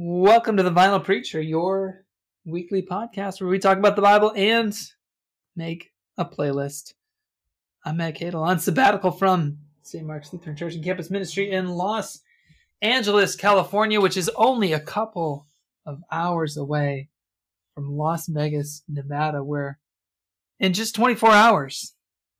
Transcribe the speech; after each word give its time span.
Welcome 0.00 0.56
to 0.58 0.62
the 0.62 0.70
Vinyl 0.70 1.02
Preacher, 1.02 1.40
your 1.40 2.04
weekly 2.44 2.82
podcast 2.82 3.40
where 3.40 3.50
we 3.50 3.58
talk 3.58 3.78
about 3.78 3.96
the 3.96 4.02
Bible 4.02 4.32
and 4.36 4.72
make 5.56 5.90
a 6.16 6.24
playlist. 6.24 6.94
I'm 7.84 7.96
Matt 7.96 8.14
Keadle 8.14 8.46
on 8.46 8.60
sabbatical 8.60 9.10
from 9.10 9.58
St. 9.82 10.06
Mark's 10.06 10.32
Lutheran 10.32 10.54
Church 10.54 10.76
and 10.76 10.84
Campus 10.84 11.10
Ministry 11.10 11.50
in 11.50 11.66
Los 11.66 12.20
Angeles, 12.80 13.34
California, 13.34 14.00
which 14.00 14.16
is 14.16 14.30
only 14.36 14.72
a 14.72 14.78
couple 14.78 15.48
of 15.84 16.00
hours 16.12 16.56
away 16.56 17.08
from 17.74 17.90
Las 17.90 18.28
Vegas, 18.28 18.84
Nevada, 18.86 19.42
where 19.42 19.80
in 20.60 20.74
just 20.74 20.94
24 20.94 21.32
hours, 21.32 21.94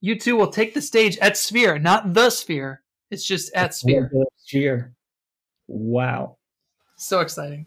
U2 0.04 0.36
will 0.36 0.52
take 0.52 0.75
the 0.75 0.80
stage 0.80 1.18
at 1.18 1.36
Sphere, 1.36 1.80
not 1.80 2.14
the 2.14 2.31
Sphere. 2.31 2.84
It's 3.11 3.25
just 3.25 3.53
at 3.53 3.75
Sphere. 3.75 4.12
Sphere. 4.36 4.95
Wow. 5.67 6.37
So 6.98 7.20
exciting. 7.20 7.66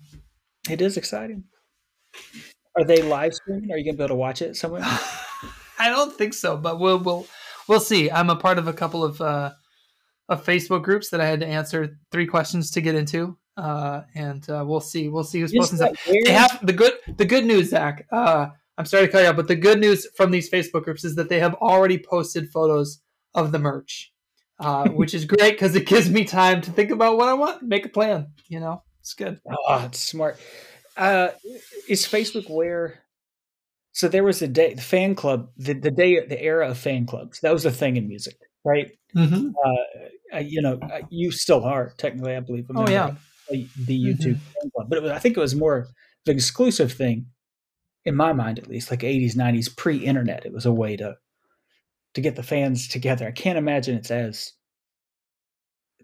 It 0.69 0.81
is 0.81 0.97
exciting. 0.97 1.45
Are 2.75 2.83
they 2.83 3.01
live 3.01 3.33
streaming? 3.33 3.71
Are 3.71 3.77
you 3.77 3.85
gonna 3.85 3.97
be 3.97 4.03
able 4.03 4.09
to 4.09 4.15
watch 4.15 4.41
it 4.41 4.57
somewhere? 4.57 4.83
I 5.79 5.89
don't 5.89 6.13
think 6.13 6.33
so, 6.33 6.57
but 6.57 6.79
we'll 6.79 6.99
we'll 6.99 7.25
we'll 7.67 7.79
see. 7.79 8.11
I'm 8.11 8.29
a 8.29 8.35
part 8.35 8.57
of 8.57 8.67
a 8.67 8.73
couple 8.73 9.05
of 9.05 9.21
uh, 9.21 9.51
of 10.27 10.45
Facebook 10.45 10.83
groups 10.83 11.09
that 11.09 11.21
I 11.21 11.25
had 11.25 11.39
to 11.39 11.47
answer 11.47 11.97
three 12.11 12.27
questions 12.27 12.71
to 12.71 12.81
get 12.81 12.93
into, 12.93 13.37
uh, 13.55 14.01
and 14.15 14.47
uh, 14.49 14.65
we'll 14.67 14.81
see. 14.81 15.07
We'll 15.07 15.23
see 15.23 15.39
who's 15.39 15.53
posting. 15.53 15.77
Stuff. 15.77 15.97
They 16.25 16.33
have 16.33 16.59
the 16.61 16.73
good 16.73 16.93
the 17.15 17.25
good 17.25 17.45
news, 17.45 17.69
Zach. 17.69 18.05
Uh, 18.11 18.47
I'm 18.77 18.85
sorry 18.85 19.05
to 19.05 19.11
cut 19.11 19.23
you 19.23 19.29
off, 19.29 19.37
but 19.37 19.47
the 19.47 19.55
good 19.55 19.79
news 19.79 20.07
from 20.17 20.31
these 20.31 20.49
Facebook 20.49 20.83
groups 20.83 21.05
is 21.05 21.15
that 21.15 21.29
they 21.29 21.39
have 21.39 21.53
already 21.55 21.97
posted 21.97 22.49
photos 22.49 23.01
of 23.33 23.53
the 23.53 23.59
merch, 23.59 24.11
uh, 24.59 24.89
which 24.89 25.13
is 25.13 25.23
great 25.23 25.53
because 25.53 25.73
it 25.73 25.87
gives 25.87 26.09
me 26.09 26.25
time 26.25 26.59
to 26.61 26.71
think 26.71 26.91
about 26.91 27.17
what 27.17 27.29
I 27.29 27.33
want, 27.33 27.63
make 27.63 27.85
a 27.85 27.89
plan. 27.89 28.33
You 28.49 28.59
know. 28.59 28.83
It's 29.01 29.13
good. 29.13 29.39
Oh, 29.67 29.83
it's 29.85 29.99
smart. 29.99 30.39
Uh, 30.95 31.29
is 31.89 32.05
Facebook 32.05 32.49
where? 32.49 32.99
So 33.93 34.07
there 34.07 34.23
was 34.23 34.41
a 34.41 34.47
day, 34.47 34.75
the 34.75 34.81
fan 34.81 35.15
club, 35.15 35.49
the, 35.57 35.73
the 35.73 35.91
day, 35.91 36.25
the 36.25 36.41
era 36.41 36.69
of 36.69 36.77
fan 36.77 37.05
clubs. 37.05 37.41
That 37.41 37.51
was 37.51 37.65
a 37.65 37.71
thing 37.71 37.97
in 37.97 38.07
music, 38.07 38.37
right? 38.63 38.91
Mm-hmm. 39.15 39.49
Uh, 40.33 40.39
you 40.39 40.61
know, 40.61 40.79
you 41.09 41.31
still 41.31 41.63
are 41.65 41.93
technically, 41.97 42.35
I 42.35 42.39
believe. 42.39 42.67
Oh 42.73 42.87
yeah, 42.87 43.15
the 43.49 43.67
U2 43.67 44.17
mm-hmm. 44.17 44.31
fan 44.31 44.71
club, 44.73 44.89
but 44.89 44.97
it 44.97 45.03
was, 45.03 45.11
I 45.11 45.19
think 45.19 45.35
it 45.35 45.41
was 45.41 45.55
more 45.55 45.77
of 45.77 45.87
an 46.27 46.35
exclusive 46.35 46.93
thing, 46.93 47.25
in 48.05 48.15
my 48.15 48.33
mind 48.33 48.59
at 48.59 48.67
least, 48.67 48.91
like 48.91 49.01
'80s, 49.01 49.35
'90s, 49.35 49.75
pre-internet. 49.75 50.45
It 50.45 50.53
was 50.53 50.65
a 50.65 50.71
way 50.71 50.95
to 50.97 51.17
to 52.13 52.21
get 52.21 52.35
the 52.35 52.43
fans 52.43 52.87
together. 52.87 53.27
I 53.27 53.31
can't 53.31 53.57
imagine 53.57 53.97
it's 53.97 54.11
as 54.11 54.53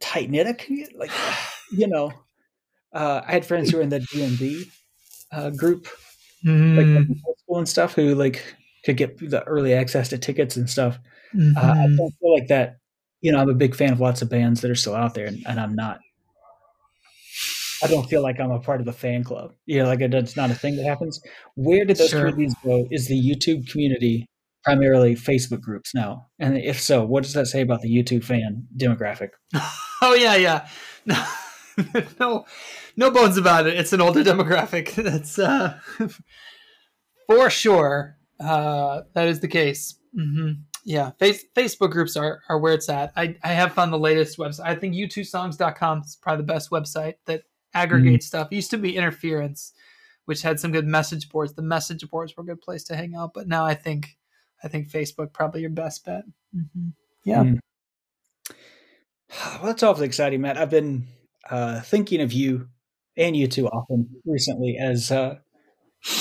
tight 0.01 0.29
knit 0.29 0.47
a 0.47 0.53
community, 0.53 0.95
like 0.97 1.11
you 1.71 1.87
know 1.87 2.11
uh, 2.93 3.21
I 3.25 3.31
had 3.31 3.45
friends 3.45 3.69
who 3.69 3.77
were 3.77 3.83
in 3.83 3.89
the 3.89 3.99
DMB 3.99 4.69
uh, 5.31 5.49
group, 5.51 5.87
mm. 6.45 6.77
like 6.77 7.17
school 7.39 7.57
and 7.57 7.69
stuff, 7.69 7.93
who 7.93 8.15
like 8.15 8.55
could 8.85 8.97
get 8.97 9.17
the 9.17 9.43
early 9.43 9.73
access 9.73 10.09
to 10.09 10.17
tickets 10.17 10.55
and 10.55 10.69
stuff. 10.69 10.99
Mm-hmm. 11.35 11.57
Uh, 11.57 11.61
I 11.61 11.75
mm-hmm. 11.75 11.95
don't 11.97 12.11
feel 12.19 12.33
like 12.33 12.47
that. 12.47 12.77
You 13.21 13.31
know, 13.31 13.39
I'm 13.39 13.49
a 13.49 13.55
big 13.55 13.75
fan 13.75 13.91
of 13.91 13.99
lots 13.99 14.21
of 14.21 14.29
bands 14.29 14.61
that 14.61 14.71
are 14.71 14.75
still 14.75 14.95
out 14.95 15.13
there, 15.13 15.25
and, 15.25 15.43
and 15.47 15.59
I'm 15.59 15.75
not. 15.75 15.99
I 17.83 17.87
don't 17.87 18.09
feel 18.09 18.23
like 18.23 18.39
I'm 18.39 18.51
a 18.51 18.59
part 18.59 18.79
of 18.79 18.85
the 18.85 18.93
fan 18.93 19.23
club. 19.23 19.53
You 19.65 19.83
know, 19.83 19.85
like 19.85 20.01
it's 20.01 20.35
not 20.35 20.49
a 20.49 20.55
thing 20.55 20.77
that 20.77 20.85
happens. 20.85 21.21
Where 21.55 21.85
did 21.85 21.97
those 21.97 22.09
sure. 22.09 22.29
communities 22.29 22.55
go? 22.63 22.87
Is 22.91 23.07
the 23.07 23.35
U2 23.35 23.69
community 23.69 24.27
primarily 24.63 25.15
Facebook 25.15 25.61
groups 25.61 25.93
now? 25.93 26.27
And 26.39 26.57
if 26.57 26.81
so, 26.81 27.05
what 27.05 27.23
does 27.23 27.33
that 27.33 27.47
say 27.47 27.61
about 27.61 27.81
the 27.81 28.03
U2 28.03 28.23
fan 28.23 28.67
demographic? 28.75 29.29
oh 30.01 30.15
yeah, 30.15 30.35
yeah. 30.35 30.67
no, 32.19 32.45
no 32.95 33.11
bones 33.11 33.37
about 33.37 33.67
it. 33.67 33.75
It's 33.75 33.93
an 33.93 34.01
older 34.01 34.23
demographic. 34.23 34.95
That's 35.03 35.37
uh, 35.39 35.79
for 37.27 37.49
sure. 37.49 38.17
Uh, 38.39 39.01
that 39.13 39.27
is 39.27 39.39
the 39.39 39.47
case. 39.47 39.95
Mm-hmm. 40.17 40.61
Yeah, 40.85 41.11
face, 41.19 41.43
Facebook 41.55 41.91
groups 41.91 42.15
are, 42.15 42.41
are 42.47 42.59
where 42.59 42.73
it's 42.73 42.87
at. 42.87 43.11
I, 43.15 43.35
I 43.43 43.49
have 43.49 43.73
found 43.73 43.91
the 43.91 43.99
latest 43.99 44.37
website. 44.37 44.65
I 44.65 44.75
think 44.75 44.95
u2songs.com 44.95 46.01
is 46.01 46.15
probably 46.15 46.45
the 46.45 46.53
best 46.53 46.69
website 46.69 47.15
that 47.25 47.43
aggregates 47.73 48.25
mm-hmm. 48.25 48.37
stuff. 48.37 48.47
It 48.51 48.55
used 48.55 48.71
to 48.71 48.77
be 48.77 48.95
Interference, 48.95 49.73
which 50.25 50.41
had 50.41 50.59
some 50.59 50.71
good 50.71 50.87
message 50.87 51.29
boards. 51.29 51.53
The 51.53 51.61
message 51.61 52.09
boards 52.09 52.37
were 52.37 52.43
a 52.43 52.47
good 52.47 52.61
place 52.61 52.83
to 52.85 52.95
hang 52.95 53.15
out, 53.15 53.33
but 53.33 53.47
now 53.47 53.65
I 53.65 53.73
think 53.73 54.17
I 54.63 54.67
think 54.67 54.89
Facebook 54.89 55.33
probably 55.33 55.61
your 55.61 55.69
best 55.69 56.05
bet. 56.05 56.23
Mm-hmm. 56.55 56.89
Yeah. 57.23 57.43
Mm. 57.43 57.59
Well, 59.57 59.65
that's 59.65 59.83
awfully 59.83 60.07
exciting, 60.07 60.39
Matt. 60.39 60.57
I've 60.57 60.69
been 60.69 61.05
uh, 61.49 61.81
thinking 61.81 62.21
of 62.21 62.33
you 62.33 62.67
and 63.15 63.35
U2 63.35 63.65
often 63.65 64.09
recently 64.25 64.77
as 64.79 65.11
uh, 65.11 65.35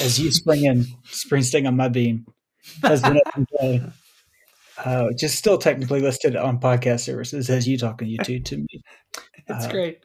as 0.02 0.18
you 0.18 0.32
spring 0.32 0.64
in 0.64 0.86
Springsteen 1.06 1.66
on 1.66 1.76
my 1.76 1.88
bean 1.88 2.26
has 2.82 3.02
been 3.02 3.20
play. 3.56 3.82
Uh, 4.84 5.06
just 5.18 5.36
still 5.36 5.56
technically 5.56 6.00
listed 6.00 6.36
on 6.36 6.60
podcast 6.60 7.00
services 7.00 7.48
as 7.48 7.66
you 7.66 7.78
talking 7.78 8.08
U2 8.08 8.44
to 8.44 8.56
me. 8.58 8.66
It's 9.48 9.66
uh, 9.66 9.70
great. 9.70 10.00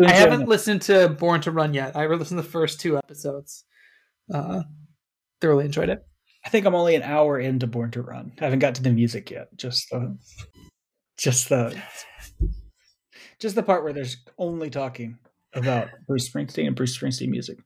I 0.00 0.12
haven't 0.12 0.42
it. 0.42 0.48
listened 0.48 0.82
to 0.82 1.08
Born 1.10 1.40
to 1.42 1.52
Run 1.52 1.74
yet. 1.74 1.94
I 1.94 2.06
listened 2.06 2.38
to 2.38 2.42
the 2.42 2.50
first 2.50 2.80
two 2.80 2.96
episodes. 2.96 3.64
Uh, 4.34 4.62
thoroughly 5.40 5.66
enjoyed 5.66 5.90
it. 5.90 6.04
I 6.44 6.48
think 6.48 6.66
I'm 6.66 6.74
only 6.74 6.96
an 6.96 7.04
hour 7.04 7.38
into 7.38 7.68
Born 7.68 7.92
to 7.92 8.02
Run. 8.02 8.32
I 8.40 8.44
haven't 8.44 8.58
got 8.58 8.74
to 8.74 8.82
the 8.82 8.90
music 8.90 9.30
yet. 9.30 9.56
Just 9.56 9.90
the, 9.90 10.18
just 11.16 11.50
the 11.50 11.80
just 13.40 13.54
the 13.56 13.62
part 13.62 13.82
where 13.82 13.92
there's 13.92 14.18
only 14.38 14.70
talking 14.70 15.18
about 15.54 15.88
Bruce 16.06 16.28
Springsteen 16.28 16.66
and 16.68 16.76
Bruce 16.76 16.96
Springsteen 16.96 17.30
music. 17.30 17.58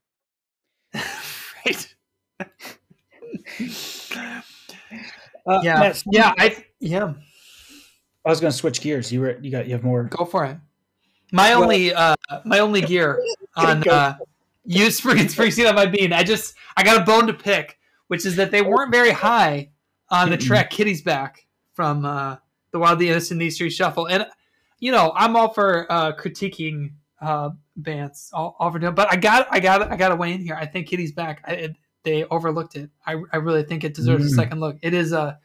right. 0.94 1.94
uh, 5.46 5.60
yeah. 5.62 5.78
Matt, 5.80 6.02
yeah. 6.06 6.32
I 6.38 6.64
yeah. 6.80 7.12
I 8.24 8.30
was 8.30 8.40
going 8.40 8.52
to 8.52 8.56
switch 8.56 8.80
gears. 8.80 9.12
You 9.12 9.20
were 9.20 9.38
you 9.40 9.50
got 9.50 9.66
you 9.66 9.72
have 9.72 9.84
more. 9.84 10.04
Go 10.04 10.24
for 10.24 10.46
it. 10.46 10.56
My 11.32 11.50
well, 11.50 11.64
only 11.64 11.92
uh 11.92 12.14
my 12.44 12.60
only 12.60 12.80
gear 12.80 13.20
on 13.56 13.86
uh 13.88 14.16
you 14.64 14.86
Springsteen 14.86 15.68
on 15.68 15.74
my 15.74 15.86
bean. 15.86 16.12
I 16.12 16.22
just 16.22 16.54
I 16.76 16.84
got 16.84 17.02
a 17.02 17.04
bone 17.04 17.26
to 17.26 17.34
pick, 17.34 17.78
which 18.06 18.24
is 18.24 18.36
that 18.36 18.50
they 18.50 18.62
weren't 18.62 18.92
very 18.92 19.10
high 19.10 19.70
on 20.10 20.30
the 20.30 20.36
track 20.36 20.70
"Kitty's 20.70 21.02
Back" 21.02 21.46
from 21.72 22.04
uh 22.04 22.36
the 22.70 22.78
Wild 22.78 22.98
the 22.98 23.08
Innocent 23.08 23.42
East 23.42 23.56
Street 23.56 23.70
Shuffle, 23.70 24.06
and 24.06 24.26
you 24.84 24.92
know, 24.92 25.14
I'm 25.16 25.34
all 25.34 25.48
for 25.48 25.90
uh, 25.90 26.12
critiquing 26.12 26.92
uh, 27.18 27.48
bands, 27.74 28.28
all, 28.34 28.54
all 28.58 28.70
for 28.70 28.78
doing. 28.78 28.94
But 28.94 29.10
I 29.10 29.16
got, 29.16 29.46
I 29.50 29.58
got, 29.58 29.90
I 29.90 29.96
got 29.96 30.10
to 30.10 30.16
weigh 30.16 30.34
in 30.34 30.42
here. 30.42 30.56
I 30.60 30.66
think 30.66 30.88
Kitty's 30.88 31.12
back. 31.12 31.42
I, 31.46 31.52
it, 31.52 31.76
they 32.02 32.24
overlooked 32.24 32.76
it. 32.76 32.90
I, 33.06 33.16
I 33.32 33.38
really 33.38 33.62
think 33.62 33.82
it 33.82 33.94
deserves 33.94 34.24
mm. 34.24 34.26
a 34.26 34.30
second 34.34 34.60
look. 34.60 34.76
It 34.82 34.92
is 34.92 35.12
a 35.12 35.38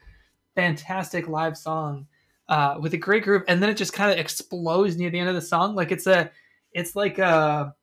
fantastic 0.55 1.29
live 1.29 1.57
song 1.57 2.07
uh, 2.49 2.79
with 2.81 2.93
a 2.93 2.97
great 2.97 3.23
group, 3.23 3.45
and 3.47 3.63
then 3.63 3.69
it 3.69 3.77
just 3.77 3.93
kind 3.93 4.11
of 4.11 4.17
explodes 4.17 4.97
near 4.97 5.09
the 5.09 5.19
end 5.19 5.29
of 5.29 5.35
the 5.35 5.41
song. 5.41 5.73
Like 5.73 5.93
it's 5.93 6.05
a, 6.05 6.29
it's 6.73 6.97
like 6.97 7.17
a, 7.17 7.73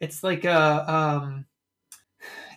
it's 0.00 0.24
like 0.24 0.44
a, 0.44 0.92
um, 0.92 1.46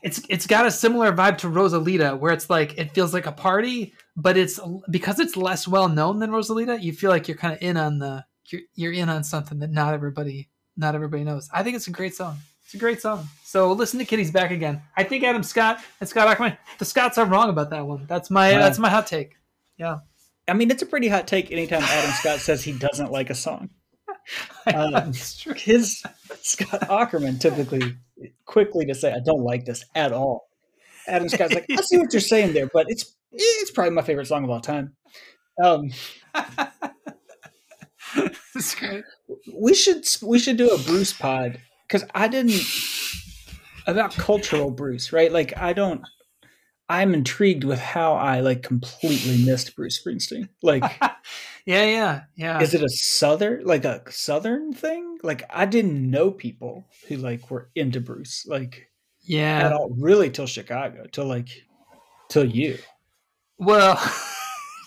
it's 0.02 0.20
it's 0.30 0.48
got 0.48 0.66
a 0.66 0.72
similar 0.72 1.14
vibe 1.14 1.38
to 1.38 1.48
Rosalita, 1.48 2.18
where 2.18 2.34
it's 2.34 2.50
like 2.50 2.76
it 2.80 2.96
feels 2.96 3.14
like 3.14 3.28
a 3.28 3.32
party, 3.32 3.94
but 4.16 4.36
it's 4.36 4.60
because 4.90 5.20
it's 5.20 5.38
less 5.38 5.68
well 5.68 5.90
known 5.90 6.18
than 6.18 6.32
Rosalita. 6.32 6.82
You 6.82 6.92
feel 6.92 7.12
like 7.12 7.28
you're 7.28 7.38
kind 7.38 7.54
of 7.54 7.62
in 7.62 7.78
on 7.78 8.00
the 8.00 8.26
you're 8.50 8.62
you're 8.76 8.94
in 8.94 9.10
on 9.10 9.24
something 9.24 9.60
that 9.60 9.72
not 9.72 9.94
everybody 9.94 10.50
not 10.78 10.96
everybody 10.96 11.24
knows. 11.24 11.50
I 11.54 11.64
think 11.64 11.76
it's 11.76 11.88
a 11.88 11.92
great 11.92 12.16
song. 12.16 12.38
It's 12.64 12.74
a 12.74 12.78
great 12.78 13.02
song. 13.02 13.28
So 13.44 13.74
listen 13.74 14.00
to 14.00 14.06
Kitty's 14.06 14.32
back 14.32 14.52
again. 14.52 14.82
I 14.96 15.04
think 15.04 15.24
Adam 15.24 15.44
Scott 15.44 15.84
and 16.00 16.08
Scott 16.08 16.36
Aukerman, 16.36 16.58
the 16.80 16.86
Scotts 16.86 17.18
are 17.18 17.26
wrong 17.26 17.50
about 17.50 17.70
that 17.72 17.86
one. 17.86 18.06
That's 18.08 18.30
my 18.30 18.54
wow. 18.54 18.60
that's 18.60 18.80
my 18.80 18.90
hot 18.90 19.08
take. 19.08 19.36
Yeah. 19.78 20.00
I 20.48 20.54
mean, 20.54 20.72
it's 20.72 20.82
a 20.82 20.86
pretty 20.86 21.08
hot 21.08 21.28
take 21.28 21.52
anytime 21.52 21.84
Adam 21.84 22.12
Scott 22.12 22.40
says 22.40 22.64
he 22.64 22.72
doesn't 22.72 23.12
like 23.12 23.30
a 23.30 23.36
song. 23.36 23.70
Um, 24.68 25.14
his 25.56 26.04
Scott 26.42 26.82
Aukerman 26.82 27.40
typically 27.40 27.96
quickly 28.46 28.86
to 28.86 28.94
say 28.94 29.12
I 29.12 29.20
don't 29.20 29.44
like 29.44 29.66
this 29.66 29.84
at 29.96 30.14
all. 30.14 30.48
Adam 31.08 31.28
Scott's 31.28 31.54
like, 31.54 31.66
I 31.72 31.78
see 31.78 31.98
what 31.98 32.14
you're 32.14 32.22
saying 32.22 32.54
there, 32.54 32.70
but 32.72 32.86
it's 32.88 33.16
it's 33.32 33.72
probably 33.72 33.92
my 33.92 34.04
favorite 34.04 34.28
song 34.28 34.44
of 34.44 34.50
all 34.52 34.62
time. 34.62 34.96
Um, 35.62 35.90
We 39.54 39.74
should 39.74 40.06
we 40.22 40.40
should 40.40 40.58
do 40.58 40.70
a 40.70 40.78
Bruce 40.78 41.14
pod 41.14 41.60
because 41.88 42.08
I 42.14 42.28
didn't 42.28 42.62
about 43.88 44.14
cultural 44.14 44.72
Bruce, 44.72 45.14
right? 45.14 45.32
Like 45.32 45.58
I 45.58 45.74
don't. 45.74 46.02
I'm 46.90 47.14
intrigued 47.14 47.64
with 47.64 47.80
how 47.80 48.14
I 48.16 48.42
like 48.42 48.64
completely 48.64 49.46
missed 49.46 49.76
Bruce 49.78 50.02
Springsteen. 50.02 50.50
Like, 50.62 50.84
yeah, 51.66 51.86
yeah, 51.86 52.22
yeah. 52.36 52.62
Is 52.62 52.74
it 52.74 52.84
a 52.84 52.90
southern 52.90 53.64
like 53.64 53.86
a 53.86 54.04
southern 54.12 54.74
thing? 54.74 55.18
Like 55.24 55.44
I 55.50 55.66
didn't 55.66 56.10
know 56.10 56.32
people 56.32 56.88
who 57.08 57.18
like 57.18 57.50
were 57.50 57.70
into 57.76 58.02
Bruce. 58.02 58.46
Like, 58.46 58.90
yeah, 59.22 59.66
at 59.66 59.72
all, 59.74 59.96
really 59.98 60.30
till 60.30 60.48
Chicago, 60.48 61.06
till 61.12 61.26
like 61.26 61.50
till 62.30 62.46
you. 62.46 62.78
Well. 63.58 64.02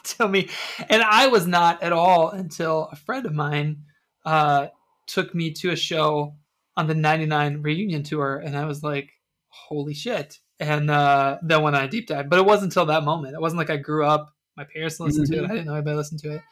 tell 0.17 0.29
me. 0.29 0.49
And 0.89 1.03
I 1.03 1.27
was 1.29 1.47
not 1.47 1.83
at 1.83 1.93
all 1.93 2.31
until 2.31 2.89
a 2.93 2.97
friend 2.97 3.27
of 3.27 3.35
mine 3.35 3.83
uh, 4.25 4.69
took 5.07 5.35
me 5.35 5.53
to 5.53 5.71
a 5.71 5.77
show 5.77 6.37
on 6.77 6.87
the 6.87 6.95
99 6.95 7.63
reunion 7.63 8.03
tour 8.03 8.37
and 8.37 8.57
I 8.57 8.65
was 8.65 8.83
like, 8.83 9.11
holy 9.49 9.95
shit. 9.95 10.39
And 10.61 10.91
uh, 10.91 11.39
then 11.43 11.63
when 11.63 11.75
I 11.75 11.87
deep 11.87 12.07
dive, 12.07 12.29
but 12.29 12.39
it 12.39 12.45
wasn't 12.45 12.73
until 12.73 12.87
that 12.87 13.05
moment. 13.05 13.35
It 13.35 13.41
wasn't 13.41 13.59
like 13.59 13.71
I 13.71 13.77
grew 13.77 14.07
up, 14.07 14.35
my 14.57 14.65
parents 14.65 15.01
listened 15.01 15.27
mm-hmm. 15.27 15.35
to 15.35 15.39
it. 15.39 15.43
Mm-hmm. 15.43 15.53
I 15.53 15.55
didn't 15.55 15.67
know 15.67 15.75
anybody 15.75 15.97
listened 15.97 16.21
to 16.21 16.35
it. 16.37 16.43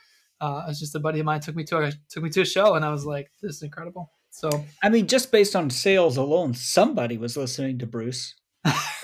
Uh, 0.41 0.63
it 0.67 0.71
was 0.71 0.81
just 0.81 0.95
a 0.97 1.01
buddy 1.01 1.21
of 1.21 1.27
mine 1.27 1.41
took 1.41 1.55
me 1.55 1.63
to 1.65 1.79
a, 1.79 1.93
took 2.11 2.23
me 2.23 2.31
to 2.31 2.41
a 2.41 2.45
show 2.45 2.75
and 2.75 2.85
I 2.85 2.91
was 2.91 3.05
like, 3.05 3.31
this 3.41 3.57
is 3.57 3.63
incredible. 3.63 4.11
So 4.31 4.51
I 4.83 4.89
mean, 4.89 5.07
just 5.07 5.31
based 5.31 5.55
on 5.55 5.71
sales 5.71 6.17
alone, 6.17 6.55
somebody 6.55 7.19
was 7.19 7.37
listening 7.37 7.79
to 7.79 7.87
Bruce 7.87 8.35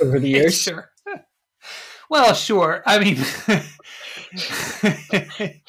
over 0.01 0.19
the 0.19 0.29
years. 0.29 0.61
sure. 0.61 0.91
Well, 2.11 2.33
sure. 2.33 2.83
I 2.87 2.99
mean, 2.99 3.19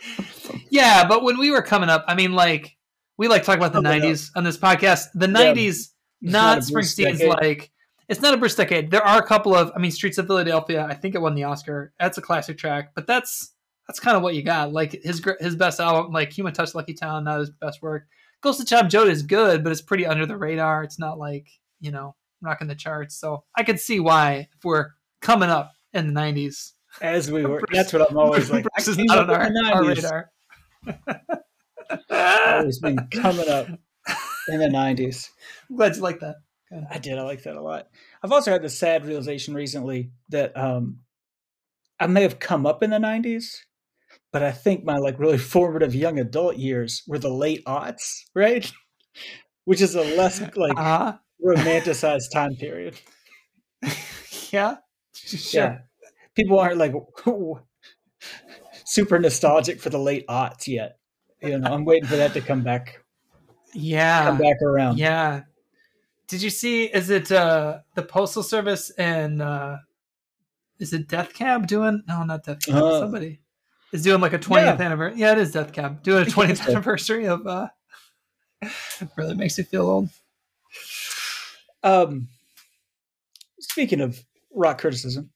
yeah, 0.69 1.07
but 1.07 1.23
when 1.23 1.38
we 1.38 1.51
were 1.51 1.61
coming 1.61 1.89
up, 1.89 2.06
I 2.07 2.15
mean, 2.15 2.33
like 2.33 2.75
we 3.17 3.27
like 3.27 3.44
talk 3.44 3.57
about 3.57 3.73
the 3.73 3.81
'90s 3.81 4.31
on 4.35 4.44
this 4.44 4.57
podcast. 4.57 5.07
The 5.13 5.27
'90s, 5.27 5.89
yeah, 6.21 6.31
not, 6.31 6.56
not 6.56 6.63
Springsteen's 6.63 7.23
like 7.23 7.71
it's 8.09 8.21
not 8.21 8.33
a 8.33 8.38
Bruce 8.38 8.56
decade. 8.56 8.89
There 8.89 9.06
are 9.06 9.19
a 9.19 9.25
couple 9.25 9.53
of, 9.53 9.71
I 9.75 9.79
mean, 9.79 9.91
Streets 9.91 10.17
of 10.17 10.25
Philadelphia. 10.25 10.83
I 10.83 10.95
think 10.95 11.13
it 11.13 11.21
won 11.21 11.35
the 11.35 11.44
Oscar. 11.44 11.94
That's 12.00 12.17
a 12.17 12.21
classic 12.21 12.57
track, 12.57 12.91
but 12.95 13.06
that's 13.06 13.53
that's 13.88 14.00
kind 14.00 14.17
of 14.17 14.23
what 14.23 14.33
you 14.33 14.41
got. 14.41 14.73
Like 14.73 15.00
his 15.03 15.23
his 15.39 15.55
best 15.55 15.79
album, 15.79 16.12
like 16.12 16.33
Human 16.33 16.53
Touch, 16.53 16.73
Lucky 16.73 16.95
Town, 16.95 17.23
not 17.23 17.39
his 17.39 17.51
best 17.51 17.83
work. 17.83 18.07
Ghost 18.41 18.59
of 18.59 18.67
Tom 18.67 18.89
Joad 18.89 19.09
is 19.09 19.21
good, 19.21 19.63
but 19.63 19.71
it's 19.71 19.81
pretty 19.81 20.07
under 20.07 20.25
the 20.25 20.38
radar. 20.38 20.83
It's 20.83 20.97
not 20.97 21.19
like 21.19 21.47
you 21.79 21.91
know 21.91 22.15
rocking 22.41 22.67
the 22.67 22.75
charts. 22.75 23.15
So 23.15 23.44
I 23.55 23.63
could 23.63 23.79
see 23.79 24.00
why 24.00 24.50
if 24.55 24.63
we're 24.63 24.89
coming 25.21 25.50
up 25.50 25.73
in 25.94 26.12
the 26.12 26.19
'90s, 26.19 26.71
as 27.01 27.31
we 27.31 27.45
were. 27.45 27.59
Bruce, 27.59 27.69
that's 27.71 27.94
what 27.94 28.09
I'm 28.09 28.18
always 28.18 28.50
like. 28.51 28.65
Bruce 28.75 28.88
is 28.88 28.97
not 28.97 29.30
on 29.30 29.30
our, 29.30 29.74
our 29.74 29.86
radar. 29.86 30.31
always 32.09 32.80
been 32.80 33.07
coming 33.12 33.50
up 33.50 33.68
in 34.50 34.59
the 34.59 34.68
'90s. 34.68 35.30
I'm 35.69 35.75
glad 35.75 35.95
you 35.95 36.01
like 36.01 36.19
that. 36.19 36.36
I 36.91 37.00
did. 37.00 37.18
I 37.18 37.24
like 37.24 37.44
that 37.44 37.56
a 37.56 37.62
lot. 37.62 37.88
I've 38.21 38.31
also 38.31 38.51
had 38.51 38.62
the 38.62 38.69
sad 38.69 39.06
realization 39.06 39.56
recently 39.56 40.12
that 40.30 40.56
um, 40.56 41.00
I 42.00 42.07
may 42.07 42.21
have 42.21 42.39
come 42.39 42.65
up 42.65 42.83
in 42.83 42.91
the 42.91 42.97
'90s, 42.97 43.57
but 44.31 44.44
I 44.44 44.51
think 44.51 44.83
my 44.83 44.97
like 44.97 45.19
really 45.19 45.38
formative 45.56 45.95
young 45.95 46.19
adult 46.19 46.57
years 46.57 47.03
were 47.07 47.19
the 47.19 47.33
late 47.33 47.63
aughts, 47.65 48.21
right? 48.36 48.71
Which 49.65 49.81
is 49.81 49.95
a 49.95 50.01
less 50.01 50.41
like 50.56 50.77
uh-huh. 50.77 51.18
romanticized 51.45 52.31
time 52.33 52.56
period. 52.56 53.00
yeah, 54.51 54.77
sure. 55.13 55.62
yeah. 55.62 55.77
People 56.35 56.59
aren't 56.59 56.77
like 56.77 56.93
super 58.85 59.19
nostalgic 59.19 59.79
for 59.79 59.89
the 59.89 59.99
late 59.99 60.25
aughts 60.27 60.67
yet. 60.67 60.97
You 61.41 61.57
know, 61.59 61.71
I'm 61.71 61.85
waiting 61.85 62.07
for 62.07 62.17
that 62.17 62.33
to 62.33 62.41
come 62.41 62.63
back. 62.63 63.03
Yeah, 63.73 64.25
come 64.25 64.37
back 64.37 64.61
around. 64.61 64.97
Yeah. 64.97 65.43
Did 66.27 66.41
you 66.41 66.49
see? 66.49 66.85
Is 66.85 67.09
it 67.09 67.31
uh 67.31 67.79
the 67.95 68.03
postal 68.03 68.43
service 68.43 68.89
and 68.91 69.41
uh 69.41 69.77
is 70.79 70.93
it 70.93 71.07
Death 71.07 71.33
Cab 71.33 71.67
doing? 71.67 72.03
No, 72.07 72.23
not 72.23 72.43
Death 72.43 72.65
Cab. 72.65 72.75
Uh, 72.75 72.99
Somebody 72.99 73.41
is 73.91 74.03
doing 74.03 74.21
like 74.21 74.33
a 74.33 74.39
20th 74.39 74.79
yeah. 74.79 74.85
anniversary. 74.85 75.19
Yeah, 75.19 75.31
it 75.33 75.37
is 75.39 75.51
Death 75.51 75.73
Cab 75.73 76.03
doing 76.03 76.23
a 76.23 76.25
20th 76.29 76.67
anniversary 76.67 77.27
of. 77.27 77.45
uh 77.47 77.67
Really 79.17 79.35
makes 79.35 79.57
me 79.57 79.63
feel 79.63 79.87
old. 79.89 80.09
Um, 81.83 82.27
speaking 83.59 84.01
of 84.01 84.23
rock 84.53 84.79
criticism, 84.81 85.31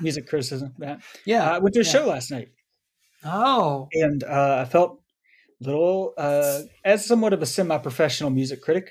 music 0.00 0.28
criticism, 0.28 0.74
Matt. 0.78 1.00
Yeah, 1.24 1.48
uh, 1.48 1.56
I 1.56 1.58
went 1.58 1.74
to 1.74 1.80
a 1.80 1.84
yeah. 1.84 1.90
show 1.90 2.06
last 2.06 2.30
night. 2.30 2.48
Oh, 3.24 3.88
and 3.92 4.22
uh, 4.22 4.64
I 4.66 4.70
felt 4.70 5.00
a 5.62 5.66
little 5.66 6.14
uh, 6.18 6.60
as 6.84 7.06
somewhat 7.06 7.32
of 7.32 7.42
a 7.42 7.46
semi-professional 7.46 8.30
music 8.30 8.62
critic 8.62 8.90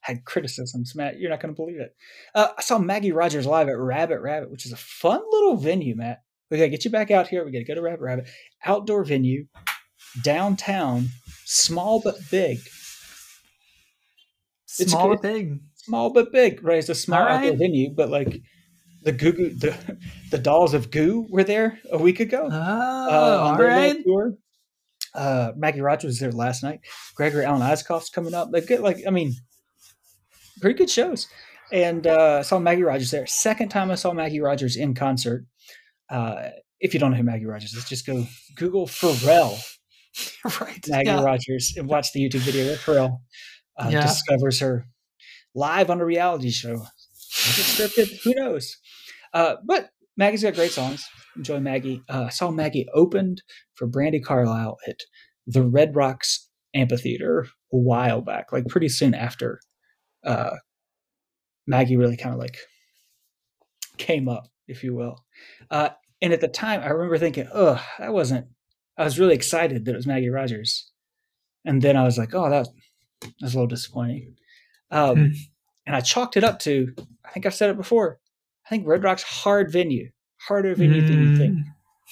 had 0.00 0.24
criticisms, 0.24 0.94
Matt. 0.94 1.18
You're 1.18 1.30
not 1.30 1.40
going 1.40 1.54
to 1.54 1.56
believe 1.56 1.80
it. 1.80 1.94
Uh, 2.34 2.48
I 2.58 2.60
saw 2.60 2.78
Maggie 2.78 3.12
Rogers 3.12 3.46
live 3.46 3.68
at 3.68 3.78
Rabbit 3.78 4.20
Rabbit, 4.20 4.50
which 4.50 4.66
is 4.66 4.72
a 4.72 4.76
fun 4.76 5.22
little 5.30 5.56
venue, 5.56 5.94
Matt. 5.96 6.22
We 6.50 6.58
got 6.58 6.64
to 6.64 6.70
get 6.70 6.84
you 6.84 6.90
back 6.90 7.10
out 7.10 7.28
here. 7.28 7.44
We 7.44 7.52
got 7.52 7.60
to 7.60 7.64
go 7.64 7.74
to 7.74 7.82
Rabbit 7.82 8.00
Rabbit. 8.00 8.28
Outdoor 8.64 9.04
venue, 9.04 9.46
downtown, 10.22 11.08
small 11.44 12.00
but 12.00 12.16
big. 12.30 12.58
Small 14.66 15.10
but 15.10 15.22
big. 15.22 15.60
Small 15.76 16.10
but 16.10 16.32
big, 16.32 16.62
right? 16.62 16.78
It's 16.78 16.88
a 16.88 16.94
small 16.94 17.20
right. 17.20 17.36
outdoor 17.36 17.56
venue, 17.56 17.90
but 17.90 18.08
like 18.08 18.42
the 19.02 19.12
Goo 19.12 19.32
Goo, 19.32 19.50
the 19.50 19.98
the 20.30 20.38
Dolls 20.38 20.74
of 20.74 20.90
Goo 20.90 21.26
were 21.28 21.44
there 21.44 21.78
a 21.90 21.98
week 21.98 22.20
ago. 22.20 22.48
Oh, 22.50 22.50
uh, 22.50 23.50
on 23.50 23.58
their 23.58 24.02
tour. 24.02 24.34
Uh, 25.14 25.52
Maggie 25.56 25.80
Rogers 25.80 26.08
was 26.08 26.18
there 26.20 26.32
last 26.32 26.62
night. 26.62 26.80
Gregory 27.14 27.44
Alan 27.44 27.60
Isakov's 27.60 28.08
coming 28.08 28.34
up. 28.34 28.50
They 28.50 28.62
get 28.62 28.82
like, 28.82 29.02
I 29.06 29.10
mean, 29.10 29.34
pretty 30.60 30.78
good 30.78 30.90
shows. 30.90 31.28
And 31.70 32.06
uh, 32.06 32.38
I 32.38 32.42
saw 32.42 32.58
Maggie 32.58 32.82
Rogers 32.82 33.10
there. 33.10 33.26
Second 33.26 33.68
time 33.68 33.90
I 33.90 33.94
saw 33.94 34.12
Maggie 34.12 34.40
Rogers 34.40 34.76
in 34.76 34.94
concert. 34.94 35.44
Uh, 36.08 36.50
if 36.80 36.92
you 36.94 37.00
don't 37.00 37.10
know 37.10 37.16
who 37.16 37.22
Maggie 37.22 37.46
Rogers 37.46 37.72
is, 37.74 37.84
just 37.84 38.06
go 38.06 38.26
Google 38.56 38.86
Pharrell, 38.86 39.58
right? 40.60 40.84
Maggie 40.88 41.08
yeah. 41.08 41.22
Rogers, 41.22 41.74
and 41.76 41.88
watch 41.88 42.12
the 42.12 42.20
YouTube 42.20 42.40
video 42.40 42.66
where 42.66 42.76
Pharrell 42.76 43.20
uh, 43.78 43.88
yeah. 43.90 44.02
discovers 44.02 44.60
her 44.60 44.86
live 45.54 45.90
on 45.90 46.00
a 46.00 46.04
reality 46.04 46.50
show. 46.50 46.84
Scripted? 47.32 48.20
Who 48.24 48.34
knows? 48.34 48.76
Uh, 49.32 49.56
but 49.64 49.90
Maggie's 50.16 50.42
got 50.42 50.54
great 50.54 50.70
songs. 50.70 51.04
Enjoy 51.36 51.58
Maggie. 51.58 52.02
Uh, 52.08 52.24
I 52.26 52.28
saw 52.28 52.50
Maggie 52.50 52.86
opened 52.94 53.42
for 53.74 53.88
Brandi 53.88 54.22
Carlile 54.22 54.76
at 54.86 54.96
the 55.46 55.62
Red 55.62 55.96
Rocks 55.96 56.48
Amphitheater 56.74 57.46
a 57.72 57.76
while 57.76 58.20
back, 58.20 58.52
like 58.52 58.66
pretty 58.66 58.88
soon 58.88 59.14
after 59.14 59.60
uh, 60.24 60.56
Maggie 61.66 61.96
really 61.96 62.16
kind 62.16 62.34
of 62.34 62.40
like 62.40 62.58
came 63.96 64.28
up, 64.28 64.44
if 64.68 64.84
you 64.84 64.94
will. 64.94 65.24
Uh, 65.70 65.90
and 66.20 66.32
at 66.32 66.40
the 66.40 66.48
time, 66.48 66.80
I 66.80 66.88
remember 66.88 67.18
thinking, 67.18 67.48
"Oh, 67.52 67.82
that 67.98 68.12
wasn't." 68.12 68.46
I 68.98 69.04
was 69.04 69.18
really 69.18 69.34
excited 69.34 69.84
that 69.84 69.92
it 69.92 69.96
was 69.96 70.06
Maggie 70.06 70.28
Rogers, 70.28 70.90
and 71.64 71.80
then 71.80 71.96
I 71.96 72.04
was 72.04 72.18
like, 72.18 72.34
"Oh, 72.34 72.48
that, 72.50 72.68
that 73.22 73.32
was 73.40 73.54
a 73.54 73.56
little 73.56 73.66
disappointing." 73.66 74.36
Um, 74.90 75.16
hmm. 75.16 75.30
And 75.86 75.96
I 75.96 76.00
chalked 76.00 76.36
it 76.36 76.44
up 76.44 76.58
to, 76.60 76.94
I 77.24 77.30
think 77.30 77.46
I've 77.46 77.54
said 77.54 77.70
it 77.70 77.76
before. 77.76 78.18
I 78.66 78.68
think 78.68 78.86
Red 78.86 79.02
Rock's 79.02 79.22
hard 79.22 79.72
venue, 79.72 80.10
harder 80.46 80.74
venue 80.74 81.02
mm. 81.02 81.08
than 81.08 81.22
you 81.22 81.36
think. 81.36 81.58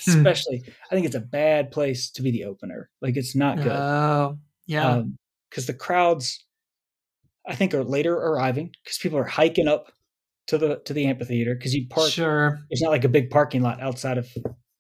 Hmm. 0.05 0.11
Especially, 0.19 0.63
I 0.91 0.95
think 0.95 1.07
it's 1.07 1.15
a 1.15 1.21
bad 1.21 1.71
place 1.71 2.11
to 2.13 2.23
be 2.23 2.31
the 2.31 2.45
opener. 2.45 2.89
Like 3.03 3.17
it's 3.17 3.37
not 3.37 3.59
good. 3.59 3.73
Oh, 3.73 4.39
yeah. 4.67 5.03
Because 5.51 5.69
um, 5.69 5.73
the 5.73 5.79
crowds 5.79 6.45
I 7.47 7.55
think 7.55 7.75
are 7.75 7.85
later 7.85 8.15
arriving 8.15 8.75
because 8.83 8.99
people 8.99 9.19
are 9.19 9.25
hiking 9.25 9.69
up 9.69 9.93
to 10.47 10.59
the 10.59 10.81
to 10.85 10.93
the 10.93 11.07
amphitheater 11.07 11.55
because 11.55 11.75
you 11.75 11.87
park. 11.89 12.11
Sure, 12.11 12.61
it's 12.71 12.83
not 12.83 12.91
like 12.91 13.05
a 13.05 13.09
big 13.09 13.31
parking 13.31 13.63
lot 13.63 13.81
outside 13.81 14.19
of 14.19 14.29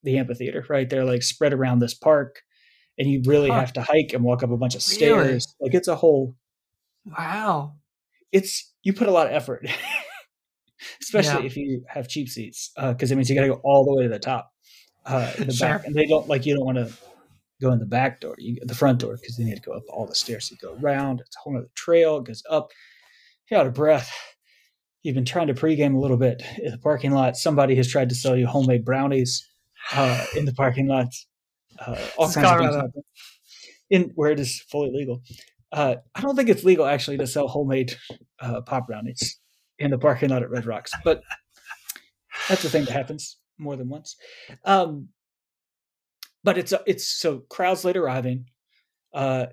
the 0.02 0.18
amphitheater, 0.18 0.64
right? 0.68 0.88
They're 0.88 1.04
like 1.04 1.23
spread 1.23 1.52
around 1.52 1.78
this 1.78 1.94
park, 1.94 2.42
and 2.99 3.09
you 3.09 3.23
really 3.25 3.50
huh. 3.50 3.61
have 3.61 3.73
to 3.75 3.82
hike 3.82 4.12
and 4.12 4.25
walk 4.25 4.42
up 4.42 4.50
a 4.50 4.56
bunch 4.56 4.75
of 4.75 4.82
stairs. 4.82 5.47
Really? 5.61 5.68
Like 5.68 5.75
it's 5.75 5.88
a 5.88 5.97
whole. 5.97 6.37
Wow, 7.04 7.76
it's 8.30 8.69
you 8.82 8.92
put 8.92 9.08
a 9.08 9.10
lot 9.10 9.26
of 9.26 9.32
effort, 9.32 9.66
especially 11.00 11.40
yeah. 11.40 11.46
if 11.46 11.56
you 11.56 11.84
have 11.88 12.08
cheap 12.08 12.28
seats, 12.28 12.72
because 12.76 13.10
uh, 13.10 13.14
it 13.14 13.16
means 13.16 13.28
you 13.28 13.37
got 13.37 13.42
to 13.42 13.49
go 13.49 13.60
all 13.64 13.84
the 13.84 13.94
way 13.94 14.04
to 14.04 14.08
the 14.08 14.18
top 14.18 14.52
uh, 15.06 15.32
in 15.38 15.46
the 15.46 15.52
sure. 15.52 15.68
back, 15.68 15.87
and 15.87 15.94
they 15.94 16.06
don't 16.06 16.28
like 16.28 16.46
you 16.46 16.54
don't 16.54 16.64
want 16.64 16.78
to 16.78 16.92
go 17.60 17.72
in 17.72 17.78
the 17.78 17.87
back 17.87 18.20
door, 18.20 18.34
you 18.38 18.56
the 18.62 18.75
front 18.75 18.99
door, 18.99 19.16
because 19.16 19.37
then 19.37 19.46
you 19.46 19.52
have 19.52 19.62
to 19.62 19.70
go 19.70 19.76
up 19.76 19.82
all 19.90 20.06
the 20.06 20.14
stairs. 20.14 20.50
You 20.50 20.56
go 20.60 20.76
around, 20.82 21.20
it's 21.20 21.37
a 21.37 21.40
whole 21.40 21.56
other 21.56 21.68
trail, 21.75 22.18
it 22.18 22.25
goes 22.25 22.42
up. 22.49 22.70
You're 23.50 23.60
out 23.60 23.66
of 23.66 23.75
breath. 23.75 24.10
You've 25.02 25.14
been 25.14 25.25
trying 25.25 25.49
to 25.49 25.54
pregame 25.54 25.96
a 25.96 25.99
little 25.99 26.18
bit 26.18 26.42
in 26.58 26.70
the 26.70 26.78
parking 26.78 27.10
lot. 27.10 27.37
Somebody 27.37 27.75
has 27.76 27.88
tried 27.88 28.10
to 28.10 28.14
sell 28.14 28.37
you 28.37 28.46
homemade 28.46 28.84
brownies 28.84 29.49
uh, 29.92 30.26
in 30.37 30.44
the 30.44 30.52
parking 30.52 30.87
lots. 30.87 31.26
Uh, 31.78 31.96
all 32.18 32.30
kinds 32.30 32.76
of 32.76 32.92
things 32.92 33.04
in 33.90 34.12
where 34.14 34.30
it 34.30 34.40
is 34.40 34.60
fully 34.70 34.90
legal. 34.92 35.22
Uh, 35.72 35.96
I 36.14 36.20
don't 36.20 36.36
think 36.36 36.48
it's 36.48 36.64
legal 36.64 36.86
actually 36.86 37.18
to 37.18 37.26
sell 37.26 37.48
homemade 37.48 37.94
uh, 38.40 38.60
pop 38.62 38.86
brownies 38.88 39.38
in 39.78 39.90
the 39.90 39.98
parking 39.98 40.30
lot 40.30 40.42
at 40.42 40.50
Red 40.50 40.66
Rocks, 40.66 40.92
but 41.04 41.22
that's 42.48 42.62
the 42.62 42.70
thing 42.70 42.84
that 42.84 42.92
happens 42.92 43.38
more 43.58 43.76
than 43.76 43.88
once. 43.88 44.16
Um, 44.64 45.08
but 46.42 46.58
it's 46.58 46.72
it's 46.86 47.06
so 47.06 47.44
crowds 47.50 47.84
late 47.84 47.96
arriving. 47.96 48.46
Uh, 49.12 49.46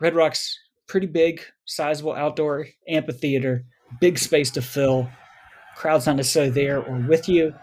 Red 0.00 0.14
Rock's 0.14 0.56
pretty 0.86 1.06
big, 1.06 1.42
sizable 1.66 2.14
outdoor 2.14 2.66
amphitheater, 2.88 3.64
big 4.00 4.18
space 4.18 4.50
to 4.52 4.62
fill. 4.62 5.08
Crowd's 5.76 6.06
not 6.06 6.16
necessarily 6.16 6.50
there 6.50 6.82
or 6.82 6.98
with 7.08 7.28
you. 7.28 7.54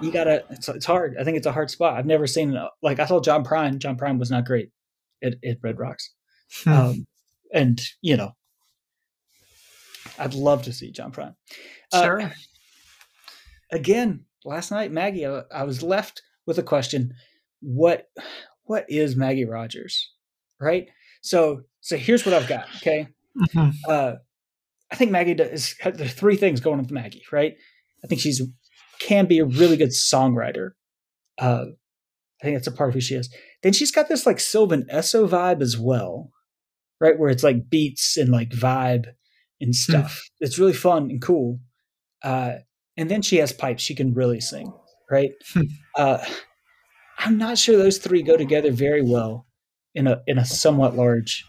You 0.00 0.12
gotta. 0.12 0.44
It's, 0.50 0.68
it's 0.68 0.86
hard. 0.86 1.16
I 1.20 1.24
think 1.24 1.36
it's 1.36 1.46
a 1.46 1.52
hard 1.52 1.70
spot. 1.70 1.96
I've 1.96 2.06
never 2.06 2.26
seen 2.26 2.58
like 2.82 3.00
I 3.00 3.06
saw 3.06 3.20
John 3.20 3.44
Prine. 3.44 3.78
John 3.78 3.96
Prine 3.96 4.18
was 4.18 4.30
not 4.30 4.44
great 4.44 4.70
at, 5.22 5.34
at 5.44 5.58
Red 5.62 5.78
Rocks, 5.78 6.12
hmm. 6.62 6.70
um, 6.70 7.06
and 7.52 7.80
you 8.02 8.16
know, 8.16 8.32
I'd 10.18 10.34
love 10.34 10.62
to 10.64 10.72
see 10.72 10.90
John 10.90 11.12
Prine. 11.12 11.34
Uh, 11.92 12.02
sure. 12.02 12.20
Uh, 12.22 12.30
again, 13.70 14.24
last 14.44 14.70
night, 14.70 14.92
Maggie, 14.92 15.26
I, 15.26 15.42
I 15.52 15.64
was 15.64 15.82
left 15.82 16.22
with 16.46 16.58
a 16.58 16.62
question 16.62 17.14
what 17.60 18.08
what 18.64 18.84
is 18.88 19.16
Maggie 19.16 19.44
Rogers, 19.44 20.12
right? 20.60 20.88
So 21.22 21.62
so 21.80 21.96
here's 21.96 22.24
what 22.24 22.34
I've 22.34 22.48
got. 22.48 22.66
Okay, 22.76 23.08
mm-hmm. 23.36 23.70
uh, 23.88 24.14
I 24.90 24.96
think 24.96 25.10
Maggie 25.10 25.34
does. 25.34 25.74
There's 25.84 26.14
three 26.14 26.36
things 26.36 26.60
going 26.60 26.78
with 26.78 26.90
Maggie, 26.90 27.24
right? 27.32 27.54
I 28.04 28.06
think 28.06 28.20
she's 28.20 28.42
can 29.00 29.26
be 29.26 29.38
a 29.38 29.44
really 29.44 29.76
good 29.76 29.90
songwriter. 29.90 30.70
Uh, 31.38 31.66
I 32.40 32.44
think 32.44 32.56
that's 32.56 32.66
a 32.66 32.72
part 32.72 32.90
of 32.90 32.94
who 32.94 33.00
she 33.00 33.14
is. 33.14 33.32
Then 33.62 33.72
she's 33.72 33.90
got 33.90 34.08
this 34.08 34.26
like 34.26 34.40
Sylvan 34.40 34.86
Esso 34.92 35.28
vibe 35.28 35.60
as 35.60 35.76
well, 35.78 36.30
right? 37.00 37.18
Where 37.18 37.30
it's 37.30 37.44
like 37.44 37.70
beats 37.70 38.16
and 38.16 38.30
like 38.30 38.50
vibe 38.50 39.06
and 39.60 39.74
stuff. 39.74 40.14
Mm. 40.14 40.30
It's 40.40 40.58
really 40.58 40.72
fun 40.72 41.10
and 41.10 41.22
cool. 41.22 41.60
Uh, 42.22 42.54
and 42.96 43.10
then 43.10 43.22
she 43.22 43.36
has 43.36 43.52
pipes. 43.52 43.82
She 43.82 43.94
can 43.94 44.14
really 44.14 44.40
sing, 44.40 44.72
right? 45.10 45.30
Hmm. 45.52 45.62
uh, 45.96 46.24
I'm 47.18 47.38
not 47.38 47.58
sure 47.58 47.76
those 47.76 47.98
three 47.98 48.22
go 48.22 48.36
together 48.36 48.70
very 48.70 49.02
well 49.02 49.46
in 49.94 50.06
a 50.06 50.22
in 50.26 50.38
a 50.38 50.44
somewhat 50.44 50.96
large 50.96 51.44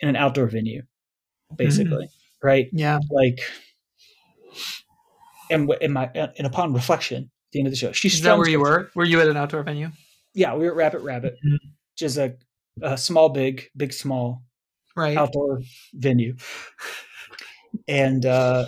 in 0.00 0.08
an 0.08 0.16
outdoor 0.16 0.46
venue, 0.46 0.82
basically, 1.56 2.06
mm-hmm. 2.06 2.46
right? 2.46 2.68
Yeah, 2.72 2.98
like 3.10 3.40
and 5.50 5.70
in 5.80 5.92
my 5.92 6.10
and 6.14 6.46
upon 6.46 6.74
reflection, 6.74 7.24
at 7.24 7.52
the 7.52 7.60
end 7.60 7.68
of 7.68 7.72
the 7.72 7.76
show, 7.76 7.92
she's 7.92 8.14
is 8.14 8.22
that 8.22 8.36
where 8.36 8.48
you 8.48 8.60
were? 8.60 8.90
Were 8.94 9.04
you 9.04 9.20
at 9.20 9.28
an 9.28 9.36
outdoor 9.36 9.62
venue? 9.62 9.90
Yeah, 10.34 10.54
we 10.54 10.64
were 10.64 10.72
at 10.72 10.76
Rabbit 10.76 11.02
Rabbit, 11.02 11.34
mm-hmm. 11.34 11.68
which 11.92 12.02
is 12.02 12.18
a, 12.18 12.34
a 12.82 12.96
small, 12.96 13.28
big, 13.28 13.64
big, 13.76 13.92
small, 13.92 14.42
right 14.96 15.16
outdoor 15.16 15.60
venue, 15.94 16.36
and 17.88 18.24
uh, 18.24 18.66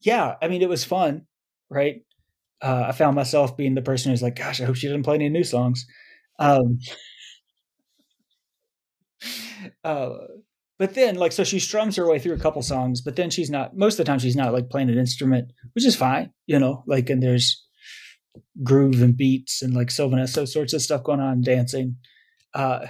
yeah, 0.00 0.36
I 0.40 0.48
mean 0.48 0.62
it 0.62 0.68
was 0.68 0.84
fun, 0.84 1.26
right? 1.70 2.02
Uh, 2.60 2.84
I 2.88 2.92
found 2.92 3.16
myself 3.16 3.56
being 3.56 3.74
the 3.74 3.82
person 3.82 4.10
who's 4.10 4.22
like, 4.22 4.36
"Gosh, 4.36 4.60
I 4.60 4.64
hope 4.64 4.76
she 4.76 4.86
doesn't 4.86 5.02
play 5.02 5.16
any 5.16 5.28
new 5.28 5.44
songs." 5.44 5.86
Um, 6.38 6.78
uh, 9.84 10.10
but 10.78 10.94
then, 10.94 11.16
like, 11.16 11.32
so 11.32 11.44
she 11.44 11.60
strums 11.60 11.96
her 11.96 12.08
way 12.08 12.18
through 12.18 12.34
a 12.34 12.38
couple 12.38 12.62
songs, 12.62 13.00
but 13.00 13.16
then 13.16 13.30
she's 13.30 13.50
not. 13.50 13.76
Most 13.76 13.94
of 13.94 13.98
the 13.98 14.04
time, 14.04 14.18
she's 14.18 14.36
not 14.36 14.52
like 14.52 14.70
playing 14.70 14.90
an 14.90 14.98
instrument, 14.98 15.52
which 15.74 15.86
is 15.86 15.94
fine, 15.96 16.32
you 16.46 16.58
know. 16.58 16.82
Like, 16.86 17.10
and 17.10 17.22
there's 17.22 17.64
groove 18.62 19.02
and 19.02 19.16
beats 19.16 19.62
and 19.62 19.74
like 19.74 19.90
Sylvan 19.90 20.18
Esso 20.18 20.48
sorts 20.48 20.72
of 20.72 20.82
stuff 20.82 21.04
going 21.04 21.20
on, 21.20 21.42
dancing. 21.42 21.96
Uh, 22.54 22.86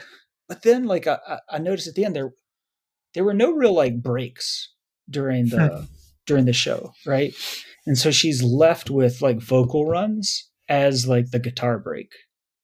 but 0.52 0.60
then, 0.64 0.84
like, 0.84 1.06
I, 1.06 1.38
I 1.48 1.56
noticed 1.56 1.88
at 1.88 1.94
the 1.94 2.04
end 2.04 2.14
there 2.14 2.34
there 3.14 3.24
were 3.24 3.32
no 3.32 3.52
real 3.52 3.72
like 3.72 4.02
breaks 4.02 4.70
during 5.08 5.48
the 5.48 5.68
hmm. 5.68 5.84
during 6.26 6.44
the 6.44 6.52
show, 6.52 6.92
right? 7.06 7.32
And 7.86 7.96
so 7.96 8.10
she's 8.10 8.42
left 8.42 8.90
with 8.90 9.22
like 9.22 9.40
vocal 9.40 9.86
runs 9.86 10.50
as 10.68 11.08
like 11.08 11.30
the 11.30 11.38
guitar 11.38 11.78
break. 11.78 12.10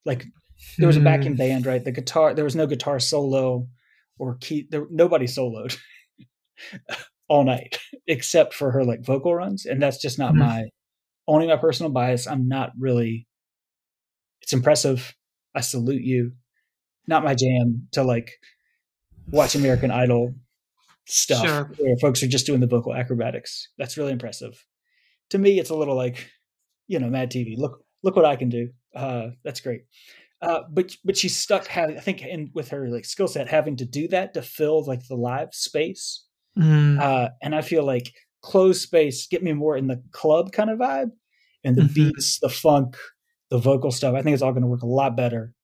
Like 0.05 0.27
there 0.77 0.87
was 0.87 0.99
a 0.99 1.01
backing 1.01 1.33
hmm. 1.33 1.39
band, 1.39 1.65
right? 1.65 1.83
The 1.83 1.93
guitar, 1.93 2.35
there 2.35 2.45
was 2.45 2.55
no 2.55 2.67
guitar 2.67 3.01
solo 3.01 3.67
or 4.19 4.37
key. 4.37 4.69
There, 4.71 4.87
nobody 4.91 5.25
soloed 5.25 5.79
all 7.29 7.45
night 7.45 7.79
except 8.07 8.53
for 8.53 8.73
her 8.73 8.85
like 8.85 9.03
vocal 9.03 9.35
runs, 9.35 9.65
and 9.65 9.81
that's 9.81 9.99
just 9.99 10.19
not 10.19 10.33
mm-hmm. 10.33 10.41
my 10.41 10.65
owning 11.27 11.49
my 11.49 11.57
personal 11.57 11.91
bias. 11.91 12.27
I'm 12.27 12.49
not 12.49 12.73
really. 12.79 13.27
It's 14.43 14.53
impressive. 14.53 15.15
I 15.55 15.63
salute 15.63 16.03
you. 16.03 16.33
Not 17.09 17.25
my 17.25 17.35
jam 17.35 17.89
to 17.93 18.05
like 18.05 18.31
watch 19.31 19.57
American 19.57 19.91
Idol 19.91 20.35
stuff 21.07 21.45
sure. 21.45 21.71
where 21.79 21.97
folks 21.97 22.23
are 22.23 22.29
just 22.29 22.47
doing 22.47 22.61
the 22.61 22.67
vocal 22.67 22.95
acrobatics. 22.95 23.69
That's 23.79 23.97
really 23.97 24.13
impressive. 24.13 24.65
To 25.31 25.39
me, 25.39 25.59
it's 25.59 25.71
a 25.71 25.75
little 25.75 25.97
like, 25.97 26.31
you 26.87 26.99
know, 26.99 27.09
Mad 27.09 27.31
TV. 27.31 27.57
Look, 27.57 27.83
look 28.03 28.15
what 28.15 28.25
I 28.25 28.37
can 28.37 28.49
do. 28.49 28.71
Uh, 28.95 29.29
that's 29.43 29.61
great. 29.61 29.83
Uh, 30.41 30.61
but 30.71 30.97
but 31.05 31.17
she's 31.17 31.37
stuck 31.37 31.67
having 31.67 31.97
I 31.97 32.01
think 32.01 32.23
in 32.23 32.51
with 32.55 32.69
her 32.69 32.89
like 32.89 33.05
skill 33.05 33.27
set 33.27 33.49
having 33.49 33.77
to 33.77 33.85
do 33.85 34.07
that 34.09 34.35
to 34.35 34.43
fill 34.43 34.85
like 34.85 35.07
the 35.09 35.17
live 35.17 35.49
space. 35.53 36.25
Mm. 36.57 37.01
Uh, 37.01 37.31
and 37.43 37.55
I 37.55 37.63
feel 37.63 37.85
like 37.85 38.13
closed 38.41 38.83
space 38.83 39.27
get 39.27 39.43
me 39.43 39.53
more 39.53 39.77
in 39.77 39.89
the 39.89 40.01
club 40.13 40.53
kind 40.53 40.71
of 40.71 40.79
vibe, 40.79 41.11
and 41.65 41.75
the 41.75 41.83
mm-hmm. 41.83 42.11
beats, 42.11 42.39
the 42.39 42.49
funk, 42.49 42.97
the 43.51 43.59
vocal 43.59 43.91
stuff. 43.91 44.15
I 44.15 44.23
think 44.23 44.35
it's 44.35 44.43
all 44.43 44.53
going 44.53 44.63
to 44.63 44.69
work 44.69 44.83
a 44.83 44.87
lot 44.87 45.17
better. 45.17 45.55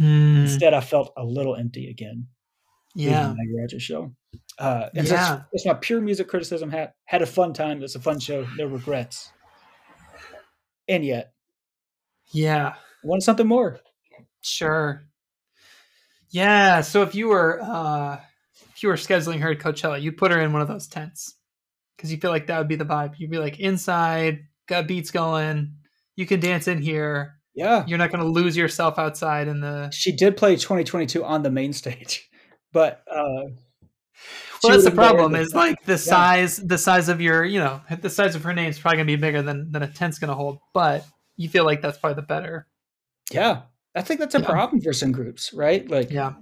Mm. 0.00 0.42
Instead, 0.42 0.74
I 0.74 0.80
felt 0.80 1.12
a 1.16 1.24
little 1.24 1.56
empty 1.56 1.90
again. 1.90 2.28
Yeah, 2.94 3.34
my 3.36 3.44
graduate 3.52 3.82
show. 3.82 4.12
Uh, 4.58 4.88
yeah, 4.92 5.42
it's, 5.52 5.66
my 5.66 5.74
pure 5.74 6.00
music 6.00 6.28
criticism. 6.28 6.70
Had 6.70 6.92
had 7.04 7.22
a 7.22 7.26
fun 7.26 7.52
time. 7.52 7.82
It's 7.82 7.94
a 7.94 8.00
fun 8.00 8.18
show. 8.18 8.46
No 8.56 8.66
regrets. 8.66 9.30
And 10.88 11.04
yet, 11.04 11.32
yeah, 12.32 12.74
want 13.04 13.22
something 13.22 13.46
more. 13.46 13.78
Sure. 14.40 15.06
Yeah. 16.30 16.80
So 16.80 17.02
if 17.02 17.14
you 17.14 17.28
were 17.28 17.60
uh, 17.62 18.20
if 18.74 18.82
you 18.82 18.88
were 18.88 18.96
scheduling 18.96 19.40
her 19.40 19.52
at 19.52 19.58
Coachella, 19.58 20.00
you'd 20.00 20.16
put 20.16 20.30
her 20.30 20.40
in 20.40 20.52
one 20.52 20.62
of 20.62 20.68
those 20.68 20.88
tents 20.88 21.34
because 21.96 22.10
you 22.10 22.18
feel 22.18 22.30
like 22.30 22.46
that 22.46 22.58
would 22.58 22.68
be 22.68 22.76
the 22.76 22.84
vibe. 22.84 23.14
You'd 23.18 23.30
be 23.30 23.38
like 23.38 23.60
inside, 23.60 24.46
got 24.66 24.86
beats 24.86 25.10
going. 25.10 25.74
You 26.16 26.26
can 26.26 26.40
dance 26.40 26.68
in 26.68 26.82
here. 26.82 27.37
Yeah. 27.58 27.84
You're 27.88 27.98
not 27.98 28.12
going 28.12 28.22
to 28.22 28.30
lose 28.30 28.56
yourself 28.56 28.98
outside 28.98 29.48
in 29.48 29.60
the. 29.60 29.90
She 29.90 30.12
did 30.12 30.36
play 30.36 30.54
2022 30.54 31.24
on 31.24 31.42
the 31.42 31.50
main 31.50 31.72
stage, 31.72 32.30
but. 32.72 33.02
Uh, 33.10 33.50
well, 34.62 34.72
that's 34.72 34.84
the 34.84 34.90
problem. 34.90 35.34
Is 35.34 35.54
like 35.54 35.84
the 35.84 35.92
yeah. 35.92 35.96
size, 35.96 36.56
the 36.56 36.78
size 36.78 37.08
of 37.08 37.20
your, 37.20 37.44
you 37.44 37.60
know, 37.60 37.80
the 38.00 38.10
size 38.10 38.34
of 38.34 38.42
her 38.42 38.52
name 38.52 38.68
is 38.68 38.78
probably 38.78 38.96
gonna 38.96 39.06
be 39.06 39.14
bigger 39.14 39.40
than 39.40 39.70
than 39.70 39.84
a 39.84 39.86
tent's 39.86 40.18
gonna 40.18 40.34
hold. 40.34 40.58
But 40.74 41.04
you 41.36 41.48
feel 41.48 41.64
like 41.64 41.80
that's 41.80 41.96
probably 41.96 42.16
the 42.16 42.26
better. 42.26 42.66
Yeah, 43.30 43.62
I 43.94 44.02
think 44.02 44.18
that's 44.18 44.34
a 44.34 44.40
yeah. 44.40 44.46
problem 44.46 44.80
for 44.80 44.92
some 44.92 45.12
groups, 45.12 45.52
right? 45.54 45.88
Like, 45.88 46.10
yeah, 46.10 46.32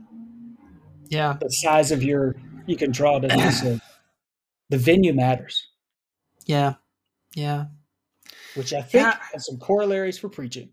yeah, 1.08 1.36
the 1.38 1.50
size 1.50 1.92
of 1.92 2.02
your 2.02 2.36
you 2.66 2.76
can 2.76 2.90
draw 2.90 3.18
this. 3.18 3.60
the 4.70 4.78
venue 4.78 5.12
matters. 5.12 5.68
Yeah, 6.46 6.74
yeah. 7.34 7.66
Which 8.54 8.72
I 8.72 8.80
think 8.80 9.04
yeah. 9.04 9.18
has 9.34 9.44
some 9.44 9.58
corollaries 9.58 10.18
for 10.18 10.30
preaching. 10.30 10.70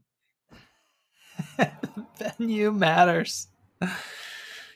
venue 2.17 2.71
matters. 2.71 3.47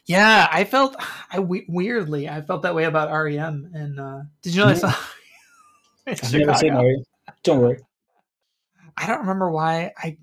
Yeah, 0.05 0.47
I 0.51 0.63
felt 0.63 0.95
I 1.31 1.39
weirdly 1.39 2.29
I 2.29 2.41
felt 2.41 2.61
that 2.63 2.75
way 2.75 2.85
about 2.85 3.11
REM. 3.11 3.71
And 3.73 3.99
uh, 3.99 4.21
did 4.41 4.55
you 4.55 4.61
know 4.61 4.71
mm-hmm. 4.71 4.85
I 4.85 4.89
saw? 4.89 4.97
I've 6.07 6.33
never 6.33 6.53
seen 6.55 6.73
REM. 6.73 7.03
Don't 7.43 7.61
worry. 7.61 7.79
I 8.95 9.05
don't 9.07 9.19
remember 9.19 9.51
why 9.51 9.91
I. 9.97 10.17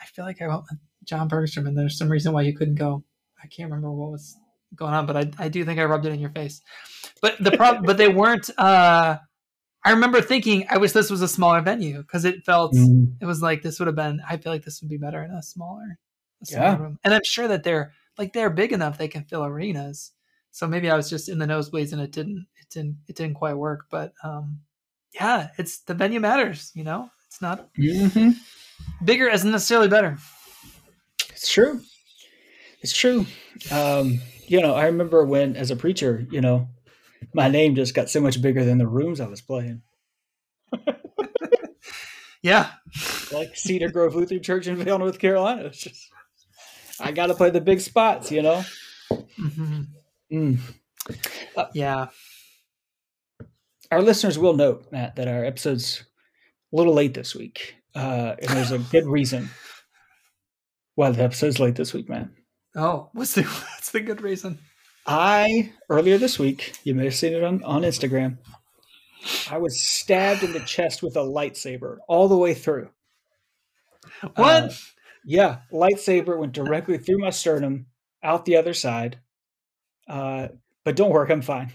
I 0.00 0.06
feel 0.06 0.24
like 0.24 0.40
I 0.40 0.48
went 0.48 0.62
with 0.70 0.78
John 1.04 1.28
Bergstrom, 1.28 1.66
and 1.66 1.76
there's 1.76 1.98
some 1.98 2.08
reason 2.08 2.32
why 2.32 2.42
you 2.42 2.56
couldn't 2.56 2.76
go. 2.76 3.04
I 3.42 3.46
can't 3.48 3.70
remember 3.70 3.90
what 3.92 4.12
was 4.12 4.36
going 4.74 4.94
on, 4.94 5.06
but 5.06 5.16
I, 5.16 5.30
I 5.38 5.48
do 5.48 5.64
think 5.64 5.78
I 5.78 5.84
rubbed 5.84 6.06
it 6.06 6.12
in 6.12 6.20
your 6.20 6.30
face. 6.30 6.62
But 7.20 7.36
the 7.38 7.52
problem, 7.52 7.84
but 7.84 7.96
they 7.96 8.08
weren't. 8.08 8.48
Uh, 8.56 9.18
I 9.84 9.92
remember 9.92 10.20
thinking, 10.20 10.66
I 10.68 10.78
wish 10.78 10.92
this 10.92 11.10
was 11.10 11.22
a 11.22 11.28
smaller 11.28 11.60
venue 11.62 12.02
because 12.02 12.24
it 12.24 12.44
felt 12.44 12.74
mm. 12.74 13.14
it 13.20 13.26
was 13.26 13.40
like 13.40 13.62
this 13.62 13.78
would 13.78 13.86
have 13.86 13.96
been. 13.96 14.20
I 14.28 14.36
feel 14.36 14.52
like 14.52 14.64
this 14.64 14.80
would 14.80 14.90
be 14.90 14.98
better 14.98 15.22
in 15.22 15.30
a 15.30 15.42
smaller, 15.42 15.98
a 16.42 16.46
smaller 16.46 16.64
yeah. 16.64 16.78
room. 16.78 16.98
And 17.02 17.14
I'm 17.14 17.24
sure 17.24 17.48
that 17.48 17.62
they're 17.62 17.92
like 18.18 18.32
they're 18.32 18.50
big 18.50 18.72
enough 18.72 18.98
they 18.98 19.08
can 19.08 19.24
fill 19.24 19.44
arenas. 19.44 20.12
So 20.50 20.66
maybe 20.66 20.90
I 20.90 20.96
was 20.96 21.08
just 21.08 21.28
in 21.28 21.38
the 21.38 21.46
nosebleeds 21.46 21.92
and 21.92 22.02
it 22.02 22.12
didn't 22.12 22.46
it 22.60 22.68
didn't 22.70 22.98
it 23.08 23.16
didn't 23.16 23.36
quite 23.36 23.54
work. 23.54 23.86
But 23.90 24.12
um, 24.22 24.60
yeah, 25.14 25.48
it's 25.56 25.78
the 25.80 25.94
venue 25.94 26.20
matters. 26.20 26.72
You 26.74 26.84
know, 26.84 27.10
it's 27.26 27.40
not 27.40 27.72
mm-hmm. 27.74 28.30
bigger 29.04 29.28
isn't 29.28 29.50
necessarily 29.50 29.88
better. 29.88 30.18
It's 31.30 31.50
true. 31.50 31.80
It's 32.82 32.92
true. 32.92 33.26
Um, 33.70 34.20
you 34.46 34.60
know, 34.60 34.74
I 34.74 34.86
remember 34.86 35.24
when, 35.24 35.54
as 35.56 35.70
a 35.70 35.76
preacher, 35.76 36.26
you 36.30 36.40
know, 36.40 36.68
my 37.34 37.48
name 37.48 37.74
just 37.74 37.94
got 37.94 38.10
so 38.10 38.20
much 38.20 38.40
bigger 38.40 38.64
than 38.64 38.78
the 38.78 38.86
rooms 38.86 39.20
I 39.20 39.26
was 39.26 39.40
playing. 39.40 39.82
yeah, 42.42 42.70
like 43.32 43.56
Cedar 43.56 43.90
Grove 43.90 44.14
Lutheran 44.14 44.42
Church 44.42 44.66
in 44.66 44.76
Vale, 44.76 44.98
North 44.98 45.18
Carolina. 45.18 45.64
It's 45.64 45.78
just, 45.78 46.10
I 47.00 47.12
got 47.12 47.26
to 47.26 47.34
play 47.34 47.50
the 47.50 47.60
big 47.60 47.80
spots, 47.80 48.30
you 48.30 48.42
know. 48.42 48.62
Mm-hmm. 49.12 49.82
Mm. 50.32 50.58
Uh, 51.56 51.66
yeah. 51.74 52.08
Our 53.90 54.02
listeners 54.02 54.38
will 54.38 54.54
note, 54.54 54.86
Matt, 54.92 55.16
that 55.16 55.26
our 55.26 55.44
episode's 55.44 56.04
a 56.72 56.76
little 56.76 56.94
late 56.94 57.14
this 57.14 57.34
week, 57.34 57.74
uh, 57.96 58.36
and 58.40 58.50
there's 58.50 58.70
a 58.70 58.78
good 58.78 59.06
reason 59.06 59.50
why 60.94 61.10
the 61.10 61.22
episode's 61.22 61.58
late 61.58 61.74
this 61.74 61.92
week, 61.92 62.08
man. 62.08 62.30
Oh, 62.76 63.10
what's 63.12 63.34
the 63.34 63.42
what's 63.74 63.90
the 63.90 64.00
good 64.00 64.20
reason? 64.20 64.58
I 65.12 65.72
earlier 65.88 66.18
this 66.18 66.38
week, 66.38 66.78
you 66.84 66.94
may 66.94 67.06
have 67.06 67.16
seen 67.16 67.32
it 67.32 67.42
on, 67.42 67.64
on 67.64 67.82
Instagram. 67.82 68.38
I 69.50 69.58
was 69.58 69.82
stabbed 69.82 70.44
in 70.44 70.52
the 70.52 70.60
chest 70.60 71.02
with 71.02 71.16
a 71.16 71.20
lightsaber 71.20 71.96
all 72.06 72.28
the 72.28 72.36
way 72.36 72.54
through. 72.54 72.90
What? 74.36 74.64
Uh, 74.64 74.70
yeah, 75.24 75.58
lightsaber 75.72 76.38
went 76.38 76.52
directly 76.52 76.96
through 76.96 77.18
my 77.18 77.30
sternum, 77.30 77.86
out 78.22 78.44
the 78.44 78.56
other 78.56 78.72
side. 78.72 79.18
Uh, 80.08 80.46
but 80.84 80.94
don't 80.94 81.10
worry, 81.10 81.30
I'm 81.32 81.42
fine. 81.42 81.72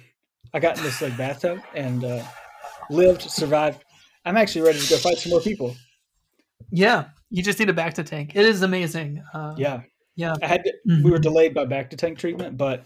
I 0.54 0.62
got 0.62 0.78
in 0.78 0.84
this 0.86 1.02
like 1.02 1.18
bathtub 1.18 1.60
and 1.76 2.06
uh, 2.06 2.24
lived, 2.90 3.24
survived. 3.24 3.84
I'm 4.24 4.38
actually 4.38 4.62
ready 4.62 4.80
to 4.80 4.90
go 4.90 4.96
fight 4.96 5.18
some 5.18 5.32
more 5.32 5.42
people. 5.42 5.76
Yeah, 6.72 7.10
you 7.30 7.44
just 7.44 7.60
need 7.60 7.70
a 7.70 7.74
bacta 7.74 8.06
tank. 8.06 8.32
It 8.34 8.46
is 8.46 8.62
amazing. 8.62 9.22
Uh, 9.34 9.56
yeah, 9.58 9.82
yeah. 10.16 10.36
I 10.42 10.48
had 10.48 10.64
to, 10.64 10.74
mm-hmm. 10.88 11.04
we 11.04 11.12
were 11.12 11.20
delayed 11.20 11.54
by 11.54 11.66
bacta 11.66 11.98
tank 11.98 12.18
treatment, 12.18 12.58
but 12.58 12.86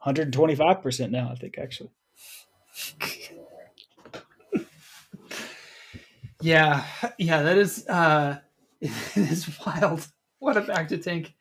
125 0.00 0.82
percent 0.82 1.12
now. 1.12 1.30
I 1.30 1.34
think 1.34 1.58
actually. 1.58 1.90
yeah, 6.40 6.84
yeah, 7.18 7.42
that 7.42 7.58
is 7.58 7.86
uh, 7.88 8.38
it 8.80 9.16
is 9.16 9.48
wild. 9.64 10.06
What 10.38 10.56
a 10.56 10.62
bacta 10.62 11.02
tank 11.02 11.34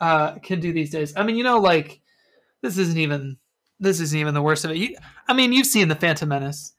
uh, 0.00 0.34
can 0.36 0.60
do 0.60 0.72
these 0.72 0.90
days. 0.90 1.14
I 1.16 1.22
mean, 1.22 1.36
you 1.36 1.44
know, 1.44 1.58
like 1.58 2.00
this 2.62 2.78
isn't 2.78 2.98
even 2.98 3.38
this 3.80 4.00
isn't 4.00 4.18
even 4.18 4.34
the 4.34 4.42
worst 4.42 4.64
of 4.64 4.70
it. 4.72 4.76
You, 4.76 4.96
I 5.26 5.32
mean, 5.32 5.52
you've 5.52 5.66
seen 5.66 5.88
the 5.88 5.94
Phantom 5.94 6.28
Menace. 6.28 6.74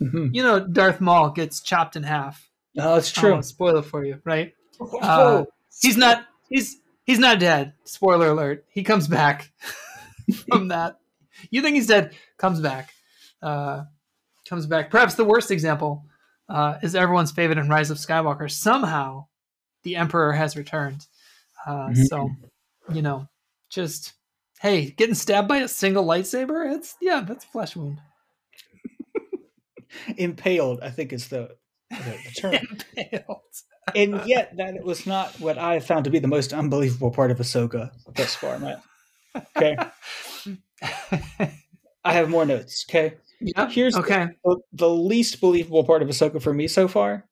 Mhm. 0.00 0.34
You 0.34 0.42
know, 0.42 0.60
Darth 0.60 1.00
Maul 1.00 1.30
gets 1.30 1.60
chopped 1.60 1.96
in 1.96 2.04
half. 2.04 2.48
Oh, 2.78 2.96
it's 2.96 3.10
true. 3.10 3.32
won't 3.32 3.44
spoil 3.44 3.78
it 3.78 3.84
for 3.84 4.04
you, 4.04 4.20
right? 4.24 4.54
Uh, 5.02 5.44
he's 5.80 5.96
not. 5.96 6.24
He's 6.48 6.78
he's 7.04 7.18
not 7.18 7.40
dead. 7.40 7.72
Spoiler 7.84 8.28
alert. 8.28 8.64
He 8.70 8.84
comes 8.84 9.08
back 9.08 9.50
from 10.48 10.68
that. 10.68 10.98
You 11.50 11.62
think 11.62 11.76
he's 11.76 11.86
dead? 11.86 12.14
Comes 12.36 12.60
back. 12.60 12.90
Uh, 13.42 13.84
comes 14.48 14.66
back. 14.66 14.90
Perhaps 14.90 15.14
the 15.14 15.24
worst 15.24 15.50
example 15.50 16.04
uh, 16.48 16.78
is 16.82 16.94
everyone's 16.94 17.30
favorite 17.30 17.58
in 17.58 17.68
Rise 17.68 17.90
of 17.90 17.98
Skywalker. 17.98 18.50
Somehow, 18.50 19.26
the 19.84 19.96
Emperor 19.96 20.32
has 20.32 20.56
returned. 20.56 21.06
Uh, 21.66 21.88
Mhm. 21.88 22.06
So, 22.06 22.30
you 22.92 23.02
know, 23.02 23.28
just 23.70 24.14
hey, 24.60 24.90
getting 24.90 25.14
stabbed 25.14 25.48
by 25.48 25.58
a 25.58 25.68
single 25.68 26.04
lightsaber. 26.04 26.72
It's 26.74 26.96
yeah, 27.00 27.20
that's 27.20 27.44
a 27.44 27.48
flesh 27.48 27.76
wound. 27.76 28.00
Impaled, 30.16 30.80
I 30.82 30.90
think 30.90 31.12
is 31.12 31.28
the, 31.28 31.50
the, 31.90 31.96
the 32.24 32.30
term. 32.40 32.54
Impaled. 32.98 33.40
and 33.94 34.20
yet 34.26 34.56
that 34.56 34.82
was 34.82 35.06
not 35.06 35.38
what 35.40 35.58
I 35.58 35.80
found 35.80 36.04
to 36.04 36.10
be 36.10 36.18
the 36.18 36.28
most 36.28 36.52
unbelievable 36.52 37.10
part 37.10 37.30
of 37.30 37.38
Ahsoka 37.38 37.90
thus 38.14 38.34
far, 38.34 38.58
Matt. 38.58 38.82
Okay. 39.36 39.76
I 42.04 42.12
have 42.12 42.28
more 42.30 42.46
notes. 42.46 42.84
Okay. 42.88 43.14
yeah. 43.40 43.68
Here's 43.68 43.96
okay. 43.96 44.28
the, 44.44 44.58
the 44.72 44.88
least 44.88 45.40
believable 45.40 45.84
part 45.84 46.02
of 46.02 46.08
Ahsoka 46.08 46.40
for 46.40 46.54
me 46.54 46.68
so 46.68 46.88
far 46.88 47.28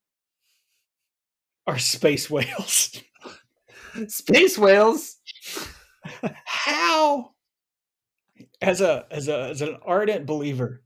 are 1.67 1.79
space 1.79 2.31
whales. 2.31 3.03
Space 4.09 4.59
whales. 4.59 5.17
How? 6.45 7.33
As 8.61 8.83
a 8.83 9.07
as 9.11 9.29
a 9.29 9.49
as 9.49 9.63
an 9.63 9.79
ardent 9.87 10.27
believer, 10.27 10.83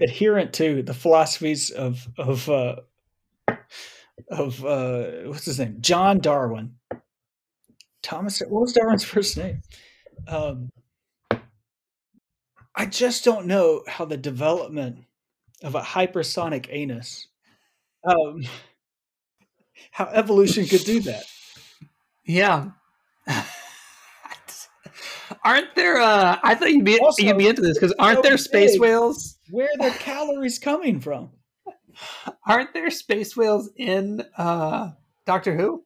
adherent 0.00 0.54
to 0.54 0.82
the 0.82 0.94
philosophies 0.94 1.70
of 1.70 2.08
of 2.16 2.48
uh 2.48 2.76
of 4.30 4.64
uh 4.64 5.04
what's 5.26 5.44
his 5.44 5.58
name? 5.58 5.76
John 5.80 6.18
Darwin. 6.18 6.76
Thomas 8.02 8.40
what 8.40 8.62
was 8.62 8.72
Darwin's 8.72 9.04
first 9.04 9.36
name? 9.36 9.60
Um 10.28 10.70
I 12.74 12.86
just 12.86 13.24
don't 13.24 13.46
know 13.46 13.82
how 13.88 14.04
the 14.04 14.16
development 14.16 15.04
of 15.62 15.74
a 15.74 15.80
hypersonic 15.80 16.66
anus 16.70 17.28
um 18.04 18.44
how 19.90 20.06
evolution 20.06 20.66
could 20.66 20.84
do 20.84 21.00
that. 21.00 21.24
Yeah. 22.24 22.70
aren't 25.44 25.74
there? 25.74 25.98
Uh, 25.98 26.38
I 26.42 26.54
thought 26.54 26.70
you'd 26.70 26.84
be 26.84 26.98
Also, 26.98 27.22
you'd 27.22 27.38
be 27.38 27.48
into 27.48 27.62
this 27.62 27.78
because 27.78 27.94
aren't 27.98 28.22
there 28.22 28.36
space 28.36 28.78
whales? 28.78 29.38
Where 29.50 29.68
are 29.78 29.90
the 29.90 29.96
calories 29.98 30.58
coming 30.58 31.00
from? 31.00 31.30
Aren't 32.46 32.74
there 32.74 32.90
space 32.90 33.36
whales 33.36 33.70
in 33.76 34.22
uh, 34.36 34.90
Doctor 35.24 35.56
Who? 35.56 35.84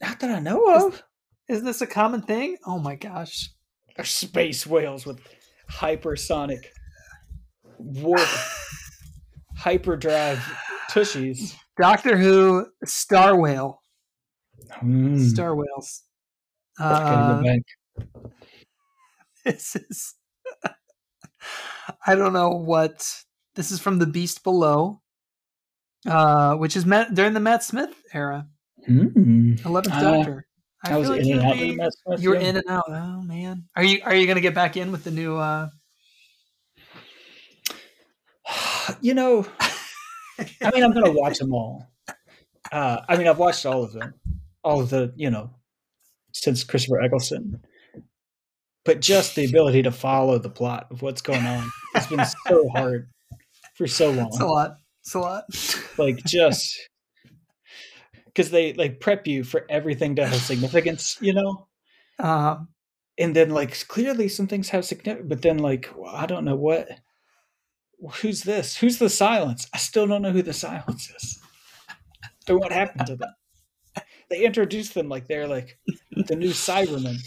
Not 0.00 0.20
that 0.20 0.30
I 0.30 0.40
know 0.40 0.86
of. 0.86 1.02
Is 1.48 1.62
this 1.62 1.80
a 1.80 1.86
common 1.86 2.22
thing? 2.22 2.56
Oh 2.66 2.78
my 2.78 2.94
gosh! 2.94 3.50
Are 3.96 4.04
space 4.04 4.66
whales 4.66 5.06
with 5.06 5.20
hypersonic 5.70 6.64
warp 7.78 8.20
hyperdrive 9.56 10.38
tushies. 10.90 11.54
Doctor 11.80 12.16
Who 12.16 12.66
star 12.84 13.36
whale, 13.40 13.82
Mm. 14.82 15.18
star 15.20 15.54
whales. 15.56 16.02
Uh, 16.78 17.40
go 17.42 17.56
this 19.44 19.74
is 19.74 20.14
I 22.06 22.14
don't 22.14 22.32
know 22.32 22.50
what 22.50 23.22
this 23.54 23.70
is 23.70 23.80
from 23.80 23.98
the 23.98 24.06
Beast 24.06 24.44
Below, 24.44 25.00
uh, 26.06 26.54
which 26.56 26.76
is 26.76 26.84
Matt, 26.86 27.14
during 27.14 27.32
the 27.32 27.40
Matt 27.40 27.64
Smith 27.64 27.94
era, 28.12 28.46
Mm. 28.88 29.64
Eleventh 29.64 29.94
Uh, 29.96 30.00
Doctor. 30.00 30.46
I 30.84 30.96
was 30.96 31.10
in 31.10 31.24
you'd 31.26 31.38
and 31.38 31.46
out 31.46 31.54
be- 31.54 31.70
of 31.70 31.76
Matt 31.76 31.92
Smith, 31.94 32.22
You 32.22 32.28
were 32.30 32.36
yeah. 32.36 32.48
in 32.48 32.56
and 32.56 32.64
out. 32.68 32.84
Oh 32.88 33.22
man, 33.22 33.64
are 33.76 33.82
you 33.84 34.00
are 34.04 34.14
you 34.14 34.26
gonna 34.26 34.40
get 34.40 34.54
back 34.54 34.76
in 34.76 34.92
with 34.92 35.04
the 35.04 35.10
new? 35.10 35.36
uh 35.36 35.68
You 39.00 39.14
know, 39.14 39.46
I 40.62 40.70
mean, 40.72 40.82
I'm 40.84 40.92
gonna 40.92 41.12
watch 41.12 41.38
them 41.38 41.52
all. 41.52 41.86
Uh, 42.70 43.00
I 43.08 43.16
mean, 43.16 43.26
I've 43.28 43.38
watched 43.38 43.64
all 43.66 43.82
of 43.82 43.92
them, 43.92 44.14
all 44.62 44.80
of 44.80 44.90
the, 44.90 45.12
you 45.16 45.30
know, 45.30 45.50
since 46.32 46.64
Christopher 46.64 47.00
Eccleston. 47.00 47.60
But 48.84 49.00
just 49.00 49.34
the 49.36 49.44
ability 49.44 49.82
to 49.82 49.90
follow 49.90 50.38
the 50.38 50.48
plot 50.50 50.86
of 50.90 51.02
what's 51.02 51.20
going 51.22 51.44
on 51.44 51.70
has 51.94 52.06
been 52.06 52.24
so 52.46 52.68
hard 52.70 53.08
for 53.74 53.86
so 53.86 54.10
long. 54.10 54.26
It's 54.32 54.40
a 54.40 54.46
lot. 54.46 54.76
It's 55.02 55.14
a 55.14 55.18
lot. 55.18 55.44
like 55.98 56.18
just 56.24 56.76
because 58.38 58.52
they 58.52 58.72
like 58.74 59.00
prep 59.00 59.26
you 59.26 59.42
for 59.42 59.66
everything 59.68 60.14
to 60.14 60.24
have 60.24 60.40
significance, 60.40 61.18
you 61.20 61.32
know, 61.34 61.66
Um, 62.20 62.68
and 63.18 63.34
then 63.34 63.50
like 63.50 63.88
clearly 63.88 64.28
some 64.28 64.46
things 64.46 64.68
have 64.68 64.84
significance, 64.84 65.28
but 65.28 65.42
then 65.42 65.58
like 65.58 65.90
well, 65.96 66.14
I 66.14 66.26
don't 66.26 66.44
know 66.44 66.54
what. 66.54 66.88
Who's 68.20 68.42
this? 68.42 68.76
Who's 68.76 68.98
the 68.98 69.10
silence? 69.10 69.68
I 69.74 69.78
still 69.78 70.06
don't 70.06 70.22
know 70.22 70.30
who 70.30 70.42
the 70.42 70.52
silence 70.52 71.10
is. 71.10 71.40
Or 72.48 72.58
what 72.58 72.70
happened 72.70 73.08
to 73.08 73.16
them? 73.16 73.34
They 74.30 74.44
introduced 74.44 74.94
them 74.94 75.08
like 75.08 75.26
they're 75.26 75.48
like 75.48 75.76
the 76.28 76.36
new 76.36 76.50
Cybermen, 76.50 77.18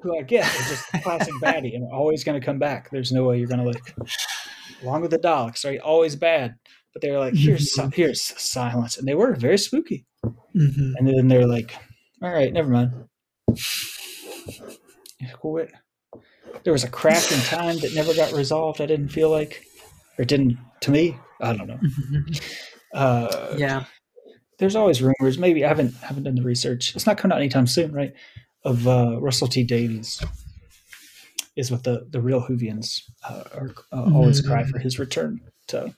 who 0.00 0.18
I 0.18 0.22
guess 0.22 0.48
are 0.48 0.68
just 0.70 0.94
a 0.94 0.98
classic 1.00 1.34
baddie 1.42 1.74
and 1.74 1.92
always 1.92 2.24
going 2.24 2.40
to 2.40 2.44
come 2.44 2.58
back. 2.58 2.88
There's 2.90 3.12
no 3.12 3.24
way 3.24 3.38
you're 3.38 3.48
going 3.48 3.60
to 3.60 3.66
like, 3.66 3.94
along 4.82 5.02
with 5.02 5.10
the 5.10 5.18
Daleks, 5.18 5.64
right? 5.66 5.78
Always 5.78 6.16
bad, 6.16 6.54
but 6.96 7.02
they're 7.02 7.18
like, 7.18 7.34
here's 7.34 7.74
si- 7.74 7.90
here's 7.92 8.22
silence, 8.40 8.96
and 8.96 9.06
they 9.06 9.14
were 9.14 9.34
very 9.34 9.58
spooky. 9.58 10.06
mhm. 10.24 10.94
And 10.96 11.06
then 11.06 11.28
they're 11.28 11.46
like, 11.46 11.76
all 12.22 12.30
right, 12.32 12.50
never 12.50 12.70
mind. 12.70 12.90
What? 15.42 15.68
There 16.64 16.72
was 16.72 16.84
a 16.84 16.88
crack 16.88 17.30
in 17.30 17.38
time 17.40 17.76
that 17.80 17.94
never 17.94 18.14
got 18.14 18.32
resolved. 18.32 18.80
I 18.80 18.86
didn't 18.86 19.08
feel 19.08 19.28
like, 19.28 19.62
or 20.18 20.22
it 20.22 20.28
didn't 20.28 20.56
to 20.80 20.90
me. 20.90 21.18
I 21.38 21.54
don't 21.54 21.66
know. 21.66 21.78
Uh, 22.94 23.54
yeah. 23.58 23.84
There's 24.58 24.74
always 24.74 25.02
rumors. 25.02 25.36
Maybe 25.36 25.66
I 25.66 25.68
haven't 25.68 25.92
haven't 25.96 26.22
done 26.22 26.36
the 26.36 26.42
research. 26.42 26.96
It's 26.96 27.04
not 27.06 27.18
coming 27.18 27.34
out 27.34 27.40
anytime 27.42 27.66
soon, 27.66 27.92
right? 27.92 28.14
Of 28.64 28.88
uh, 28.88 29.20
Russell 29.20 29.48
T 29.48 29.64
Davies 29.64 30.24
is 31.56 31.70
what 31.70 31.84
the 31.84 32.06
the 32.08 32.22
real 32.22 32.40
Whovians 32.40 33.02
uh, 33.28 33.42
are 33.54 33.74
uh, 33.92 34.10
always 34.14 34.40
cry 34.40 34.64
for 34.64 34.78
his 34.78 34.98
return 34.98 35.40
to 35.68 35.94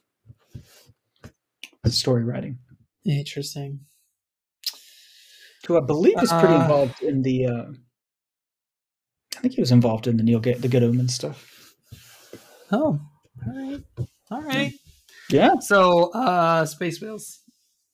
story 1.87 2.25
writing. 2.25 2.59
Interesting. 3.07 3.81
who 5.67 5.77
I 5.77 5.85
believe 5.85 6.15
is 6.23 6.31
pretty 6.31 6.55
Uh, 6.55 6.63
involved 6.63 7.03
in 7.03 7.23
the. 7.23 7.47
Uh, 7.47 7.67
I 9.37 9.41
think 9.41 9.55
he 9.55 9.61
was 9.61 9.71
involved 9.73 10.07
in 10.07 10.17
the 10.17 10.23
Neil 10.23 10.41
Ga- 10.41 10.55
the 10.59 10.69
Good 10.69 10.83
Omen 10.83 11.09
stuff. 11.09 11.75
Oh, 12.73 13.01
all 13.47 13.53
right, 13.55 13.83
all 14.31 14.43
right. 14.43 14.73
Yeah, 15.31 15.59
So, 15.61 16.11
uh, 16.13 16.65
space 16.67 17.01
whales, 17.03 17.41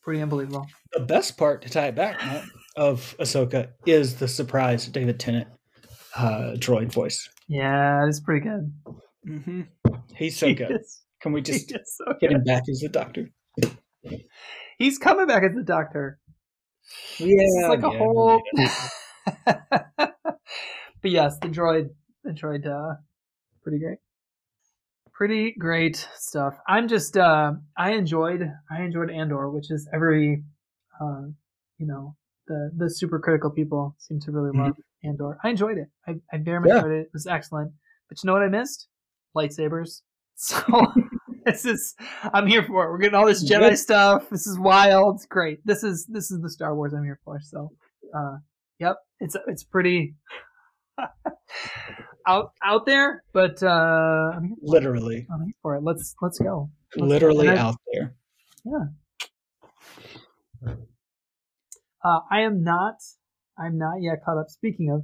pretty 0.02 0.20
unbelievable. 0.20 0.66
the 0.92 1.00
best 1.00 1.36
part 1.36 1.62
to 1.62 1.68
tie 1.68 1.88
it 1.88 1.94
back 1.96 2.18
Matt, 2.18 2.44
of 2.76 3.16
Ahsoka 3.18 3.70
is 3.86 4.16
the 4.16 4.28
surprise 4.28 4.86
David 4.88 5.18
Tennant 5.18 5.48
uh, 6.16 6.54
droid 6.56 6.92
voice. 6.92 7.28
Yeah, 7.48 8.06
it's 8.08 8.20
pretty 8.20 8.46
good. 8.48 8.72
Mm-hmm. 9.28 9.62
He's 10.16 10.36
so 10.36 10.46
He 10.48 10.54
good. 10.54 10.70
is- 10.80 11.02
Can 11.20 11.32
we 11.32 11.40
just 11.50 11.68
so 11.70 11.76
get 12.20 12.28
good. 12.28 12.32
him 12.32 12.44
back 12.44 12.62
as 12.68 12.80
the 12.80 12.88
Doctor? 12.88 13.30
He's 14.78 14.98
coming 14.98 15.26
back 15.26 15.42
as 15.42 15.54
the 15.54 15.62
Doctor. 15.62 16.18
Yeah, 17.18 17.68
like 17.68 17.82
a 17.82 17.90
yeah, 17.90 17.98
whole. 17.98 18.42
yeah. 18.56 18.68
but 19.46 21.10
yes, 21.10 21.38
the 21.38 21.48
droid, 21.48 21.90
the 22.24 22.30
droid, 22.32 22.66
uh, 22.66 22.96
pretty 23.62 23.78
great. 23.78 23.98
Pretty 25.12 25.52
great 25.52 26.08
stuff. 26.16 26.54
I'm 26.66 26.88
just, 26.88 27.16
uh, 27.16 27.52
I 27.78 27.92
enjoyed, 27.92 28.42
I 28.70 28.82
enjoyed 28.82 29.10
Andor, 29.10 29.48
which 29.48 29.70
is 29.70 29.88
every, 29.94 30.42
uh, 31.00 31.22
you 31.78 31.86
know, 31.86 32.16
the 32.46 32.70
the 32.76 32.90
super 32.90 33.18
critical 33.20 33.50
people 33.50 33.94
seem 33.98 34.20
to 34.20 34.32
really 34.32 34.50
love 34.56 34.76
Andor. 35.04 35.38
I 35.42 35.50
enjoyed 35.50 35.78
it. 35.78 35.88
I, 36.06 36.16
I 36.32 36.38
very 36.38 36.60
much 36.60 36.68
Yeah. 36.70 36.76
enjoyed 36.78 36.92
it. 36.92 37.00
It 37.06 37.10
was 37.14 37.26
excellent. 37.26 37.72
But 38.08 38.22
you 38.22 38.26
know 38.26 38.32
what 38.34 38.42
I 38.42 38.48
missed? 38.48 38.88
Lightsabers. 39.36 40.02
So 40.36 40.58
this 41.46 41.64
is, 41.64 41.94
I'm 42.32 42.46
here 42.46 42.62
for 42.62 42.84
it. 42.86 42.90
We're 42.90 42.98
getting 42.98 43.14
all 43.14 43.26
this 43.26 43.44
Jedi 43.44 43.70
Good. 43.70 43.78
stuff. 43.78 44.30
This 44.30 44.46
is 44.46 44.58
wild. 44.58 45.16
It's 45.16 45.26
great. 45.26 45.60
This 45.64 45.82
is 45.84 46.06
this 46.06 46.30
is 46.30 46.40
the 46.40 46.48
Star 46.48 46.74
Wars 46.74 46.94
I'm 46.94 47.04
here 47.04 47.20
for. 47.24 47.38
So, 47.40 47.72
uh, 48.16 48.36
yep, 48.78 48.96
it's 49.20 49.36
it's 49.46 49.62
pretty 49.64 50.14
out 52.26 52.52
out 52.62 52.86
there, 52.86 53.24
but 53.32 53.62
uh, 53.62 54.32
I'm 54.36 54.44
here 54.44 54.56
Literally, 54.62 55.26
I'm 55.32 55.44
here 55.44 55.54
for 55.60 55.76
it. 55.76 55.82
Let's 55.82 56.14
let's 56.22 56.38
go. 56.38 56.70
Let's 56.96 57.08
literally 57.10 57.46
go. 57.46 57.52
I- 57.52 57.58
out 57.58 57.76
there. 57.92 58.14
Yeah. 58.64 58.84
Uh, 62.02 62.20
I 62.30 62.40
am 62.40 62.62
not. 62.62 62.96
I'm 63.58 63.78
not 63.78 63.96
yet 64.00 64.24
caught 64.24 64.38
up. 64.38 64.48
Speaking 64.48 64.90
of 64.90 65.02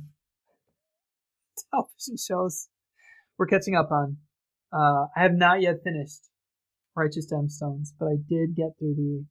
television 1.70 2.16
shows, 2.16 2.68
we're 3.38 3.46
catching 3.46 3.74
up 3.74 3.90
on. 3.90 4.16
Uh, 4.72 5.06
I 5.16 5.22
have 5.22 5.34
not 5.34 5.60
yet 5.60 5.76
finished 5.82 6.29
Righteous 7.00 7.26
Gemstones, 7.32 7.88
but 7.98 8.06
I 8.06 8.16
did 8.28 8.54
get 8.54 8.70
through 8.78 8.94
the 8.94 9.24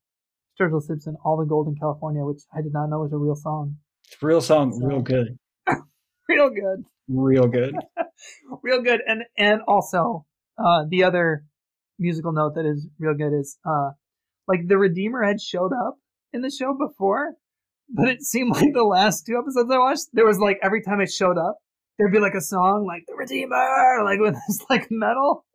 Sturgill 0.60 0.82
Simpson 0.82 1.16
"All 1.24 1.38
the 1.38 1.46
Gold 1.46 1.68
in 1.68 1.76
California," 1.80 2.24
which 2.26 2.42
I 2.54 2.62
did 2.62 2.74
not 2.74 2.88
know 2.90 3.00
was 3.00 3.14
a 3.14 3.18
real 3.18 3.36
song. 3.36 3.78
It's 4.12 4.18
a 4.22 4.26
real 4.26 4.42
song, 4.42 4.74
So- 4.74 4.86
real 4.88 5.02
good, 5.02 5.38
Real 6.28 6.50
good, 6.50 6.84
real 7.08 7.48
good. 7.48 7.76
real 8.64 8.82
good, 8.82 9.02
and 9.08 9.24
and 9.38 9.62
also 9.68 10.26
uh, 10.58 10.84
the 10.90 11.04
other 11.04 11.46
musical 11.98 12.32
note 12.32 12.54
that 12.56 12.66
is 12.66 12.88
real 13.00 13.14
good 13.16 13.34
is 13.40 13.58
uh, 13.66 13.92
like 14.48 14.68
the 14.68 14.78
Redeemer 14.78 15.24
had 15.24 15.40
showed 15.42 15.72
up 15.74 15.98
in 16.34 16.42
the 16.42 16.52
show 16.52 16.74
before, 16.78 17.36
but 17.90 18.08
it 18.08 18.22
seemed 18.24 18.52
like 18.56 18.74
the 18.74 18.84
last 18.84 19.26
two 19.26 19.38
episodes 19.38 19.70
I 19.72 19.78
watched, 19.78 20.08
there 20.14 20.26
was 20.26 20.40
like 20.40 20.58
every 20.64 20.82
time 20.82 21.02
it 21.02 21.12
showed 21.12 21.38
up, 21.38 21.58
there'd 21.98 22.12
be 22.12 22.20
like 22.20 22.36
a 22.36 22.42
song 22.42 22.86
like 22.88 23.04
the 23.08 23.16
Redeemer, 23.16 24.04
like 24.04 24.20
with 24.20 24.36
this 24.48 24.64
like 24.70 24.88
metal. 24.92 25.46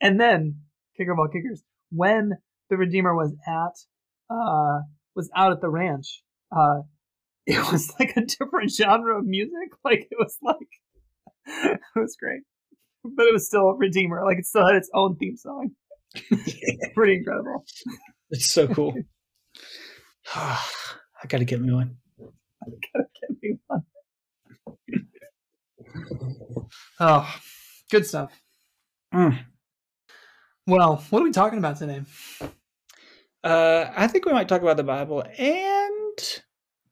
And 0.00 0.20
then, 0.20 0.56
kicker 1.00 1.12
of 1.12 1.18
all 1.18 1.28
kickers, 1.28 1.62
when 1.90 2.32
the 2.68 2.76
Redeemer 2.76 3.14
was 3.14 3.32
at 3.46 4.34
uh 4.34 4.80
was 5.14 5.30
out 5.34 5.52
at 5.52 5.60
the 5.60 5.68
ranch, 5.68 6.22
uh 6.54 6.82
it 7.46 7.72
was 7.72 7.92
like 7.98 8.16
a 8.16 8.22
different 8.24 8.70
genre 8.70 9.18
of 9.18 9.26
music. 9.26 9.54
Like 9.84 10.08
it 10.10 10.18
was 10.18 10.36
like 10.42 10.68
it 11.46 11.80
was 11.96 12.16
great. 12.20 12.42
But 13.02 13.26
it 13.26 13.32
was 13.32 13.46
still 13.46 13.72
Redeemer, 13.72 14.24
like 14.24 14.38
it 14.38 14.46
still 14.46 14.66
had 14.66 14.76
its 14.76 14.90
own 14.94 15.16
theme 15.16 15.36
song. 15.36 15.70
Pretty 16.94 17.14
incredible. 17.14 17.64
It's 18.30 18.50
so 18.50 18.68
cool. 18.68 18.94
I 20.34 21.26
got 21.28 21.38
to 21.38 21.44
get 21.44 21.60
me 21.60 21.72
one. 21.72 21.96
I 22.62 22.66
gotta 22.92 23.08
get 23.20 23.42
me 23.42 23.58
one. 23.66 23.84
Oh, 27.00 27.34
good 27.90 28.06
stuff. 28.06 28.32
Mm. 29.14 29.38
Well, 30.70 31.04
what 31.10 31.20
are 31.20 31.24
we 31.24 31.32
talking 31.32 31.58
about 31.58 31.78
today? 31.78 32.02
Uh, 33.42 33.90
I 33.96 34.06
think 34.06 34.24
we 34.24 34.32
might 34.32 34.48
talk 34.48 34.62
about 34.62 34.76
the 34.76 34.84
Bible, 34.84 35.24
and 35.36 36.40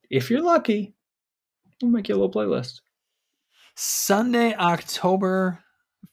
if 0.09 0.29
you're 0.29 0.41
lucky, 0.41 0.95
we'll 1.81 1.89
make 1.89 2.09
you 2.09 2.15
a 2.15 2.17
little 2.17 2.29
playlist. 2.29 2.81
Sunday, 3.77 4.53
October 4.53 5.59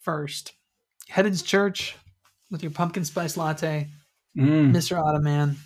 1st. 0.07 0.52
Headed 1.09 1.35
to 1.35 1.42
church 1.42 1.96
with 2.52 2.62
your 2.62 2.70
pumpkin 2.70 3.05
spice 3.05 3.37
latte, 3.37 3.88
Mm. 4.38 4.72
Mr. 4.72 5.02
Ottoman, 5.02 5.57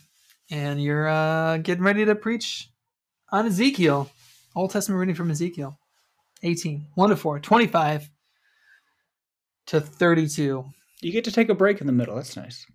and 0.50 0.82
you're 0.82 1.08
uh, 1.08 1.58
getting 1.58 1.84
ready 1.84 2.06
to 2.06 2.14
preach 2.14 2.70
on 3.30 3.46
Ezekiel. 3.46 4.08
Old 4.56 4.70
Testament 4.70 5.00
reading 5.00 5.16
from 5.16 5.30
Ezekiel 5.30 5.78
18, 6.44 6.86
1 6.94 7.10
to 7.10 7.16
4, 7.16 7.40
25 7.40 8.08
to 9.66 9.80
32. 9.82 10.64
You 11.02 11.12
get 11.12 11.24
to 11.24 11.32
take 11.32 11.48
a 11.48 11.54
break 11.54 11.80
in 11.80 11.86
the 11.86 11.92
middle. 11.92 12.16
That's 12.16 12.36
nice. 12.36 12.66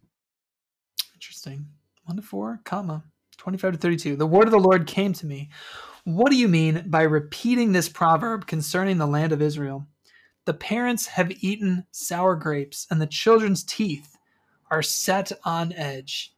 Interesting. 1.14 1.66
1 2.06 2.18
to 2.18 2.22
4, 2.22 2.62
comma, 2.64 3.04
25 3.38 3.74
to 3.74 3.78
32. 3.78 4.16
The 4.16 4.26
word 4.26 4.46
of 4.46 4.52
the 4.52 4.60
Lord 4.60 4.88
came 4.88 5.14
to 5.14 5.26
me. 5.26 5.50
What 6.04 6.32
do 6.32 6.38
you 6.38 6.48
mean 6.48 6.84
by 6.88 7.04
repeating 7.04 7.72
this 7.72 7.90
proverb 7.90 8.48
concerning 8.48 8.98
the 8.98 9.08
land 9.08 9.32
of 9.32 9.42
Israel? 9.42 9.88
The 10.46 10.54
parents 10.54 11.08
have 11.08 11.32
eaten 11.44 11.86
sour 11.92 12.36
grapes, 12.36 12.86
and 12.92 13.02
the 13.02 13.08
children's 13.08 13.64
teeth 13.64 14.16
are 14.70 14.84
set 14.84 15.32
on 15.44 15.74
edge. 15.74 16.36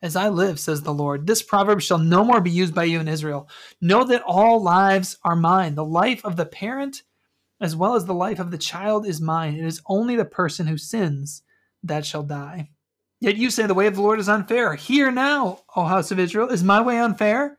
As 0.00 0.14
I 0.14 0.28
live, 0.28 0.60
says 0.60 0.82
the 0.82 0.94
Lord, 0.94 1.26
this 1.26 1.42
proverb 1.42 1.80
shall 1.80 1.98
no 1.98 2.22
more 2.22 2.40
be 2.40 2.52
used 2.52 2.74
by 2.74 2.84
you 2.84 3.00
in 3.00 3.08
Israel. 3.08 3.48
Know 3.80 4.04
that 4.04 4.22
all 4.22 4.62
lives 4.62 5.18
are 5.24 5.34
mine. 5.34 5.74
The 5.74 5.84
life 5.84 6.24
of 6.24 6.36
the 6.36 6.46
parent, 6.46 7.02
as 7.60 7.76
well 7.76 7.94
as 7.94 8.04
the 8.04 8.14
life 8.14 8.38
of 8.38 8.50
the 8.50 8.58
child, 8.58 9.06
is 9.06 9.20
mine. 9.20 9.54
It 9.54 9.64
is 9.64 9.82
only 9.86 10.16
the 10.16 10.24
person 10.24 10.66
who 10.66 10.78
sins 10.78 11.42
that 11.82 12.06
shall 12.06 12.22
die. 12.22 12.70
Yet 13.20 13.36
you 13.36 13.50
say 13.50 13.66
the 13.66 13.74
way 13.74 13.86
of 13.86 13.96
the 13.96 14.02
Lord 14.02 14.20
is 14.20 14.28
unfair. 14.28 14.74
Hear 14.74 15.10
now, 15.10 15.60
O 15.74 15.84
house 15.84 16.10
of 16.10 16.20
Israel, 16.20 16.48
is 16.48 16.62
my 16.62 16.80
way 16.80 16.98
unfair? 16.98 17.58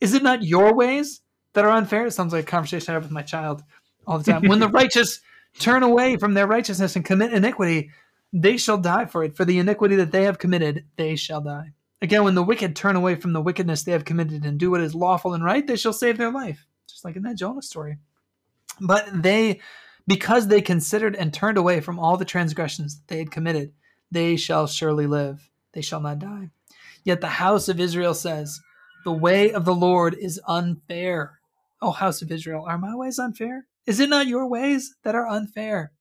Is 0.00 0.14
it 0.14 0.22
not 0.22 0.42
your 0.42 0.74
ways 0.74 1.20
that 1.52 1.64
are 1.64 1.70
unfair? 1.70 2.06
It 2.06 2.12
sounds 2.12 2.32
like 2.32 2.44
a 2.44 2.46
conversation 2.46 2.90
I 2.90 2.94
have 2.94 3.02
with 3.02 3.12
my 3.12 3.22
child 3.22 3.62
all 4.06 4.18
the 4.18 4.32
time. 4.32 4.48
when 4.48 4.60
the 4.60 4.68
righteous 4.82 5.20
turn 5.58 5.82
away 5.82 6.16
from 6.16 6.34
their 6.34 6.46
righteousness 6.46 6.96
and 6.96 7.04
commit 7.04 7.32
iniquity, 7.32 7.90
they 8.32 8.56
shall 8.56 8.78
die 8.78 9.04
for 9.04 9.24
it. 9.24 9.36
For 9.36 9.44
the 9.44 9.58
iniquity 9.58 9.96
that 9.96 10.10
they 10.10 10.24
have 10.24 10.38
committed, 10.38 10.86
they 10.96 11.16
shall 11.16 11.40
die. 11.40 11.72
Again, 12.02 12.24
when 12.24 12.34
the 12.34 12.42
wicked 12.42 12.74
turn 12.74 12.96
away 12.96 13.14
from 13.14 13.32
the 13.32 13.40
wickedness 13.40 13.82
they 13.82 13.92
have 13.92 14.04
committed 14.04 14.44
and 14.44 14.58
do 14.58 14.70
what 14.70 14.80
is 14.80 14.94
lawful 14.94 15.34
and 15.34 15.44
right, 15.44 15.66
they 15.66 15.76
shall 15.76 15.92
save 15.92 16.18
their 16.18 16.30
life. 16.30 16.66
Just 16.88 17.04
like 17.04 17.16
in 17.16 17.22
that 17.22 17.36
Jonah 17.36 17.62
story. 17.62 17.98
But 18.80 19.22
they, 19.22 19.60
because 20.06 20.48
they 20.48 20.60
considered 20.60 21.14
and 21.14 21.32
turned 21.32 21.58
away 21.58 21.80
from 21.80 21.98
all 21.98 22.16
the 22.16 22.24
transgressions 22.24 22.96
that 22.96 23.08
they 23.08 23.18
had 23.18 23.30
committed, 23.30 23.72
they 24.10 24.36
shall 24.36 24.66
surely 24.66 25.06
live. 25.06 25.50
They 25.72 25.82
shall 25.82 26.00
not 26.00 26.18
die. 26.18 26.50
Yet 27.04 27.20
the 27.20 27.28
house 27.28 27.68
of 27.68 27.80
Israel 27.80 28.14
says, 28.14 28.60
The 29.04 29.12
way 29.12 29.52
of 29.52 29.64
the 29.64 29.74
Lord 29.74 30.14
is 30.14 30.40
unfair. 30.46 31.38
O 31.82 31.90
house 31.90 32.22
of 32.22 32.32
Israel, 32.32 32.64
are 32.66 32.78
my 32.78 32.94
ways 32.94 33.18
unfair? 33.18 33.66
Is 33.86 34.00
it 34.00 34.08
not 34.08 34.26
your 34.26 34.46
ways 34.46 34.94
that 35.04 35.14
are 35.14 35.28
unfair? 35.28 35.92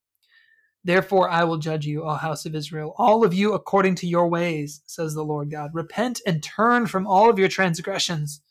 Therefore 0.83 1.29
I 1.29 1.43
will 1.43 1.57
judge 1.57 1.85
you, 1.85 2.03
O 2.03 2.13
house 2.13 2.45
of 2.45 2.55
Israel, 2.55 2.93
all 2.97 3.25
of 3.25 3.33
you 3.33 3.53
according 3.53 3.95
to 3.95 4.07
your 4.07 4.27
ways, 4.27 4.81
says 4.85 5.13
the 5.13 5.23
Lord 5.23 5.49
God. 5.49 5.71
Repent 5.73 6.21
and 6.25 6.43
turn 6.43 6.87
from 6.87 7.07
all 7.07 7.29
of 7.29 7.39
your 7.39 7.47
transgressions, 7.47 8.41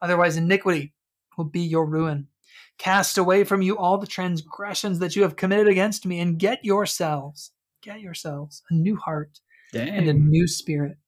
otherwise 0.00 0.36
iniquity 0.36 0.94
will 1.36 1.44
be 1.44 1.60
your 1.60 1.86
ruin. 1.86 2.28
Cast 2.78 3.16
away 3.18 3.44
from 3.44 3.62
you 3.62 3.78
all 3.78 3.98
the 3.98 4.06
transgressions 4.06 4.98
that 4.98 5.16
you 5.16 5.22
have 5.22 5.36
committed 5.36 5.68
against 5.68 6.06
me, 6.06 6.20
and 6.20 6.38
get 6.38 6.64
yourselves, 6.64 7.52
get 7.82 8.00
yourselves 8.00 8.62
a 8.70 8.74
new 8.74 8.96
heart 8.96 9.40
and 9.74 10.08
a 10.08 10.12
new 10.12 10.46
spirit. 10.46 10.98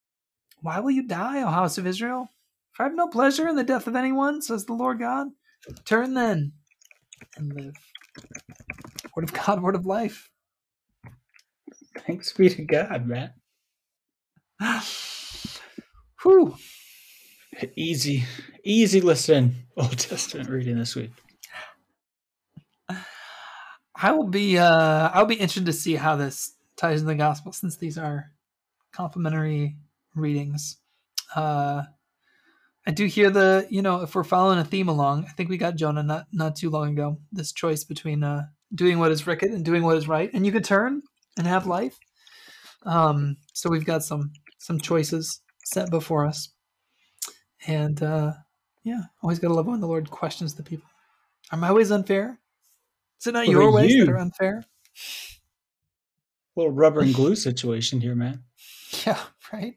Why 0.61 0.81
will 0.81 0.91
you 0.91 1.07
die, 1.07 1.43
O 1.43 1.47
house 1.47 1.79
of 1.79 1.87
Israel? 1.87 2.29
For 2.73 2.85
I 2.85 2.87
have 2.89 2.97
no 2.97 3.09
pleasure 3.09 3.49
in 3.49 3.57
the 3.57 3.65
death 3.65 3.87
of 3.87 3.97
anyone, 3.97 4.41
says 4.41 4.65
the 4.65 4.73
Lord 4.73 4.99
God. 4.99 5.29
Turn 5.85 6.15
then 6.15 6.53
and 7.37 7.53
live. 7.53 7.75
Word 9.15 9.25
of 9.25 9.33
God, 9.33 9.63
word 9.63 9.75
of 9.75 9.87
life. 9.87 10.31
Thanks 12.07 12.33
be 12.33 12.49
to 12.49 12.63
God, 12.63 13.07
man. 13.07 13.33
Whew. 16.23 16.57
Easy, 17.75 18.25
easy 18.65 19.01
listen. 19.01 19.55
Old 19.77 19.99
Testament 19.99 20.49
reading 20.49 20.79
this 20.79 20.95
week. 20.95 21.11
I 24.01 24.13
will 24.13 24.29
be 24.29 24.59
uh 24.59 25.11
I'll 25.13 25.27
be 25.27 25.35
interested 25.35 25.67
to 25.67 25.73
see 25.73 25.97
how 25.97 26.17
this 26.17 26.55
ties 26.77 27.01
into 27.01 27.13
the 27.13 27.17
gospel 27.17 27.53
since 27.53 27.77
these 27.77 27.99
are 27.99 28.31
complementary 28.93 29.77
readings. 30.15 30.77
Uh 31.35 31.83
I 32.87 32.91
do 32.93 33.07
hear 33.07 33.29
the 33.31 33.67
you 33.69 33.83
know, 33.83 34.03
if 34.03 34.15
we're 34.15 34.25
following 34.25 34.59
a 34.59 34.65
theme 34.65 34.89
along, 34.89 35.25
I 35.25 35.33
think 35.33 35.51
we 35.51 35.59
got 35.59 35.77
Jonah 35.77 36.03
not 36.03 36.27
not 36.33 36.55
too 36.57 36.71
long 36.71 36.93
ago. 36.93 37.19
This 37.33 37.53
choice 37.53 37.83
between 37.85 38.23
uh 38.23 38.47
doing 38.73 38.99
what 38.99 39.11
is 39.11 39.27
wicked 39.27 39.51
and 39.51 39.65
doing 39.65 39.83
what 39.83 39.97
is 39.97 40.07
right, 40.09 40.31
and 40.33 40.47
you 40.47 40.53
could 40.53 40.65
turn 40.65 41.03
and 41.37 41.47
have 41.47 41.67
life. 41.67 41.99
Um 42.85 43.37
so 43.53 43.69
we've 43.69 43.85
got 43.85 44.05
some 44.05 44.31
some 44.59 44.79
choices 44.79 45.41
set 45.65 45.91
before 45.91 46.25
us. 46.25 46.51
And 47.67 48.01
uh 48.01 48.35
yeah, 48.85 49.03
always 49.23 49.41
gotta 49.41 49.55
love 49.55 49.67
when 49.67 49.81
the 49.81 49.89
Lord 49.89 50.09
questions 50.09 50.55
the 50.55 50.63
people. 50.63 50.89
Am 51.51 51.65
I 51.65 51.69
always 51.71 51.91
unfair? 51.91 52.39
Is 53.21 53.27
it 53.27 53.33
not 53.33 53.47
What 53.47 53.53
your 53.53 53.73
ways 53.73 53.93
you? 53.93 54.07
that 54.07 54.13
are 54.13 54.19
unfair? 54.19 54.65
little 56.57 56.73
rubber 56.73 57.01
and 57.01 57.15
glue 57.15 57.37
situation 57.37 58.01
here, 58.01 58.15
man. 58.15 58.43
Yeah, 59.07 59.19
right. 59.53 59.77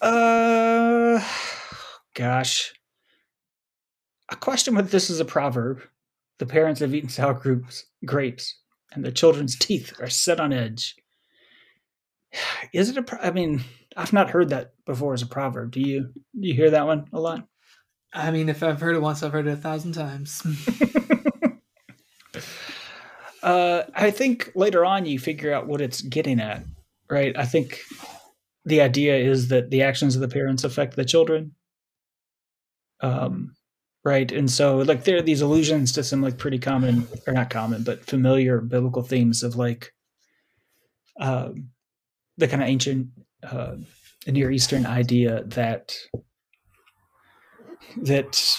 Uh, 0.00 1.20
gosh. 2.14 2.72
A 4.30 4.36
question 4.36 4.74
with 4.74 4.90
this 4.90 5.10
is 5.10 5.20
a 5.20 5.24
proverb. 5.24 5.82
The 6.38 6.46
parents 6.46 6.80
have 6.80 6.94
eaten 6.94 7.08
sour 7.08 7.34
grapes, 7.34 7.86
grapes, 8.04 8.56
and 8.92 9.04
the 9.04 9.12
children's 9.12 9.56
teeth 9.58 9.92
are 10.00 10.08
set 10.08 10.40
on 10.40 10.52
edge. 10.52 10.96
Is 12.72 12.88
it 12.88 12.96
a? 12.96 13.02
Pro- 13.02 13.18
I 13.20 13.30
mean, 13.30 13.62
I've 13.96 14.12
not 14.12 14.30
heard 14.30 14.48
that 14.50 14.72
before 14.86 15.12
as 15.14 15.22
a 15.22 15.26
proverb. 15.26 15.72
Do 15.72 15.80
you? 15.80 16.10
Do 16.14 16.48
you 16.48 16.54
hear 16.54 16.70
that 16.70 16.86
one 16.86 17.06
a 17.12 17.20
lot? 17.20 17.46
I 18.12 18.30
mean, 18.30 18.48
if 18.48 18.62
I've 18.62 18.80
heard 18.80 18.96
it 18.96 19.00
once, 19.02 19.22
I've 19.22 19.32
heard 19.32 19.46
it 19.46 19.52
a 19.52 19.56
thousand 19.56 19.92
times. 19.92 20.42
uh, 23.42 23.82
I 23.94 24.10
think 24.10 24.52
later 24.54 24.84
on 24.84 25.06
you 25.06 25.18
figure 25.18 25.52
out 25.52 25.66
what 25.66 25.80
it's 25.80 26.02
getting 26.02 26.38
at, 26.40 26.62
right? 27.08 27.36
I 27.36 27.46
think 27.46 27.80
the 28.64 28.82
idea 28.82 29.16
is 29.16 29.48
that 29.48 29.70
the 29.70 29.82
actions 29.82 30.14
of 30.14 30.20
the 30.20 30.28
parents 30.28 30.64
affect 30.64 30.94
the 30.94 31.04
children. 31.04 31.54
Um, 33.00 33.54
right? 34.04 34.30
And 34.30 34.50
so 34.50 34.78
like 34.78 35.04
there 35.04 35.16
are 35.16 35.22
these 35.22 35.40
allusions 35.40 35.92
to 35.92 36.04
some 36.04 36.22
like 36.22 36.38
pretty 36.38 36.58
common 36.58 37.06
or 37.26 37.32
not 37.32 37.50
common, 37.50 37.82
but 37.82 38.04
familiar 38.04 38.60
biblical 38.60 39.02
themes 39.02 39.42
of 39.42 39.56
like 39.56 39.92
um, 41.18 41.70
the 42.36 42.48
kind 42.48 42.62
of 42.62 42.68
ancient 42.68 43.08
uh, 43.42 43.76
Near 44.26 44.50
Eastern 44.50 44.86
idea 44.86 45.42
that 45.44 45.96
that 48.02 48.58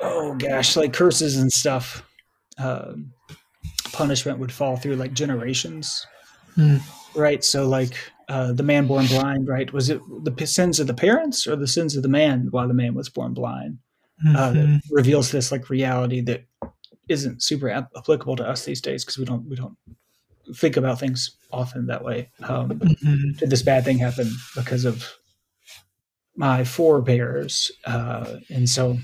oh 0.00 0.34
gosh, 0.34 0.76
like 0.76 0.92
curses 0.92 1.36
and 1.36 1.50
stuff, 1.50 2.02
um, 2.58 3.12
punishment 3.92 4.38
would 4.38 4.52
fall 4.52 4.76
through 4.76 4.96
like 4.96 5.12
generations, 5.12 6.06
Hmm. 6.54 6.78
right? 7.14 7.42
So 7.44 7.68
like 7.68 7.94
uh, 8.28 8.52
the 8.52 8.62
man 8.62 8.86
born 8.86 9.06
blind, 9.06 9.46
right? 9.48 9.72
Was 9.72 9.90
it 9.90 10.00
the 10.24 10.30
p- 10.30 10.46
sins 10.46 10.80
of 10.80 10.86
the 10.86 10.94
parents 10.94 11.46
or 11.46 11.56
the 11.56 11.66
sins 11.68 11.96
of 11.96 12.02
the 12.02 12.08
man 12.08 12.48
while 12.50 12.68
the 12.68 12.74
man 12.74 12.94
was 12.94 13.08
born 13.08 13.34
blind? 13.34 13.78
Uh, 14.24 14.52
Mhm. 14.52 14.80
reveals 14.90 15.32
this 15.32 15.50
like 15.50 15.68
reality 15.68 16.20
that 16.20 16.44
isn't 17.08 17.42
super 17.42 17.68
ap- 17.68 17.90
applicable 17.96 18.36
to 18.36 18.48
us 18.48 18.64
these 18.64 18.80
days 18.80 19.04
because 19.04 19.18
we 19.18 19.24
don't 19.24 19.48
we 19.48 19.56
don't 19.56 19.76
think 20.54 20.76
about 20.76 21.00
things 21.00 21.36
often 21.52 21.86
that 21.86 22.04
way. 22.04 22.30
Um, 22.48 22.80
Mhm. 23.04 23.38
did 23.38 23.50
this 23.50 23.62
bad 23.62 23.84
thing 23.84 23.98
happen 23.98 24.30
because 24.54 24.84
of 24.84 25.04
my 26.36 26.64
forebears? 26.64 27.70
Uh, 27.84 28.36
and 28.50 28.68
so 28.68 28.98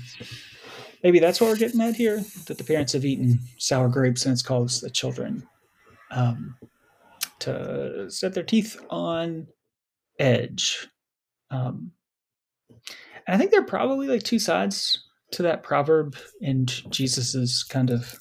maybe 1.03 1.19
that's 1.19 1.39
what 1.39 1.49
we're 1.49 1.55
getting 1.55 1.81
at 1.81 1.95
here 1.95 2.23
that 2.47 2.57
the 2.57 2.63
parents 2.63 2.93
have 2.93 3.05
eaten 3.05 3.39
sour 3.57 3.87
grapes 3.87 4.25
and 4.25 4.33
it's 4.33 4.41
caused 4.41 4.81
the 4.81 4.89
children 4.89 5.47
um, 6.11 6.55
to 7.39 8.09
set 8.09 8.33
their 8.33 8.43
teeth 8.43 8.79
on 8.89 9.47
edge. 10.17 10.87
Um, 11.51 11.91
and 13.25 13.35
I 13.35 13.37
think 13.37 13.51
there 13.51 13.61
are 13.61 13.65
probably 13.65 14.07
like 14.07 14.23
two 14.23 14.39
sides 14.39 15.05
to 15.31 15.43
that 15.43 15.63
proverb 15.63 16.15
and 16.41 16.67
Jesus's 16.91 17.63
kind 17.63 17.91
of 17.91 18.15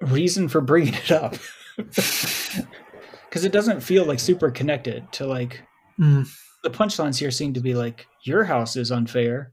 reason 0.00 0.48
for 0.48 0.60
bringing 0.60 0.94
it 0.94 1.10
up 1.10 1.34
because 1.76 3.44
it 3.44 3.52
doesn't 3.52 3.80
feel 3.80 4.04
like 4.04 4.20
super 4.20 4.50
connected 4.50 5.10
to 5.12 5.26
like 5.26 5.62
Mm. 5.98 6.28
the 6.62 6.70
punchlines 6.70 7.18
here 7.18 7.30
seem 7.30 7.54
to 7.54 7.60
be 7.60 7.74
like 7.74 8.06
your 8.24 8.44
house 8.44 8.76
is 8.76 8.92
unfair 8.92 9.52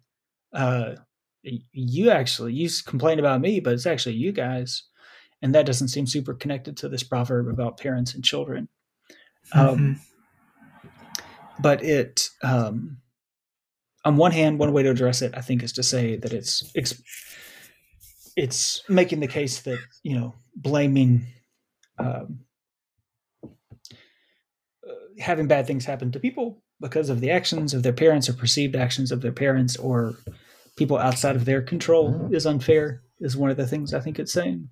uh 0.54 0.96
you 1.44 2.10
actually 2.12 2.54
you 2.54 2.70
complain 2.86 3.20
about 3.20 3.42
me 3.42 3.60
but 3.60 3.74
it's 3.74 3.86
actually 3.88 4.16
you 4.16 4.32
guys 4.32 4.84
and 5.42 5.54
that 5.56 5.66
doesn't 5.66 5.88
seem 5.90 6.06
super 6.08 6.34
connected 6.34 6.78
to 6.78 6.90
this 6.90 7.04
proverb 7.04 7.48
about 7.48 7.80
parents 7.80 8.14
and 8.14 8.24
children 8.24 8.68
um 9.54 9.78
Mhm. 9.78 10.00
but 11.62 11.84
it 11.84 12.30
um 12.44 12.98
on 14.04 14.16
one 14.18 14.32
hand 14.32 14.60
one 14.60 14.72
way 14.72 14.84
to 14.84 14.92
address 14.92 15.22
it 15.22 15.34
i 15.36 15.42
think 15.42 15.64
is 15.64 15.74
to 15.74 15.84
say 15.84 16.16
that 16.16 16.32
it's 16.34 16.72
it's, 16.76 17.02
it's 18.36 18.84
making 18.90 19.20
the 19.20 19.28
case 19.28 19.62
that 19.62 19.80
you 20.04 20.16
know 20.18 20.34
blaming 20.56 21.26
um, 21.98 22.40
having 25.20 25.48
bad 25.48 25.66
things 25.66 25.86
happen 25.86 26.12
to 26.12 26.20
people 26.20 26.62
because 26.82 27.10
of 27.10 27.22
the 27.22 27.32
actions 27.32 27.74
of 27.74 27.84
their 27.84 27.94
parents 27.94 28.28
or 28.28 28.34
perceived 28.34 28.76
actions 28.76 29.12
of 29.12 29.22
their 29.22 29.32
parents 29.32 29.78
or 29.78 30.16
people 30.76 30.98
outside 30.98 31.36
of 31.36 31.46
their 31.46 31.62
control 31.62 32.30
is 32.32 32.46
unfair 32.46 33.02
is 33.20 33.38
one 33.38 33.50
of 33.50 33.58
the 33.58 33.68
things 33.68 33.94
i 33.94 34.00
think 34.00 34.20
it's 34.20 34.34
saying 34.34 34.68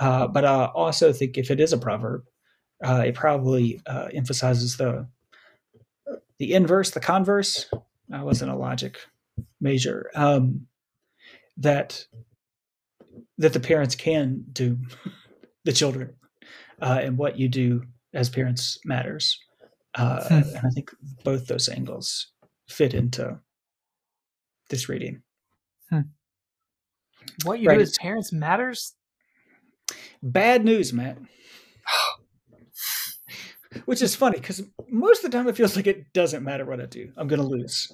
uh, 0.00 0.26
but 0.26 0.44
i 0.44 0.64
also 0.66 1.12
think 1.12 1.36
if 1.36 1.50
it 1.50 1.60
is 1.60 1.72
a 1.72 1.78
proverb 1.78 2.22
uh, 2.82 3.02
it 3.06 3.14
probably 3.14 3.80
uh, 3.86 4.08
emphasizes 4.14 4.76
the 4.76 5.06
the 6.38 6.54
inverse, 6.54 6.90
the 6.90 7.00
converse. 7.00 7.66
I 8.12 8.22
wasn't 8.22 8.52
a 8.52 8.56
logic 8.56 8.98
major. 9.60 10.10
Um, 10.14 10.66
that 11.56 12.06
that 13.38 13.52
the 13.52 13.60
parents 13.60 13.94
can 13.94 14.44
do 14.52 14.78
the 15.64 15.72
children, 15.72 16.14
uh, 16.80 17.00
and 17.02 17.18
what 17.18 17.38
you 17.38 17.48
do 17.48 17.82
as 18.14 18.30
parents 18.30 18.78
matters. 18.84 19.38
Uh, 19.98 20.22
Hmm. 20.28 20.56
And 20.56 20.66
I 20.66 20.70
think 20.70 20.90
both 21.24 21.46
those 21.46 21.68
angles 21.68 22.28
fit 22.68 22.94
into 22.94 23.38
this 24.70 24.88
reading. 24.88 25.22
What 27.44 27.60
you 27.60 27.68
Right, 27.68 27.76
do 27.76 27.82
as 27.82 27.96
parents 27.98 28.32
matters. 28.32 28.94
Bad 30.22 30.64
news, 30.64 30.92
Matt. 30.92 31.18
Which 33.84 34.02
is 34.02 34.16
funny 34.16 34.38
because 34.38 34.62
most 34.88 35.24
of 35.24 35.30
the 35.30 35.36
time 35.36 35.48
it 35.48 35.56
feels 35.56 35.76
like 35.76 35.86
it 35.86 36.12
doesn't 36.12 36.42
matter 36.42 36.64
what 36.64 36.80
I 36.80 36.86
do. 36.86 37.12
I'm 37.16 37.28
going 37.28 37.40
to 37.40 37.46
lose. 37.46 37.92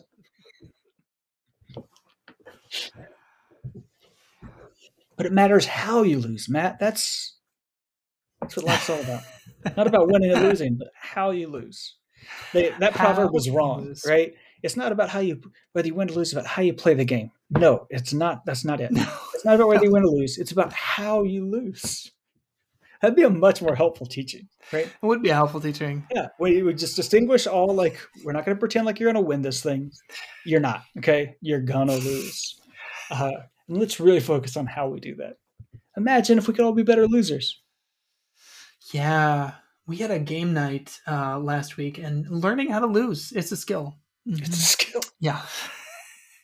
But 5.16 5.26
it 5.26 5.32
matters 5.32 5.66
how 5.66 6.02
you 6.02 6.18
lose, 6.18 6.48
Matt. 6.48 6.78
That's 6.78 7.36
that's 8.40 8.56
what 8.56 8.66
life's 8.66 8.90
all 8.90 9.00
about. 9.00 9.22
Not 9.76 9.86
about 9.86 10.08
winning 10.08 10.32
and 10.32 10.42
losing, 10.42 10.76
but 10.76 10.88
how 10.94 11.30
you 11.30 11.48
lose. 11.48 11.96
They, 12.52 12.70
that 12.80 12.94
How 12.94 13.12
proverb 13.12 13.32
was 13.32 13.50
wrong, 13.50 13.94
right? 14.06 14.34
It's 14.62 14.76
not 14.76 14.92
about 14.92 15.10
how 15.10 15.20
you 15.20 15.40
whether 15.72 15.88
you 15.88 15.94
win 15.94 16.10
or 16.10 16.14
lose, 16.14 16.28
it's 16.28 16.32
about 16.32 16.46
how 16.46 16.62
you 16.62 16.72
play 16.72 16.94
the 16.94 17.04
game. 17.04 17.30
No, 17.50 17.86
it's 17.90 18.12
not. 18.12 18.46
That's 18.46 18.64
not 18.64 18.80
it. 18.80 18.90
No. 18.90 19.06
It's 19.34 19.44
not 19.44 19.56
about 19.56 19.68
whether 19.68 19.84
you 19.84 19.92
win 19.92 20.04
or 20.04 20.08
lose. 20.08 20.38
It's 20.38 20.52
about 20.52 20.72
how 20.72 21.22
you 21.22 21.46
lose. 21.46 22.10
That'd 23.02 23.16
be 23.16 23.22
a 23.22 23.30
much 23.30 23.60
more 23.60 23.74
helpful 23.74 24.06
teaching, 24.06 24.48
right? 24.72 24.86
It 24.86 25.06
would 25.06 25.22
be 25.22 25.28
a 25.28 25.34
helpful 25.34 25.60
teaching. 25.60 26.06
Yeah, 26.14 26.28
we 26.40 26.62
would 26.62 26.78
just 26.78 26.96
distinguish 26.96 27.46
all 27.46 27.74
like 27.74 28.00
we're 28.24 28.32
not 28.32 28.46
going 28.46 28.56
to 28.56 28.60
pretend 28.60 28.86
like 28.86 28.98
you're 28.98 29.12
going 29.12 29.22
to 29.22 29.28
win 29.28 29.42
this 29.42 29.62
thing. 29.62 29.92
You're 30.46 30.60
not. 30.60 30.84
Okay, 30.98 31.36
you're 31.42 31.60
gonna 31.60 31.96
lose. 31.96 32.58
Uh, 33.10 33.30
and 33.68 33.78
let's 33.78 34.00
really 34.00 34.20
focus 34.20 34.56
on 34.56 34.66
how 34.66 34.88
we 34.88 35.00
do 35.00 35.16
that. 35.16 35.36
Imagine 35.96 36.38
if 36.38 36.48
we 36.48 36.54
could 36.54 36.64
all 36.64 36.72
be 36.72 36.82
better 36.82 37.06
losers. 37.06 37.60
Yeah, 38.92 39.52
we 39.86 39.96
had 39.96 40.10
a 40.10 40.18
game 40.18 40.52
night 40.54 40.98
uh, 41.06 41.38
last 41.38 41.76
week, 41.76 41.98
and 41.98 42.28
learning 42.28 42.70
how 42.70 42.80
to 42.80 42.86
lose 42.86 43.32
it's 43.32 43.52
a 43.52 43.56
skill. 43.56 43.94
It's 44.26 44.48
a 44.48 44.52
Mhm. 44.52 44.54
skill. 44.54 45.00
Yeah, 45.20 45.42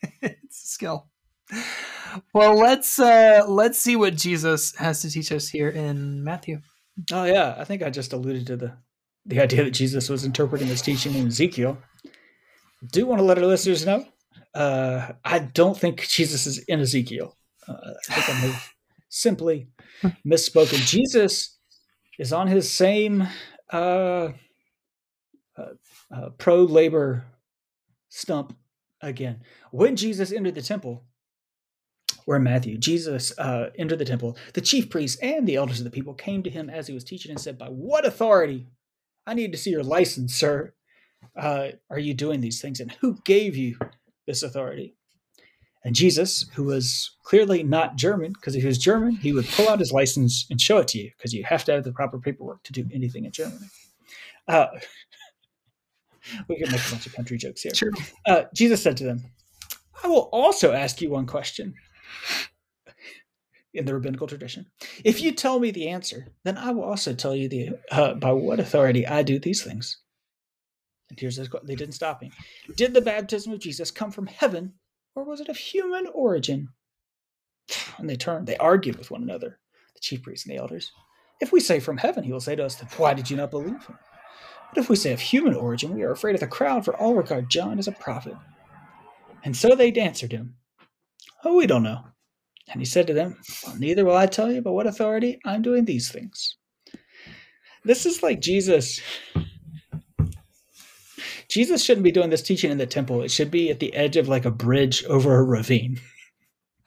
it's 0.22 0.64
a 0.64 0.66
skill. 0.68 1.08
Well, 2.32 2.54
let's 2.56 2.98
uh, 2.98 3.44
let's 3.48 3.78
see 3.78 3.96
what 3.96 4.16
Jesus 4.16 4.74
has 4.76 5.02
to 5.02 5.10
teach 5.10 5.32
us 5.32 5.48
here 5.48 5.68
in 5.68 6.22
Matthew. 6.24 6.60
Oh 7.12 7.24
yeah, 7.24 7.54
I 7.58 7.64
think 7.64 7.82
I 7.82 7.90
just 7.90 8.12
alluded 8.12 8.46
to 8.46 8.56
the 8.56 8.72
the 9.26 9.40
idea 9.40 9.64
that 9.64 9.72
Jesus 9.72 10.08
was 10.08 10.24
interpreting 10.24 10.68
his 10.68 10.82
teaching 10.82 11.14
in 11.14 11.26
Ezekiel. 11.26 11.78
Do 12.92 13.06
want 13.06 13.18
to 13.20 13.24
let 13.24 13.38
our 13.38 13.44
listeners 13.46 13.84
know? 13.84 14.06
Uh, 14.54 15.12
I 15.24 15.38
don't 15.40 15.78
think 15.78 16.06
Jesus 16.08 16.46
is 16.46 16.58
in 16.58 16.80
Ezekiel. 16.80 17.36
Uh, 17.68 17.74
I 18.08 18.14
think 18.14 18.28
I 18.28 18.40
may 18.40 18.52
have 18.52 18.70
simply 19.10 19.68
misspoken. 20.26 20.78
Jesus 20.86 21.58
is 22.20 22.34
on 22.34 22.46
his 22.48 22.70
same 22.70 23.26
uh, 23.72 24.28
uh, 25.56 25.64
uh, 26.14 26.28
pro 26.36 26.64
labor 26.64 27.24
stump 28.10 28.54
again. 29.00 29.40
When 29.70 29.96
Jesus 29.96 30.30
entered 30.30 30.54
the 30.54 30.60
temple, 30.60 31.02
we're 32.26 32.36
in 32.36 32.42
Matthew. 32.42 32.76
Jesus 32.76 33.36
uh, 33.38 33.70
entered 33.78 34.00
the 34.00 34.04
temple. 34.04 34.36
The 34.52 34.60
chief 34.60 34.90
priests 34.90 35.18
and 35.22 35.48
the 35.48 35.56
elders 35.56 35.80
of 35.80 35.84
the 35.84 35.90
people 35.90 36.12
came 36.12 36.42
to 36.42 36.50
him 36.50 36.68
as 36.68 36.86
he 36.86 36.92
was 36.92 37.04
teaching 37.04 37.30
and 37.30 37.40
said, 37.40 37.56
By 37.56 37.68
what 37.68 38.04
authority? 38.04 38.66
I 39.26 39.32
need 39.32 39.52
to 39.52 39.58
see 39.58 39.70
your 39.70 39.82
license, 39.82 40.34
sir. 40.34 40.74
Uh, 41.34 41.68
are 41.88 41.98
you 41.98 42.12
doing 42.12 42.42
these 42.42 42.60
things? 42.60 42.80
And 42.80 42.92
who 43.00 43.16
gave 43.24 43.56
you 43.56 43.78
this 44.26 44.42
authority? 44.42 44.94
And 45.84 45.94
Jesus, 45.94 46.46
who 46.54 46.64
was 46.64 47.16
clearly 47.22 47.62
not 47.62 47.96
German, 47.96 48.32
because 48.32 48.54
if 48.54 48.62
he 48.62 48.66
was 48.66 48.78
German, 48.78 49.12
he 49.12 49.32
would 49.32 49.46
pull 49.46 49.68
out 49.68 49.78
his 49.78 49.92
license 49.92 50.46
and 50.50 50.60
show 50.60 50.78
it 50.78 50.88
to 50.88 50.98
you, 50.98 51.10
because 51.16 51.32
you 51.32 51.42
have 51.44 51.64
to 51.64 51.72
have 51.72 51.84
the 51.84 51.92
proper 51.92 52.18
paperwork 52.18 52.62
to 52.64 52.72
do 52.72 52.86
anything 52.92 53.24
in 53.24 53.32
Germany. 53.32 53.66
Uh, 54.46 54.66
we 56.48 56.58
can 56.58 56.70
make 56.70 56.86
a 56.86 56.90
bunch 56.90 57.06
of 57.06 57.14
country 57.14 57.38
jokes 57.38 57.62
here. 57.62 57.74
Sure. 57.74 57.92
Uh, 58.26 58.42
Jesus 58.54 58.82
said 58.82 58.96
to 58.98 59.04
them, 59.04 59.22
I 60.02 60.08
will 60.08 60.28
also 60.32 60.72
ask 60.72 61.00
you 61.00 61.10
one 61.10 61.26
question 61.26 61.74
in 63.72 63.84
the 63.84 63.94
rabbinical 63.94 64.26
tradition. 64.26 64.66
If 65.04 65.20
you 65.20 65.32
tell 65.32 65.60
me 65.60 65.70
the 65.70 65.88
answer, 65.88 66.26
then 66.44 66.58
I 66.58 66.72
will 66.72 66.84
also 66.84 67.14
tell 67.14 67.34
you 67.34 67.48
the 67.48 67.70
uh, 67.90 68.14
by 68.14 68.32
what 68.32 68.60
authority 68.60 69.06
I 69.06 69.22
do 69.22 69.38
these 69.38 69.62
things. 69.62 69.98
And 71.08 71.18
here's 71.18 71.36
this, 71.36 71.48
they 71.64 71.74
didn't 71.74 71.94
stop 71.94 72.22
me. 72.22 72.30
Did 72.76 72.94
the 72.94 73.00
baptism 73.00 73.52
of 73.52 73.60
Jesus 73.60 73.90
come 73.90 74.12
from 74.12 74.26
heaven, 74.26 74.74
or 75.14 75.24
was 75.24 75.40
it 75.40 75.48
of 75.48 75.56
human 75.56 76.06
origin? 76.14 76.68
And 77.98 78.08
they 78.08 78.16
turned, 78.16 78.46
they 78.46 78.56
argued 78.56 78.96
with 78.96 79.10
one 79.10 79.22
another, 79.22 79.58
the 79.94 80.00
chief 80.00 80.22
priests 80.22 80.46
and 80.46 80.54
the 80.54 80.60
elders. 80.60 80.92
If 81.40 81.52
we 81.52 81.60
say 81.60 81.80
from 81.80 81.98
heaven, 81.98 82.24
he 82.24 82.32
will 82.32 82.40
say 82.40 82.56
to 82.56 82.64
us, 82.64 82.80
why 82.96 83.14
did 83.14 83.30
you 83.30 83.36
not 83.36 83.50
believe 83.50 83.86
him? 83.86 83.98
But 84.72 84.82
if 84.82 84.88
we 84.88 84.96
say 84.96 85.12
of 85.12 85.20
human 85.20 85.54
origin, 85.54 85.94
we 85.94 86.02
are 86.02 86.12
afraid 86.12 86.34
of 86.34 86.40
the 86.40 86.46
crowd, 86.46 86.84
for 86.84 86.96
all 86.96 87.14
regard 87.14 87.50
John 87.50 87.78
as 87.78 87.88
a 87.88 87.92
prophet. 87.92 88.34
And 89.42 89.56
so 89.56 89.74
they 89.74 89.92
answered 89.92 90.32
him, 90.32 90.54
Oh, 91.44 91.56
we 91.56 91.66
don't 91.66 91.82
know. 91.82 92.04
And 92.68 92.80
he 92.80 92.84
said 92.84 93.06
to 93.06 93.14
them, 93.14 93.36
well, 93.66 93.76
Neither 93.76 94.04
will 94.04 94.16
I 94.16 94.26
tell 94.26 94.52
you 94.52 94.62
by 94.62 94.70
what 94.70 94.86
authority 94.86 95.40
I'm 95.44 95.62
doing 95.62 95.84
these 95.84 96.10
things. 96.10 96.56
This 97.84 98.06
is 98.06 98.22
like 98.22 98.40
Jesus 98.40 99.00
Jesus 101.50 101.82
shouldn't 101.82 102.04
be 102.04 102.12
doing 102.12 102.30
this 102.30 102.42
teaching 102.42 102.70
in 102.70 102.78
the 102.78 102.86
temple. 102.86 103.22
It 103.22 103.30
should 103.30 103.50
be 103.50 103.70
at 103.70 103.80
the 103.80 103.92
edge 103.92 104.16
of 104.16 104.28
like 104.28 104.44
a 104.44 104.52
bridge 104.52 105.04
over 105.04 105.36
a 105.36 105.42
ravine. 105.42 106.00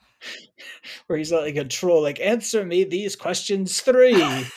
Where 1.06 1.18
he's 1.18 1.30
like 1.30 1.56
a 1.56 1.64
troll, 1.64 2.02
like, 2.02 2.18
answer 2.18 2.64
me 2.64 2.84
these 2.84 3.14
questions 3.14 3.80
three. 3.80 4.16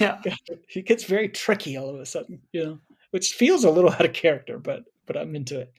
yeah. 0.00 0.20
He 0.68 0.82
gets 0.82 1.04
very 1.04 1.28
tricky 1.28 1.76
all 1.76 1.88
of 1.88 2.00
a 2.00 2.06
sudden, 2.06 2.40
you 2.52 2.64
know, 2.64 2.78
which 3.10 3.34
feels 3.34 3.64
a 3.64 3.70
little 3.70 3.90
out 3.90 4.04
of 4.04 4.12
character, 4.12 4.58
but 4.58 4.84
but 5.06 5.16
I'm 5.16 5.36
into 5.36 5.60
it. 5.60 5.72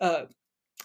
Uh, 0.00 0.24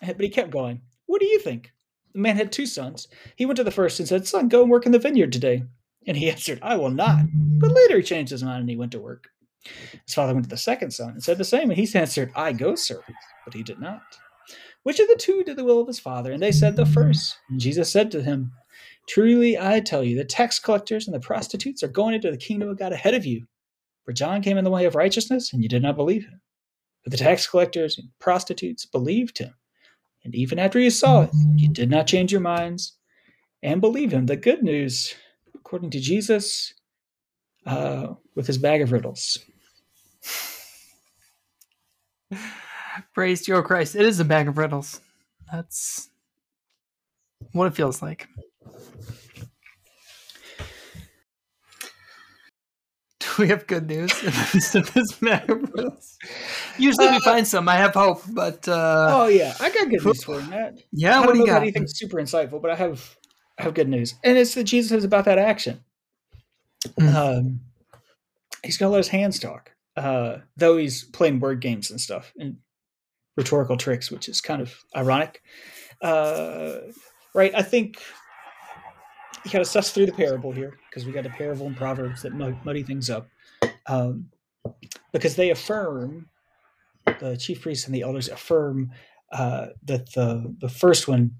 but 0.01 0.21
he 0.21 0.29
kept 0.29 0.51
going. 0.51 0.81
What 1.05 1.21
do 1.21 1.27
you 1.27 1.39
think? 1.39 1.71
The 2.13 2.19
man 2.19 2.35
had 2.35 2.51
two 2.51 2.65
sons. 2.65 3.07
He 3.35 3.45
went 3.45 3.57
to 3.57 3.63
the 3.63 3.71
first 3.71 3.99
and 3.99 4.07
said, 4.07 4.27
Son, 4.27 4.47
go 4.47 4.61
and 4.61 4.71
work 4.71 4.85
in 4.85 4.91
the 4.91 4.99
vineyard 4.99 5.31
today. 5.31 5.63
And 6.05 6.17
he 6.17 6.29
answered, 6.29 6.59
I 6.61 6.75
will 6.75 6.89
not. 6.89 7.25
But 7.33 7.71
later 7.71 7.97
he 7.97 8.03
changed 8.03 8.31
his 8.31 8.43
mind 8.43 8.61
and 8.61 8.69
he 8.69 8.75
went 8.75 8.91
to 8.93 8.99
work. 8.99 9.29
His 10.05 10.13
father 10.13 10.33
went 10.33 10.45
to 10.45 10.49
the 10.49 10.57
second 10.57 10.91
son 10.91 11.09
and 11.09 11.23
said 11.23 11.37
the 11.37 11.43
same, 11.43 11.69
and 11.69 11.79
he 11.79 11.89
answered, 11.97 12.31
I 12.35 12.53
go, 12.53 12.75
sir. 12.75 13.01
But 13.45 13.53
he 13.53 13.63
did 13.63 13.79
not. 13.79 14.01
Which 14.83 14.99
of 14.99 15.07
the 15.07 15.15
two 15.15 15.43
did 15.43 15.57
the 15.57 15.65
will 15.65 15.81
of 15.81 15.87
his 15.87 15.99
father? 15.99 16.31
And 16.31 16.41
they 16.41 16.51
said, 16.51 16.75
The 16.75 16.85
first. 16.85 17.37
And 17.49 17.59
Jesus 17.59 17.91
said 17.91 18.09
to 18.11 18.23
him, 18.23 18.53
Truly 19.07 19.57
I 19.57 19.79
tell 19.79 20.03
you, 20.03 20.15
the 20.15 20.25
tax 20.25 20.59
collectors 20.59 21.07
and 21.07 21.13
the 21.13 21.19
prostitutes 21.19 21.83
are 21.83 21.89
going 21.89 22.15
into 22.15 22.31
the 22.31 22.37
kingdom 22.37 22.69
of 22.69 22.79
God 22.79 22.93
ahead 22.93 23.13
of 23.13 23.25
you. 23.25 23.47
For 24.05 24.13
John 24.13 24.41
came 24.41 24.57
in 24.57 24.63
the 24.63 24.69
way 24.69 24.85
of 24.85 24.95
righteousness, 24.95 25.51
and 25.51 25.61
you 25.61 25.67
did 25.67 25.81
not 25.81 25.97
believe 25.97 26.23
him. 26.23 26.39
But 27.03 27.11
the 27.11 27.17
tax 27.17 27.47
collectors 27.47 27.97
and 27.97 28.09
prostitutes 28.19 28.85
believed 28.85 29.37
him. 29.37 29.53
And 30.23 30.35
even 30.35 30.59
after 30.59 30.79
you 30.79 30.89
saw 30.89 31.23
it, 31.23 31.31
you 31.55 31.69
did 31.69 31.89
not 31.89 32.07
change 32.07 32.31
your 32.31 32.41
minds 32.41 32.93
and 33.63 33.81
believe 33.81 34.11
him. 34.11 34.25
The 34.25 34.35
good 34.35 34.63
news, 34.63 35.13
according 35.55 35.89
to 35.91 35.99
Jesus, 35.99 36.73
uh, 37.65 38.13
with 38.35 38.47
his 38.47 38.57
bag 38.57 38.81
of 38.81 38.91
riddles. 38.91 39.39
Praise 43.13 43.43
to 43.43 43.51
your 43.51 43.63
Christ. 43.63 43.95
It 43.95 44.05
is 44.05 44.19
a 44.19 44.25
bag 44.25 44.47
of 44.47 44.57
riddles. 44.57 45.01
That's 45.51 46.09
what 47.51 47.67
it 47.67 47.75
feels 47.75 48.01
like. 48.01 48.27
Do 53.19 53.27
we 53.39 53.47
have 53.49 53.67
good 53.67 53.87
news 53.87 54.11
in 54.23 54.83
this 54.93 55.13
bag 55.13 55.49
of 55.49 55.61
riddles? 55.73 56.17
Usually 56.77 57.07
we 57.09 57.17
uh, 57.17 57.21
find 57.21 57.47
some. 57.47 57.69
I 57.69 57.75
have 57.75 57.93
hope, 57.93 58.21
but 58.29 58.67
uh, 58.67 59.09
oh 59.11 59.27
yeah, 59.27 59.53
I 59.59 59.69
got 59.69 59.89
good 59.89 60.03
news 60.03 60.23
for 60.23 60.39
you, 60.39 60.49
Matt. 60.49 60.79
Yeah, 60.91 61.19
what 61.21 61.33
do 61.33 61.39
you 61.39 61.45
got? 61.45 61.61
Anything 61.61 61.87
super 61.87 62.17
insightful, 62.17 62.61
but 62.61 62.71
I 62.71 62.75
have 62.75 63.17
I 63.57 63.63
have 63.63 63.73
good 63.73 63.89
news, 63.89 64.15
and 64.23 64.37
it's 64.37 64.55
that 64.55 64.65
Jesus 64.65 64.91
is 64.91 65.03
about 65.03 65.25
that 65.25 65.37
action. 65.37 65.83
Mm. 66.99 67.15
Um, 67.15 67.61
he's 68.63 68.77
gonna 68.77 68.91
let 68.91 68.97
his 68.97 69.09
hands 69.09 69.39
talk, 69.39 69.71
uh, 69.97 70.37
though 70.55 70.77
he's 70.77 71.03
playing 71.03 71.39
word 71.39 71.59
games 71.59 71.89
and 71.91 71.99
stuff 71.99 72.31
and 72.37 72.57
rhetorical 73.35 73.77
tricks, 73.77 74.11
which 74.11 74.29
is 74.29 74.41
kind 74.41 74.61
of 74.61 74.73
ironic. 74.95 75.41
Uh, 76.01 76.77
right? 77.33 77.53
I 77.55 77.63
think 77.63 77.99
you 79.43 79.51
got 79.51 79.59
to 79.59 79.65
suss 79.65 79.91
through 79.91 80.05
the 80.05 80.11
parable 80.11 80.51
here 80.51 80.77
because 80.89 81.05
we 81.05 81.11
got 81.11 81.25
a 81.25 81.29
parable 81.29 81.67
and 81.67 81.75
proverbs 81.75 82.21
that 82.21 82.33
muddy 82.63 82.83
things 82.83 83.09
up. 83.09 83.27
Um, 83.87 84.29
because 85.13 85.35
they 85.35 85.49
affirm 85.49 86.27
the 87.19 87.37
chief 87.37 87.61
priests 87.61 87.85
and 87.85 87.95
the 87.95 88.01
elders 88.01 88.27
affirm 88.29 88.91
uh, 89.31 89.67
that 89.85 90.11
the 90.13 90.55
the 90.59 90.69
first 90.69 91.07
one 91.07 91.31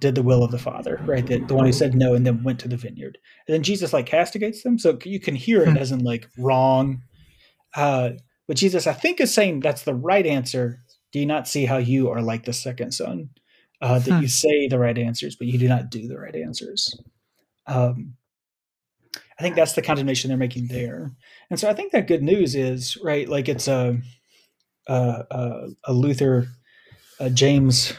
did 0.00 0.14
the 0.14 0.22
will 0.22 0.42
of 0.42 0.50
the 0.50 0.58
father 0.58 1.00
right 1.04 1.26
that 1.26 1.46
the 1.46 1.54
one 1.54 1.66
who 1.66 1.72
said 1.72 1.94
no 1.94 2.14
and 2.14 2.26
then 2.26 2.42
went 2.42 2.58
to 2.58 2.68
the 2.68 2.76
vineyard 2.76 3.16
and 3.46 3.54
then 3.54 3.62
jesus 3.62 3.92
like 3.92 4.06
castigates 4.06 4.62
them 4.62 4.78
so 4.78 4.98
you 5.04 5.20
can 5.20 5.34
hear 5.34 5.62
it 5.62 5.70
hmm. 5.70 5.76
as 5.76 5.92
in 5.92 6.00
like 6.00 6.28
wrong 6.36 7.00
uh, 7.76 8.10
but 8.46 8.56
jesus 8.56 8.86
i 8.86 8.92
think 8.92 9.20
is 9.20 9.34
saying 9.34 9.60
that's 9.60 9.82
the 9.82 9.94
right 9.94 10.26
answer 10.26 10.80
do 11.12 11.20
you 11.20 11.26
not 11.26 11.48
see 11.48 11.66
how 11.66 11.76
you 11.76 12.10
are 12.10 12.22
like 12.22 12.44
the 12.44 12.52
second 12.52 12.92
son 12.92 13.30
uh, 13.80 13.98
that 13.98 14.10
you 14.12 14.18
hmm. 14.20 14.26
say 14.26 14.68
the 14.68 14.78
right 14.78 14.98
answers 14.98 15.36
but 15.36 15.46
you 15.46 15.58
do 15.58 15.68
not 15.68 15.90
do 15.90 16.08
the 16.08 16.18
right 16.18 16.36
answers 16.36 16.98
um, 17.66 18.14
i 19.38 19.42
think 19.42 19.56
that's 19.56 19.72
the 19.72 19.82
condemnation 19.82 20.28
they're 20.28 20.38
making 20.38 20.68
there 20.68 21.10
and 21.50 21.58
so 21.58 21.68
i 21.68 21.74
think 21.74 21.92
that 21.92 22.06
good 22.06 22.22
news 22.22 22.54
is 22.54 22.96
right 23.02 23.28
like 23.28 23.48
it's 23.48 23.68
a 23.68 23.98
a, 24.86 25.68
a 25.84 25.92
Luther, 25.92 26.48
a 27.20 27.30
James 27.30 27.92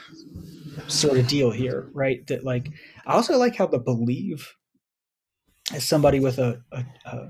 sort 0.88 1.18
of 1.18 1.28
deal 1.28 1.52
here, 1.52 1.90
right? 1.94 2.26
That 2.28 2.44
like 2.44 2.70
I 3.06 3.14
also 3.14 3.38
like 3.38 3.56
how 3.56 3.68
the 3.68 3.80
believe 3.80 4.54
as 5.74 5.84
somebody 5.84 6.20
with 6.20 6.38
a 6.38 6.62
a, 6.72 6.86
a, 7.06 7.30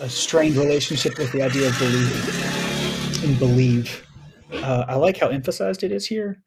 a 0.00 0.08
strained 0.08 0.56
relationship 0.56 1.18
with 1.18 1.32
the 1.32 1.42
idea 1.42 1.68
of 1.68 1.78
believing 1.78 3.28
and 3.28 3.38
believe. 3.38 4.06
Uh, 4.52 4.84
I 4.88 4.96
like 4.96 5.18
how 5.18 5.28
emphasized 5.28 5.82
it 5.82 5.92
is 5.92 6.06
here. 6.06 6.42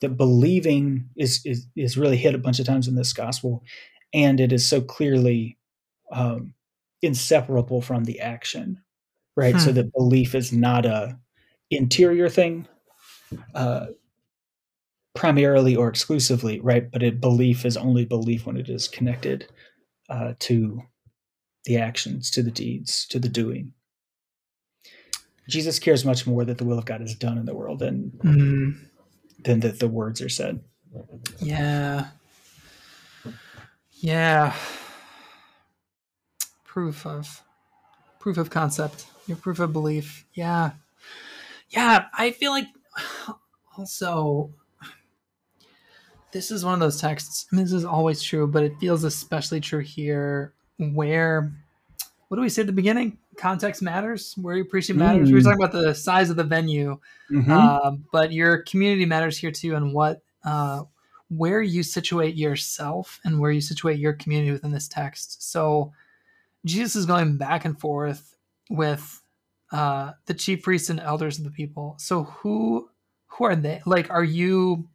That 0.00 0.16
believing 0.16 1.08
is, 1.16 1.40
is 1.44 1.66
is 1.74 1.96
really 1.96 2.18
hit 2.18 2.34
a 2.34 2.38
bunch 2.38 2.58
of 2.58 2.66
times 2.66 2.86
in 2.86 2.96
this 2.96 3.12
gospel, 3.14 3.62
and 4.12 4.40
it 4.40 4.52
is 4.52 4.68
so 4.68 4.80
clearly 4.82 5.58
um, 6.12 6.52
inseparable 7.02 7.80
from 7.80 8.04
the 8.04 8.20
action 8.20 8.82
right? 9.36 9.54
Hmm. 9.54 9.60
So 9.60 9.72
that 9.72 9.92
belief 9.92 10.34
is 10.34 10.52
not 10.52 10.84
a 10.86 11.18
interior 11.70 12.28
thing, 12.28 12.66
uh, 13.54 13.86
primarily 15.14 15.76
or 15.76 15.88
exclusively, 15.88 16.60
right? 16.60 16.90
But 16.90 17.02
it 17.02 17.20
belief 17.20 17.64
is 17.64 17.76
only 17.76 18.04
belief 18.04 18.46
when 18.46 18.56
it 18.56 18.68
is 18.68 18.88
connected 18.88 19.46
uh, 20.08 20.34
to 20.40 20.82
the 21.66 21.76
actions, 21.76 22.30
to 22.30 22.42
the 22.42 22.50
deeds, 22.50 23.06
to 23.08 23.18
the 23.18 23.28
doing. 23.28 23.72
Jesus 25.48 25.78
cares 25.78 26.04
much 26.04 26.26
more 26.26 26.44
that 26.44 26.58
the 26.58 26.64
will 26.64 26.78
of 26.78 26.86
God 26.86 27.02
is 27.02 27.14
done 27.14 27.38
in 27.38 27.44
the 27.44 27.54
world 27.54 27.80
than 27.80 28.12
mm. 28.24 28.76
than 29.44 29.60
that 29.60 29.78
the 29.78 29.88
words 29.88 30.20
are 30.20 30.28
said. 30.28 30.60
Yeah. 31.38 32.06
Yeah. 34.00 34.54
Proof 36.64 37.06
of 37.06 37.42
proof 38.18 38.38
of 38.38 38.50
concept. 38.50 39.06
Your 39.26 39.36
proof 39.36 39.60
of 39.60 39.72
belief. 39.72 40.24
Yeah. 40.34 40.72
Yeah. 41.68 42.06
I 42.12 42.32
feel 42.32 42.50
like 42.50 42.66
also 43.78 44.52
this 46.32 46.50
is 46.50 46.64
one 46.64 46.74
of 46.74 46.80
those 46.80 47.00
texts. 47.00 47.46
I 47.50 47.56
mean, 47.56 47.64
this 47.64 47.72
is 47.72 47.84
always 47.84 48.22
true, 48.22 48.46
but 48.46 48.64
it 48.64 48.78
feels 48.80 49.04
especially 49.04 49.60
true 49.60 49.80
here 49.80 50.54
where 50.78 51.52
what 52.28 52.36
do 52.36 52.40
we 52.40 52.48
say 52.48 52.62
at 52.62 52.66
the 52.66 52.72
beginning? 52.72 53.18
Context 53.36 53.82
matters. 53.82 54.34
Where 54.36 54.56
your 54.56 54.64
preaching 54.64 54.96
matters. 54.96 55.28
Mm. 55.28 55.32
We 55.32 55.34
were 55.34 55.42
talking 55.42 55.62
about 55.62 55.72
the 55.72 55.94
size 55.94 56.30
of 56.30 56.36
the 56.36 56.44
venue, 56.44 56.98
mm-hmm. 57.30 57.50
uh, 57.50 57.92
but 58.12 58.32
your 58.32 58.58
community 58.62 59.06
matters 59.06 59.38
here 59.38 59.52
too, 59.52 59.76
and 59.76 59.92
what 59.92 60.22
uh, 60.44 60.82
where 61.28 61.62
you 61.62 61.82
situate 61.82 62.36
yourself 62.36 63.20
and 63.24 63.40
where 63.40 63.50
you 63.50 63.60
situate 63.60 63.98
your 63.98 64.12
community 64.12 64.52
within 64.52 64.72
this 64.72 64.88
text. 64.88 65.50
So 65.50 65.92
Jesus 66.64 66.96
is 66.96 67.06
going 67.06 67.36
back 67.36 67.64
and 67.64 67.78
forth 67.78 68.36
with 68.70 69.22
uh, 69.72 70.12
the 70.26 70.34
chief 70.34 70.62
priests 70.62 70.90
and 70.90 71.00
elders 71.00 71.38
of 71.38 71.44
the 71.44 71.50
people. 71.50 71.94
So 71.98 72.24
who 72.24 72.88
who 73.26 73.44
are 73.44 73.56
they? 73.56 73.82
Like, 73.86 74.10
are 74.10 74.24
you 74.24 74.88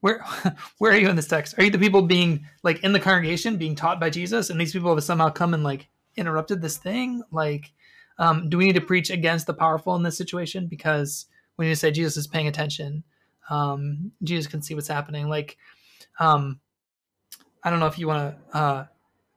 where 0.00 0.24
where 0.78 0.92
are 0.92 0.98
you 0.98 1.08
in 1.08 1.16
this 1.16 1.28
text? 1.28 1.58
Are 1.58 1.64
you 1.64 1.70
the 1.70 1.78
people 1.78 2.02
being 2.02 2.46
like 2.62 2.84
in 2.84 2.92
the 2.92 3.00
congregation 3.00 3.56
being 3.56 3.74
taught 3.74 4.00
by 4.00 4.10
Jesus, 4.10 4.50
and 4.50 4.60
these 4.60 4.72
people 4.72 4.94
have 4.94 5.04
somehow 5.04 5.30
come 5.30 5.54
and 5.54 5.64
like 5.64 5.88
interrupted 6.16 6.60
this 6.60 6.76
thing? 6.76 7.22
Like, 7.30 7.72
um, 8.18 8.48
do 8.48 8.58
we 8.58 8.66
need 8.66 8.74
to 8.74 8.80
preach 8.80 9.10
against 9.10 9.46
the 9.46 9.54
powerful 9.54 9.94
in 9.96 10.02
this 10.02 10.16
situation? 10.16 10.66
Because 10.66 11.26
we 11.56 11.66
need 11.66 11.72
to 11.72 11.76
say 11.76 11.90
Jesus 11.90 12.16
is 12.16 12.26
paying 12.26 12.48
attention. 12.48 13.04
Um, 13.50 14.12
Jesus 14.22 14.46
can 14.46 14.62
see 14.62 14.74
what's 14.74 14.88
happening. 14.88 15.28
Like, 15.28 15.56
um, 16.20 16.60
I 17.62 17.70
don't 17.70 17.80
know 17.80 17.86
if 17.86 17.98
you 17.98 18.06
want 18.08 18.36
to 18.52 18.56
uh, 18.56 18.86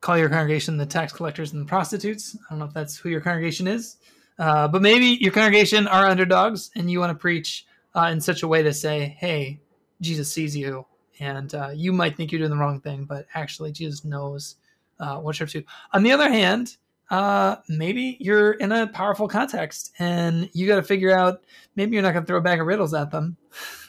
call 0.01 0.17
your 0.17 0.29
congregation 0.29 0.77
the 0.77 0.85
tax 0.85 1.13
collectors 1.13 1.53
and 1.53 1.61
the 1.61 1.65
prostitutes. 1.65 2.35
I 2.35 2.53
don't 2.53 2.59
know 2.59 2.65
if 2.65 2.73
that's 2.73 2.97
who 2.97 3.09
your 3.09 3.21
congregation 3.21 3.67
is, 3.67 3.97
uh, 4.37 4.67
but 4.67 4.81
maybe 4.81 5.17
your 5.21 5.31
congregation 5.31 5.87
are 5.87 6.05
underdogs 6.05 6.71
and 6.75 6.91
you 6.91 6.99
want 6.99 7.11
to 7.11 7.19
preach 7.19 7.65
uh, 7.95 8.09
in 8.11 8.19
such 8.21 8.43
a 8.43 8.47
way 8.47 8.63
to 8.63 8.73
say, 8.73 9.15
hey, 9.19 9.59
Jesus 10.01 10.31
sees 10.31 10.55
you. 10.55 10.85
And 11.19 11.53
uh, 11.53 11.69
you 11.73 11.93
might 11.93 12.17
think 12.17 12.31
you're 12.31 12.39
doing 12.39 12.51
the 12.51 12.57
wrong 12.57 12.81
thing, 12.81 13.05
but 13.05 13.27
actually, 13.35 13.71
Jesus 13.71 14.03
knows 14.03 14.55
uh, 14.99 15.17
what 15.17 15.39
you're 15.39 15.45
up 15.45 15.51
to. 15.51 15.63
On 15.93 16.03
the 16.03 16.11
other 16.11 16.29
hand, 16.29 16.77
uh, 17.11 17.57
maybe 17.67 18.17
you're 18.19 18.53
in 18.53 18.71
a 18.71 18.87
powerful 18.87 19.27
context 19.27 19.91
and 19.99 20.49
you 20.53 20.65
got 20.65 20.77
to 20.77 20.83
figure 20.83 21.11
out 21.11 21.43
maybe 21.75 21.93
you're 21.93 22.01
not 22.01 22.13
going 22.13 22.23
to 22.23 22.27
throw 22.27 22.37
a 22.37 22.41
bag 22.41 22.61
of 22.61 22.67
riddles 22.67 22.93
at 22.93 23.11
them, 23.11 23.35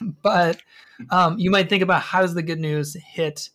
but 0.21 0.61
um, 1.09 1.39
you 1.39 1.49
might 1.49 1.69
think 1.69 1.81
about 1.81 2.01
how 2.01 2.21
does 2.21 2.33
the 2.33 2.43
good 2.43 2.59
news 2.59 2.95
hit 2.95 3.49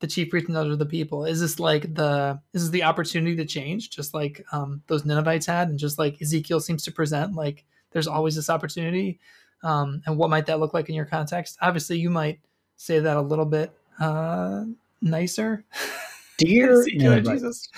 the 0.00 0.06
chief 0.06 0.30
priest 0.30 0.46
and 0.46 0.56
elders 0.56 0.74
of 0.74 0.78
the 0.78 0.86
people? 0.86 1.24
Is 1.24 1.40
this 1.40 1.58
like 1.58 1.94
the 1.94 2.40
is 2.52 2.62
this 2.62 2.70
the 2.70 2.84
opportunity 2.84 3.34
to 3.36 3.44
change, 3.44 3.90
just 3.90 4.14
like 4.14 4.44
um, 4.52 4.82
those 4.86 5.04
Ninevites 5.04 5.46
had, 5.46 5.68
and 5.68 5.78
just 5.78 5.98
like 5.98 6.22
Ezekiel 6.22 6.60
seems 6.60 6.84
to 6.84 6.92
present? 6.92 7.34
Like 7.34 7.64
there's 7.90 8.06
always 8.06 8.36
this 8.36 8.50
opportunity, 8.50 9.18
um, 9.62 10.02
and 10.06 10.16
what 10.16 10.30
might 10.30 10.46
that 10.46 10.60
look 10.60 10.74
like 10.74 10.88
in 10.88 10.94
your 10.94 11.04
context? 11.04 11.56
Obviously, 11.60 11.98
you 11.98 12.10
might 12.10 12.40
say 12.76 13.00
that 13.00 13.16
a 13.16 13.20
little 13.20 13.44
bit 13.44 13.72
uh, 14.00 14.64
nicer, 15.00 15.64
Dear 16.88 17.20
Jesus. 17.20 17.68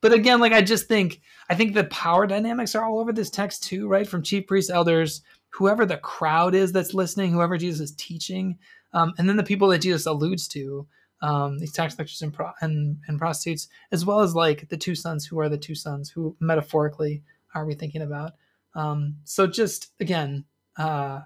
But 0.00 0.12
again, 0.12 0.40
like 0.40 0.52
I 0.52 0.60
just 0.60 0.88
think 0.88 1.20
I 1.48 1.54
think 1.54 1.74
the 1.74 1.84
power 1.84 2.26
dynamics 2.26 2.74
are 2.74 2.84
all 2.84 2.98
over 2.98 3.12
this 3.12 3.30
text 3.30 3.64
too, 3.64 3.88
right? 3.88 4.06
From 4.06 4.22
chief 4.22 4.46
priests, 4.46 4.70
elders, 4.70 5.22
whoever 5.50 5.86
the 5.86 5.96
crowd 5.96 6.54
is 6.54 6.72
that's 6.72 6.94
listening, 6.94 7.32
whoever 7.32 7.56
Jesus 7.56 7.90
is 7.90 7.96
teaching, 7.96 8.58
um, 8.92 9.14
and 9.18 9.28
then 9.28 9.36
the 9.36 9.42
people 9.42 9.68
that 9.68 9.78
Jesus 9.78 10.06
alludes 10.06 10.48
to, 10.48 10.86
um, 11.22 11.58
these 11.58 11.72
tax 11.72 11.94
collectors 11.94 12.22
and, 12.22 12.32
pro- 12.32 12.52
and, 12.60 12.98
and 13.06 13.18
prostitutes, 13.18 13.68
as 13.92 14.04
well 14.04 14.20
as 14.20 14.34
like 14.34 14.68
the 14.68 14.76
two 14.76 14.94
sons. 14.94 15.26
Who 15.26 15.38
are 15.40 15.48
the 15.48 15.58
two 15.58 15.74
sons? 15.74 16.10
Who 16.10 16.36
metaphorically 16.40 17.22
are 17.54 17.64
we 17.64 17.74
thinking 17.74 18.02
about? 18.02 18.32
Um, 18.74 19.16
so 19.24 19.46
just 19.46 19.92
again, 20.00 20.44
uh, 20.78 21.20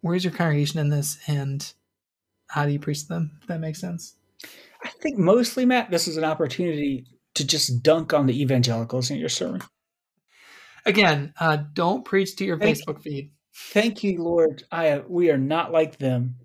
where's 0.00 0.24
your 0.24 0.32
congregation 0.32 0.80
in 0.80 0.90
this, 0.90 1.18
and 1.26 1.72
how 2.48 2.66
do 2.66 2.72
you 2.72 2.78
preach 2.78 3.02
to 3.02 3.08
them? 3.08 3.38
If 3.40 3.48
that 3.48 3.60
makes 3.60 3.80
sense. 3.80 4.16
I 4.84 4.88
think 4.88 5.18
mostly, 5.18 5.64
Matt, 5.64 5.90
this 5.90 6.06
is 6.06 6.16
an 6.16 6.24
opportunity 6.24 7.06
to 7.34 7.46
just 7.46 7.82
dunk 7.82 8.12
on 8.12 8.26
the 8.26 8.40
evangelicals 8.40 9.10
in 9.10 9.18
your 9.18 9.28
sermon. 9.28 9.62
Again, 10.84 11.34
uh, 11.40 11.58
don't 11.72 12.04
preach 12.04 12.36
to 12.36 12.44
your 12.44 12.58
Thank 12.58 12.78
Facebook 12.78 13.02
feed. 13.02 13.30
Thank 13.72 14.04
you, 14.04 14.22
Lord. 14.22 14.64
I 14.70 15.02
we 15.08 15.30
are 15.30 15.38
not 15.38 15.72
like 15.72 15.98
them, 15.98 16.36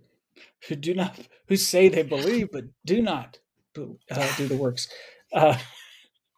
who 0.68 0.76
do 0.76 0.94
not 0.94 1.18
who 1.48 1.58
say 1.58 1.90
they 1.90 2.04
believe 2.04 2.50
but 2.52 2.64
do 2.86 3.02
not 3.02 3.40
uh, 3.78 4.36
do 4.38 4.48
the 4.48 4.58
works. 4.58 4.88
Uh, 5.34 5.58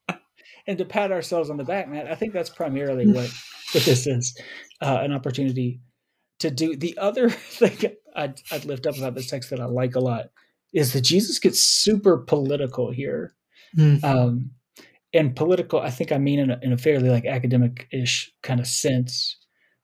and 0.68 0.78
to 0.78 0.86
pat 0.86 1.12
ourselves 1.12 1.50
on 1.50 1.58
the 1.58 1.64
back, 1.64 1.88
Matt, 1.88 2.08
I 2.08 2.16
think 2.16 2.34
that's 2.34 2.50
primarily 2.50 3.08
what 3.08 3.32
what 3.74 3.84
this 3.86 4.08
is 4.08 4.38
uh, 4.82 5.00
an 5.02 5.14
opportunity 5.14 5.80
to 6.44 6.52
do. 6.52 6.76
The 6.76 6.98
other 6.98 7.30
thing 7.30 7.96
I'd, 8.16 8.40
I'd 8.52 8.66
lift 8.66 8.86
up 8.86 8.98
about 8.98 9.16
this 9.16 9.30
text 9.30 9.50
that 9.50 9.60
I 9.60 9.66
like 9.66 9.96
a 9.96 10.00
lot 10.00 10.28
is 10.74 10.94
that 10.94 11.02
Jesus 11.02 11.40
gets 11.40 11.62
super 11.62 12.18
political 12.18 12.92
here. 12.92 13.34
Mm. 13.78 14.04
Um, 14.04 14.52
and 15.14 15.36
political, 15.36 15.80
I 15.80 15.92
think 15.92 16.12
I 16.12 16.18
mean 16.18 16.40
in 16.40 16.52
a, 16.52 16.60
in 16.62 16.74
a 16.74 16.78
fairly 16.78 17.10
like 17.10 17.26
academic 17.26 17.88
ish 17.92 18.32
kind 18.42 18.60
of 18.60 18.68
sense, 18.68 19.38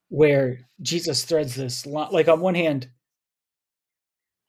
where 0.10 0.60
Jesus 0.82 1.24
threads 1.24 1.56
this 1.56 1.86
line. 1.86 2.10
Like 2.12 2.28
on 2.28 2.40
one 2.40 2.56
hand, 2.56 2.90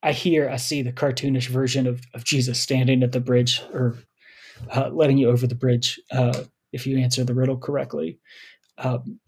I 0.02 0.12
hear, 0.12 0.48
I 0.48 0.56
see 0.56 0.82
the 0.82 0.92
cartoonish 0.92 1.48
version 1.48 1.86
of, 1.86 2.00
of 2.14 2.24
Jesus 2.24 2.58
standing 2.58 3.02
at 3.02 3.12
the 3.12 3.20
bridge 3.20 3.62
or 3.74 3.98
uh, 4.74 4.88
letting 4.88 5.18
you 5.18 5.28
over 5.28 5.46
the 5.46 5.54
bridge 5.54 6.00
uh, 6.10 6.44
if 6.72 6.86
you 6.86 6.98
answer 6.98 7.24
the 7.24 7.34
riddle 7.34 7.58
correctly. 7.58 8.18
Um, 8.78 9.20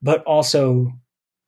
but 0.00 0.22
also 0.24 0.92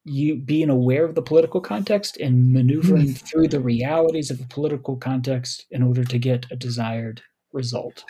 you 0.05 0.36
being 0.36 0.68
aware 0.70 1.05
of 1.05 1.14
the 1.14 1.22
political 1.22 1.61
context 1.61 2.16
and 2.16 2.53
maneuvering 2.53 3.09
Mm. 3.09 3.18
through 3.18 3.48
the 3.48 3.61
realities 3.61 4.30
of 4.30 4.40
a 4.40 4.44
political 4.44 4.96
context 4.96 5.66
in 5.70 5.82
order 5.82 6.05
to 6.05 6.18
get 6.18 6.46
a 6.50 6.57
desired 6.57 7.22
result. 7.53 8.05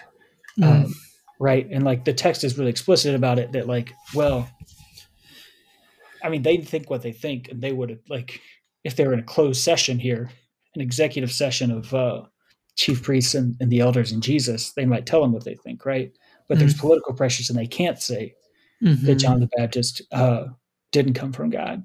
Mm. 0.58 0.84
Um, 0.86 0.94
right. 1.38 1.68
And 1.70 1.84
like 1.84 2.04
the 2.04 2.14
text 2.14 2.44
is 2.44 2.56
really 2.56 2.70
explicit 2.70 3.14
about 3.14 3.38
it 3.38 3.52
that, 3.52 3.66
like, 3.66 3.92
well, 4.14 4.48
I 6.24 6.28
mean, 6.28 6.42
they 6.42 6.56
think 6.58 6.88
what 6.88 7.02
they 7.02 7.12
think, 7.12 7.48
and 7.50 7.60
they 7.60 7.72
would 7.72 7.90
have, 7.90 8.00
like, 8.08 8.40
if 8.84 8.96
they 8.96 9.06
were 9.06 9.12
in 9.12 9.18
a 9.20 9.24
closed 9.24 9.60
session 9.60 9.98
here, 9.98 10.30
an 10.74 10.80
executive 10.80 11.32
session 11.32 11.70
of 11.70 11.92
uh, 11.92 12.22
chief 12.76 13.02
priests 13.02 13.34
and, 13.34 13.56
and 13.60 13.70
the 13.70 13.80
elders 13.80 14.12
and 14.12 14.22
Jesus, 14.22 14.72
they 14.72 14.86
might 14.86 15.04
tell 15.04 15.20
them 15.20 15.32
what 15.32 15.44
they 15.44 15.56
think, 15.56 15.84
right? 15.84 16.12
But 16.48 16.58
there's 16.58 16.74
political 16.74 17.14
pressures, 17.14 17.50
and 17.50 17.58
they 17.58 17.66
can't 17.66 18.00
say 18.00 18.34
that 18.80 18.98
Mhm. 18.98 19.20
John 19.20 19.40
the 19.40 19.48
Baptist 19.56 20.02
uh, 20.12 20.46
didn't 20.92 21.14
come 21.14 21.32
from 21.32 21.50
God 21.50 21.84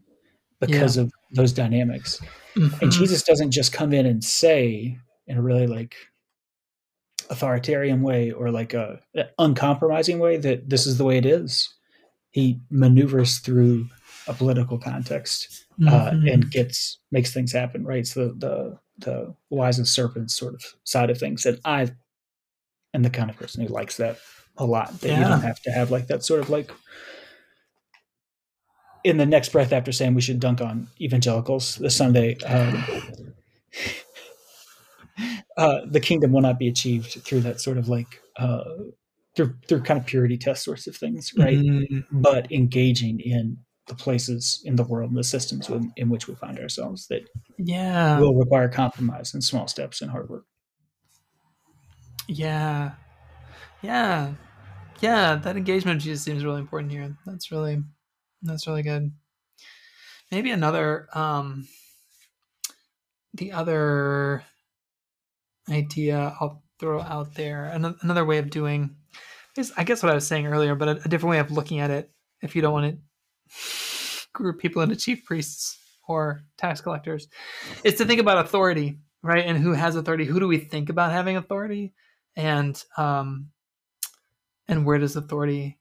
because 0.59 0.97
of 0.97 1.11
those 1.33 1.53
dynamics. 1.53 2.21
And 2.55 2.91
Mhm. 2.91 2.91
Jesus 2.91 3.23
doesn't 3.23 3.51
just 3.51 3.71
come 3.73 3.93
in 3.93 4.05
and 4.05 4.23
say 4.23 4.97
in 5.27 5.37
a 5.37 5.41
really 5.41 5.67
like 5.67 5.95
authoritarian 7.29 8.01
way 8.01 8.31
or 8.31 8.51
like 8.51 8.73
a, 8.73 8.99
uncompromising 9.39 10.19
way 10.19 10.37
that 10.37 10.69
this 10.69 10.85
is 10.87 10.97
the 10.97 11.03
way 11.05 11.17
it 11.17 11.25
is. 11.25 11.73
He 12.31 12.59
maneuvers 12.69 13.39
through 13.39 13.89
a 14.27 14.33
political 14.33 14.77
context 14.77 15.65
uh, 15.87 16.11
Mhm. 16.11 16.33
and 16.33 16.51
gets 16.51 16.99
makes 17.11 17.31
things 17.33 17.51
happen. 17.51 17.83
Right. 17.85 18.05
So 18.07 18.29
the 18.29 18.79
the 18.99 19.35
wise 19.51 19.77
and 19.77 19.87
serpents 19.87 20.35
sort 20.35 20.55
of 20.55 20.63
side 20.83 21.11
of 21.11 21.19
things, 21.19 21.45
and 21.45 21.59
I 21.63 21.91
am 22.95 23.03
the 23.03 23.11
kind 23.11 23.29
of 23.29 23.35
person 23.37 23.61
who 23.61 23.71
likes 23.71 23.97
that 23.97 24.17
a 24.57 24.65
lot. 24.65 24.99
That 25.01 25.09
you 25.19 25.23
don't 25.23 25.41
have 25.41 25.61
to 25.61 25.71
have 25.71 25.91
like 25.91 26.07
that 26.07 26.23
sort 26.25 26.39
of 26.39 26.49
like 26.49 26.71
in 29.07 29.17
the 29.17 29.25
next 29.25 29.49
breath 29.53 29.71
after 29.71 29.91
saying 29.93 30.13
we 30.15 30.21
should 30.21 30.39
dunk 30.39 30.59
on 30.59 30.87
evangelicals 30.99 31.75
this 31.77 31.95
Sunday, 31.95 32.35
um, 32.45 32.83
uh, 35.57 35.81
the 35.89 35.99
kingdom 36.01 36.33
will 36.33 36.41
not 36.41 36.59
be 36.59 36.67
achieved 36.67 37.13
through 37.23 37.39
that 37.41 37.61
sort 37.61 37.77
of 37.77 37.87
like 37.87 38.21
uh, 38.35 38.63
through 39.35 39.55
through 39.67 39.81
kind 39.83 39.99
of 39.99 40.05
purity 40.05 40.37
test 40.37 40.63
sorts 40.63 40.87
of 40.87 40.95
things, 40.95 41.31
right? 41.37 41.57
Mhm. 41.57 42.03
But 42.11 42.51
engaging 42.51 43.19
in 43.21 43.57
the 43.87 43.95
places 43.95 44.61
in 44.65 44.75
the 44.75 44.83
world 44.83 45.09
and 45.11 45.17
the 45.17 45.23
systems 45.23 45.69
in, 45.69 45.93
in 45.95 46.09
which 46.09 46.27
we 46.27 46.35
find 46.35 46.59
ourselves 46.59 47.07
that 47.07 47.21
Yeah. 47.57 48.19
will 48.19 48.35
require 48.35 48.67
compromise 48.67 49.33
and 49.33 49.41
small 49.41 49.67
steps 49.69 50.01
and 50.01 50.11
hard 50.11 50.29
work. 50.29 50.43
Yeah. 52.27 52.91
Yeah. 53.81 54.33
Yeah. 54.99 55.35
That 55.35 55.55
engagement 55.55 55.97
of 55.99 56.03
Jesus 56.03 56.23
seems 56.25 56.43
really 56.43 56.59
important 56.59 56.91
here. 56.91 57.15
That's 57.25 57.49
really 57.49 57.81
that's 58.41 58.67
really 58.67 58.83
good. 58.83 59.11
Maybe 60.31 60.51
another 60.51 61.07
um 61.13 61.67
the 63.33 63.51
other 63.51 64.43
idea 65.69 66.35
I'll 66.39 66.63
throw 66.79 67.01
out 67.01 67.33
there, 67.35 67.71
ano- 67.73 67.95
another 68.01 68.25
way 68.25 68.37
of 68.37 68.49
doing 68.49 68.95
is 69.57 69.71
I 69.77 69.83
guess 69.83 70.03
what 70.03 70.11
I 70.11 70.15
was 70.15 70.27
saying 70.27 70.47
earlier, 70.47 70.75
but 70.75 70.87
a, 70.87 70.91
a 71.05 71.09
different 71.09 71.31
way 71.31 71.39
of 71.39 71.51
looking 71.51 71.79
at 71.79 71.91
it 71.91 72.11
if 72.41 72.55
you 72.55 72.61
don't 72.61 72.73
want 72.73 72.95
to 72.95 74.27
group 74.33 74.59
people 74.59 74.81
into 74.81 74.95
chief 74.95 75.25
priests 75.25 75.77
or 76.07 76.43
tax 76.57 76.79
collectors, 76.81 77.27
is 77.83 77.95
to 77.95 78.05
think 78.05 78.21
about 78.21 78.45
authority, 78.45 78.99
right? 79.23 79.45
And 79.45 79.57
who 79.57 79.73
has 79.73 79.95
authority? 79.95 80.25
Who 80.25 80.39
do 80.39 80.47
we 80.47 80.57
think 80.57 80.89
about 80.89 81.11
having 81.11 81.37
authority? 81.37 81.93
And 82.35 82.81
um 82.97 83.49
and 84.67 84.85
where 84.85 84.99
does 84.99 85.15
authority 85.15 85.79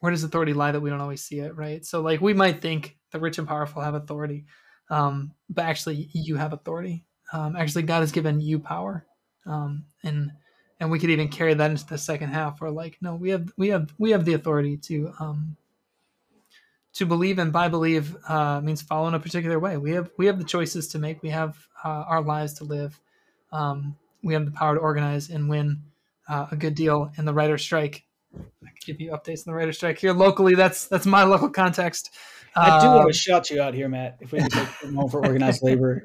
where 0.00 0.10
does 0.10 0.24
authority 0.24 0.52
lie 0.52 0.72
that 0.72 0.80
we 0.80 0.90
don't 0.90 1.00
always 1.00 1.22
see 1.22 1.38
it, 1.40 1.56
right? 1.56 1.84
So 1.84 2.00
like 2.00 2.20
we 2.20 2.34
might 2.34 2.60
think 2.60 2.96
the 3.12 3.20
rich 3.20 3.38
and 3.38 3.46
powerful 3.46 3.82
have 3.82 3.94
authority, 3.94 4.46
um, 4.88 5.32
but 5.48 5.66
actually 5.66 6.08
you 6.12 6.36
have 6.36 6.52
authority. 6.52 7.04
Um, 7.32 7.54
actually, 7.54 7.82
God 7.82 8.00
has 8.00 8.12
given 8.12 8.40
you 8.40 8.58
power, 8.58 9.06
um, 9.46 9.84
and 10.02 10.32
and 10.80 10.90
we 10.90 10.98
could 10.98 11.10
even 11.10 11.28
carry 11.28 11.54
that 11.54 11.70
into 11.70 11.86
the 11.86 11.98
second 11.98 12.30
half. 12.30 12.60
Where 12.60 12.70
like, 12.70 12.98
no, 13.00 13.14
we 13.14 13.30
have 13.30 13.52
we 13.56 13.68
have 13.68 13.92
we 13.98 14.10
have 14.10 14.24
the 14.24 14.34
authority 14.34 14.76
to 14.78 15.12
um, 15.20 15.56
to 16.94 17.06
believe, 17.06 17.38
and 17.38 17.52
by 17.52 17.68
believe 17.68 18.16
uh, 18.28 18.60
means 18.60 18.82
follow 18.82 19.06
in 19.06 19.14
a 19.14 19.20
particular 19.20 19.58
way. 19.58 19.76
We 19.76 19.92
have 19.92 20.10
we 20.16 20.26
have 20.26 20.38
the 20.38 20.44
choices 20.44 20.88
to 20.88 20.98
make. 20.98 21.22
We 21.22 21.30
have 21.30 21.56
uh, 21.84 22.04
our 22.08 22.22
lives 22.22 22.54
to 22.54 22.64
live. 22.64 22.98
Um, 23.52 23.96
we 24.22 24.34
have 24.34 24.44
the 24.44 24.50
power 24.50 24.74
to 24.74 24.80
organize 24.80 25.30
and 25.30 25.48
win 25.48 25.82
uh, 26.28 26.46
a 26.50 26.56
good 26.56 26.74
deal 26.74 27.12
in 27.16 27.24
the 27.24 27.34
writer 27.34 27.58
strike. 27.58 28.04
I 28.36 28.66
can 28.66 28.74
give 28.86 29.00
you 29.00 29.10
updates 29.10 29.46
on 29.46 29.52
the 29.52 29.54
writer 29.54 29.72
strike 29.72 29.98
here 29.98 30.12
locally. 30.12 30.54
That's 30.54 30.86
that's 30.86 31.06
my 31.06 31.24
local 31.24 31.50
context. 31.50 32.10
I 32.56 32.80
do 32.80 32.86
Um, 32.88 32.96
want 32.96 33.12
to 33.12 33.18
shout 33.18 33.50
you 33.50 33.62
out 33.62 33.74
here, 33.74 33.88
Matt. 33.88 34.16
If 34.20 34.32
we 34.32 34.38
can 34.40 34.50
take 34.50 34.68
moment 34.90 35.10
for 35.12 35.24
organized 35.24 35.62
labor, 35.62 36.04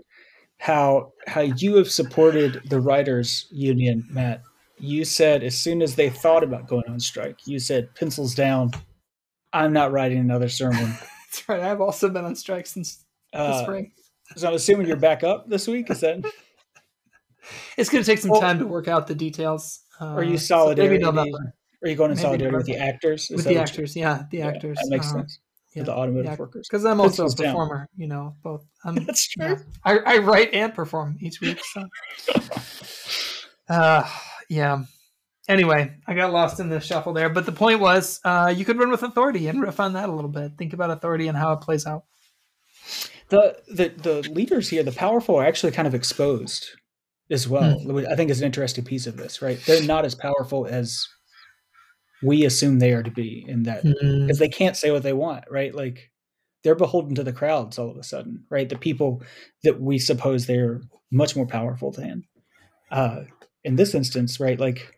how 0.60 1.14
how 1.28 1.42
you 1.42 1.76
have 1.76 1.90
supported 1.90 2.62
the 2.70 2.80
writers 2.80 3.48
union, 3.52 4.06
Matt. 4.10 4.42
You 4.78 5.06
said 5.06 5.44
as 5.44 5.58
soon 5.58 5.82
as 5.82 5.96
they 5.96 6.10
thought 6.10 6.44
about 6.44 6.68
going 6.68 6.84
on 6.90 7.00
strike, 7.00 7.48
you 7.48 7.60
said 7.60 7.94
pencils 7.96 8.36
down. 8.36 8.72
I'm 9.54 9.72
not 9.72 9.92
writing 9.94 10.18
another 10.20 10.50
sermon. 10.50 10.86
That's 11.32 11.48
right. 11.48 11.62
I've 11.62 11.80
also 11.82 12.10
been 12.10 12.26
on 12.26 12.36
strike 12.36 12.68
since 12.68 13.06
the 13.32 13.40
Uh, 13.40 13.64
spring. 13.64 13.92
so 14.36 14.48
I'm 14.50 14.54
assuming 14.54 14.88
you're 14.88 14.98
back 14.98 15.24
up 15.24 15.48
this 15.50 15.66
week. 15.68 15.90
Is 15.90 16.02
that 16.02 16.24
It's 17.78 17.90
going 17.90 18.04
to 18.04 18.10
take 18.10 18.20
some 18.20 18.32
well- 18.32 18.42
time 18.42 18.60
to 18.60 18.66
work 18.68 18.88
out 18.88 19.08
the 19.08 19.16
details. 19.16 19.82
Uh, 20.02 20.08
are 20.08 20.24
you 20.24 20.38
so 20.38 20.56
solidarity? 20.58 20.96
maybe 20.96 21.04
November 21.06 21.54
are 21.86 21.90
you 21.92 21.96
going 21.96 22.12
in 22.12 22.18
solidarity 22.18 22.56
with 22.58 22.66
the 22.66 22.78
actors? 22.78 23.30
Is 23.30 23.38
with 23.38 23.46
the 23.46 23.54
you- 23.54 23.60
actors. 23.60 23.96
Yeah, 23.96 24.24
the 24.32 24.40
yeah, 24.40 24.48
actors. 24.48 24.78
That 24.82 24.90
makes 24.90 25.08
uh, 25.08 25.14
sense. 25.18 25.40
yeah, 25.76 25.84
the 25.84 25.94
automotive 25.94 26.38
workers. 26.40 26.68
Because 26.70 26.86
I'm 26.86 27.00
also 27.00 27.24
a 27.24 27.26
Pencils 27.26 27.36
down. 27.36 27.54
performer. 27.54 27.88
You 27.96 28.08
know, 28.08 28.36
both. 28.44 28.66
I'm, 28.84 28.96
That's 29.06 29.28
true. 29.28 29.46
yeah. 29.46 29.56
I, 29.84 29.98
I 30.00 30.18
write 30.18 30.54
and 30.54 30.74
perform 30.74 31.18
each 31.22 31.42
week. 31.42 31.60
So. 31.74 31.84
Uh, 33.70 34.08
yeah. 34.50 34.84
Anyway, 35.48 35.96
I 36.08 36.16
got 36.16 36.34
lost 36.34 36.60
in 36.60 36.70
the 36.70 36.80
shuffle 36.80 37.14
there, 37.14 37.30
but 37.30 37.46
the 37.46 37.52
point 37.52 37.80
was, 37.80 38.20
uh, 38.26 38.52
you 38.56 38.66
could 38.66 38.80
run 38.80 38.90
with 38.90 39.04
authority 39.04 39.48
and 39.48 39.62
riff 39.62 39.80
on 39.80 39.94
that 39.94 40.10
a 40.10 40.12
little 40.12 40.32
bit. 40.32 40.54
Think 40.58 40.74
about 40.74 40.90
authority 40.90 41.28
and 41.28 41.38
how 41.38 41.54
it 41.54 41.62
plays 41.62 41.86
out. 41.86 42.06
the 43.30 43.56
the 43.68 43.90
the 43.90 44.30
leaders 44.32 44.70
here, 44.70 44.82
the 44.82 44.92
powerful, 44.92 45.36
are 45.36 45.46
actually 45.46 45.72
kind 45.72 45.88
of 45.88 45.94
exposed 45.94 46.70
as 47.30 47.48
well. 47.48 47.80
which 47.86 48.08
I 48.08 48.16
think 48.16 48.32
is 48.32 48.40
an 48.40 48.46
interesting 48.48 48.84
piece 48.86 49.06
of 49.06 49.18
this. 49.18 49.40
Right, 49.44 49.60
they're 49.68 49.84
not 49.84 50.04
as 50.04 50.16
powerful 50.16 50.66
as 50.66 51.08
we 52.26 52.46
assume 52.46 52.80
they 52.80 52.94
are 52.94 53.04
to 53.04 53.12
be 53.12 53.46
in 53.48 53.64
that 53.64 53.84
because 53.84 54.40
they 54.40 54.50
can't 54.50 54.76
say 54.78 54.92
what 54.92 55.04
they 55.04 55.14
want. 55.14 55.46
Right, 55.50 55.74
like 55.74 56.12
they're 56.64 56.76
beholden 56.76 57.16
to 57.16 57.24
the 57.24 57.34
crowds 57.34 57.78
all 57.78 57.92
of 57.92 57.98
a 57.98 58.04
sudden. 58.04 58.44
Right, 58.50 58.68
the 58.68 58.78
people 58.78 59.22
that 59.64 59.80
we 59.80 60.00
suppose 60.00 60.46
they're 60.46 60.82
much 61.12 61.36
more 61.36 61.48
powerful 61.48 61.92
than. 61.92 62.24
Uh, 62.92 63.22
in 63.64 63.76
this 63.76 63.96
instance, 63.96 64.40
right, 64.40 64.60
like 64.60 64.96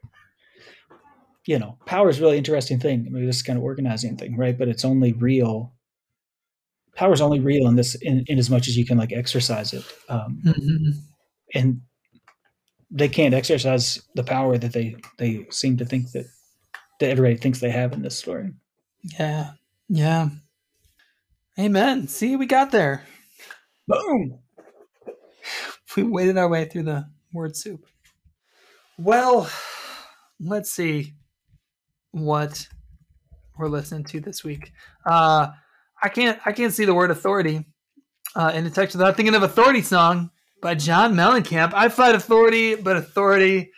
you 1.47 1.57
know, 1.57 1.77
power 1.85 2.09
is 2.09 2.19
a 2.19 2.21
really 2.21 2.37
interesting 2.37 2.79
thing. 2.79 3.05
I 3.07 3.09
mean, 3.09 3.25
this 3.25 3.41
kind 3.41 3.57
of 3.57 3.63
organizing 3.63 4.17
thing, 4.17 4.35
right? 4.35 4.57
But 4.57 4.67
it's 4.67 4.83
only 4.83 5.13
real. 5.13 5.73
Power 6.95 7.13
is 7.13 7.21
only 7.21 7.39
real 7.39 7.67
in 7.67 7.75
this, 7.75 7.95
in, 7.95 8.25
in 8.27 8.37
as 8.37 8.49
much 8.49 8.67
as 8.67 8.75
you 8.75 8.85
can 8.85 8.97
like 8.97 9.13
exercise 9.13 9.71
it. 9.71 9.85
Um, 10.09 10.41
Mhm. 10.43 10.93
and 11.53 11.81
they 12.91 13.07
can't 13.07 13.33
exercise 13.33 14.01
the 14.15 14.23
power 14.23 14.57
that 14.57 14.73
they 14.73 14.95
they 15.17 15.45
seem 15.51 15.77
to 15.77 15.85
think 15.85 16.11
that 16.11 16.25
that 16.99 17.09
everybody 17.09 17.37
thinks 17.37 17.59
they 17.59 17.69
have 17.69 17.93
in 17.93 18.01
this 18.01 18.17
story. 18.17 18.51
Yeah. 19.19 19.51
Yeah. 19.89 20.29
Amen. 21.59 22.07
See, 22.07 22.35
we 22.35 22.45
got 22.45 22.71
there. 22.71 23.05
Boom. 23.87 24.39
We 25.95 26.03
waded 26.03 26.37
our 26.37 26.47
way 26.47 26.65
through 26.65 26.83
the 26.83 27.07
word 27.33 27.55
soup. 27.55 27.83
Well, 28.99 29.49
let's 30.39 30.71
see 30.71 31.13
what 32.11 32.67
we're 33.57 33.67
listening 33.67 34.03
to 34.05 34.19
this 34.19 34.43
week. 34.43 34.71
Uh, 35.05 35.47
I 36.03 36.09
can't 36.09 36.39
I 36.45 36.51
can't 36.51 36.73
see 36.73 36.85
the 36.85 36.93
word 36.93 37.09
authority 37.09 37.65
uh, 38.35 38.51
in 38.53 38.63
the 38.63 38.69
text 38.69 38.95
without 38.95 39.15
thinking 39.15 39.33
of 39.33 39.43
authority 39.43 39.81
song 39.81 40.29
by 40.61 40.75
John 40.75 41.15
Mellencamp. 41.15 41.73
I 41.73 41.89
fight 41.89 42.15
authority, 42.15 42.75
but 42.75 42.97
authority 42.97 43.71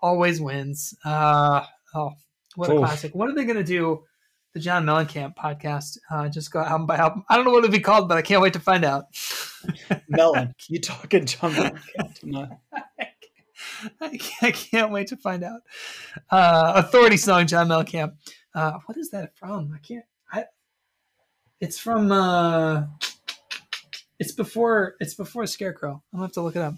always 0.00 0.40
wins. 0.40 0.94
Uh, 1.04 1.64
oh, 1.94 2.12
what 2.56 2.70
a 2.70 2.76
classic! 2.78 3.14
What 3.14 3.28
are 3.28 3.34
they 3.34 3.44
going 3.44 3.56
to 3.56 3.64
do? 3.64 4.04
The 4.52 4.60
John 4.60 4.84
Mellencamp 4.84 5.34
podcast. 5.34 5.98
Uh, 6.08 6.28
just 6.28 6.52
go 6.52 6.60
album 6.60 6.86
by 6.86 6.96
album. 6.96 7.24
I 7.28 7.34
don't 7.34 7.44
know 7.44 7.50
what 7.50 7.64
it'll 7.64 7.72
be 7.72 7.80
called, 7.80 8.08
but 8.08 8.16
I 8.16 8.22
can't 8.22 8.40
wait 8.40 8.52
to 8.52 8.60
find 8.60 8.84
out. 8.84 9.06
Melon, 10.08 10.54
you 10.68 10.80
talking 10.80 11.26
John 11.26 11.52
Mellencamp? 11.52 12.58
I 14.00 14.16
can't, 14.16 14.42
I 14.42 14.50
can't 14.52 14.92
wait 14.92 15.08
to 15.08 15.16
find 15.16 15.42
out. 15.42 15.62
Uh, 16.30 16.74
Authority 16.76 17.16
song, 17.16 17.46
John 17.46 17.68
Mellencamp. 17.68 18.12
Uh, 18.54 18.78
what 18.86 18.96
is 18.96 19.10
that 19.10 19.36
from? 19.36 19.72
I 19.74 19.78
can't. 19.78 20.04
I. 20.32 20.44
It's 21.60 21.78
from. 21.78 22.12
Uh, 22.12 22.84
it's 24.20 24.32
before. 24.32 24.94
It's 25.00 25.14
before 25.14 25.46
Scarecrow. 25.46 26.02
I'm 26.12 26.18
gonna 26.18 26.26
have 26.26 26.32
to 26.34 26.42
look 26.42 26.56
it 26.56 26.62
up. 26.62 26.74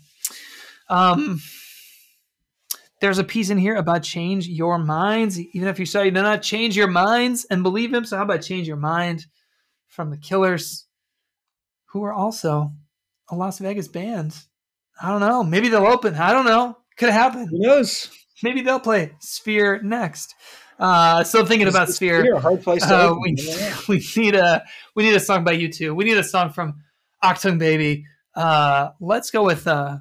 Um. 0.88 1.40
There's 3.00 3.18
a 3.18 3.24
piece 3.24 3.50
in 3.50 3.58
here 3.58 3.76
about 3.76 4.02
change 4.02 4.48
your 4.48 4.78
minds. 4.78 5.38
Even 5.38 5.68
if 5.68 5.78
you 5.78 5.86
say 5.86 6.06
you 6.06 6.10
do 6.10 6.22
not 6.22 6.42
change 6.42 6.76
your 6.76 6.88
minds 6.88 7.44
and 7.50 7.62
believe 7.62 7.92
him. 7.92 8.04
So 8.04 8.16
how 8.16 8.22
about 8.22 8.42
change 8.42 8.66
your 8.66 8.78
mind 8.78 9.26
from 9.88 10.10
the 10.10 10.16
Killers, 10.16 10.86
who 11.86 12.04
are 12.04 12.12
also 12.12 12.72
a 13.30 13.34
Las 13.34 13.58
Vegas 13.58 13.88
band. 13.88 14.36
I 15.00 15.10
don't 15.10 15.20
know. 15.20 15.42
Maybe 15.42 15.68
they'll 15.68 15.86
open. 15.86 16.14
I 16.14 16.32
don't 16.32 16.44
know. 16.44 16.76
Could 16.96 17.10
happen. 17.10 17.48
Who 17.48 17.58
knows? 17.58 18.10
Maybe 18.42 18.60
they'll 18.62 18.80
play 18.80 19.12
Sphere 19.20 19.80
next. 19.82 20.34
Uh, 20.78 21.24
still 21.24 21.44
thinking 21.46 21.68
about 21.68 21.88
Sphere. 21.88 22.20
Sphere 22.20 22.34
a 22.34 22.40
hard 22.40 22.62
place 22.62 22.82
to 22.86 22.94
Uh, 22.94 23.14
we, 23.20 23.36
we 23.88 24.04
need 24.16 24.34
a 24.34 24.62
we 24.94 25.04
need 25.04 25.14
a 25.14 25.20
song 25.20 25.44
by 25.44 25.56
U2. 25.56 25.94
We 25.94 26.04
need 26.04 26.18
a 26.18 26.24
song 26.24 26.52
from 26.52 26.82
Achtung 27.24 27.58
Baby. 27.58 28.04
Uh, 28.34 28.90
let's 29.00 29.30
go 29.30 29.44
with 29.44 29.66
uh, 29.66 29.98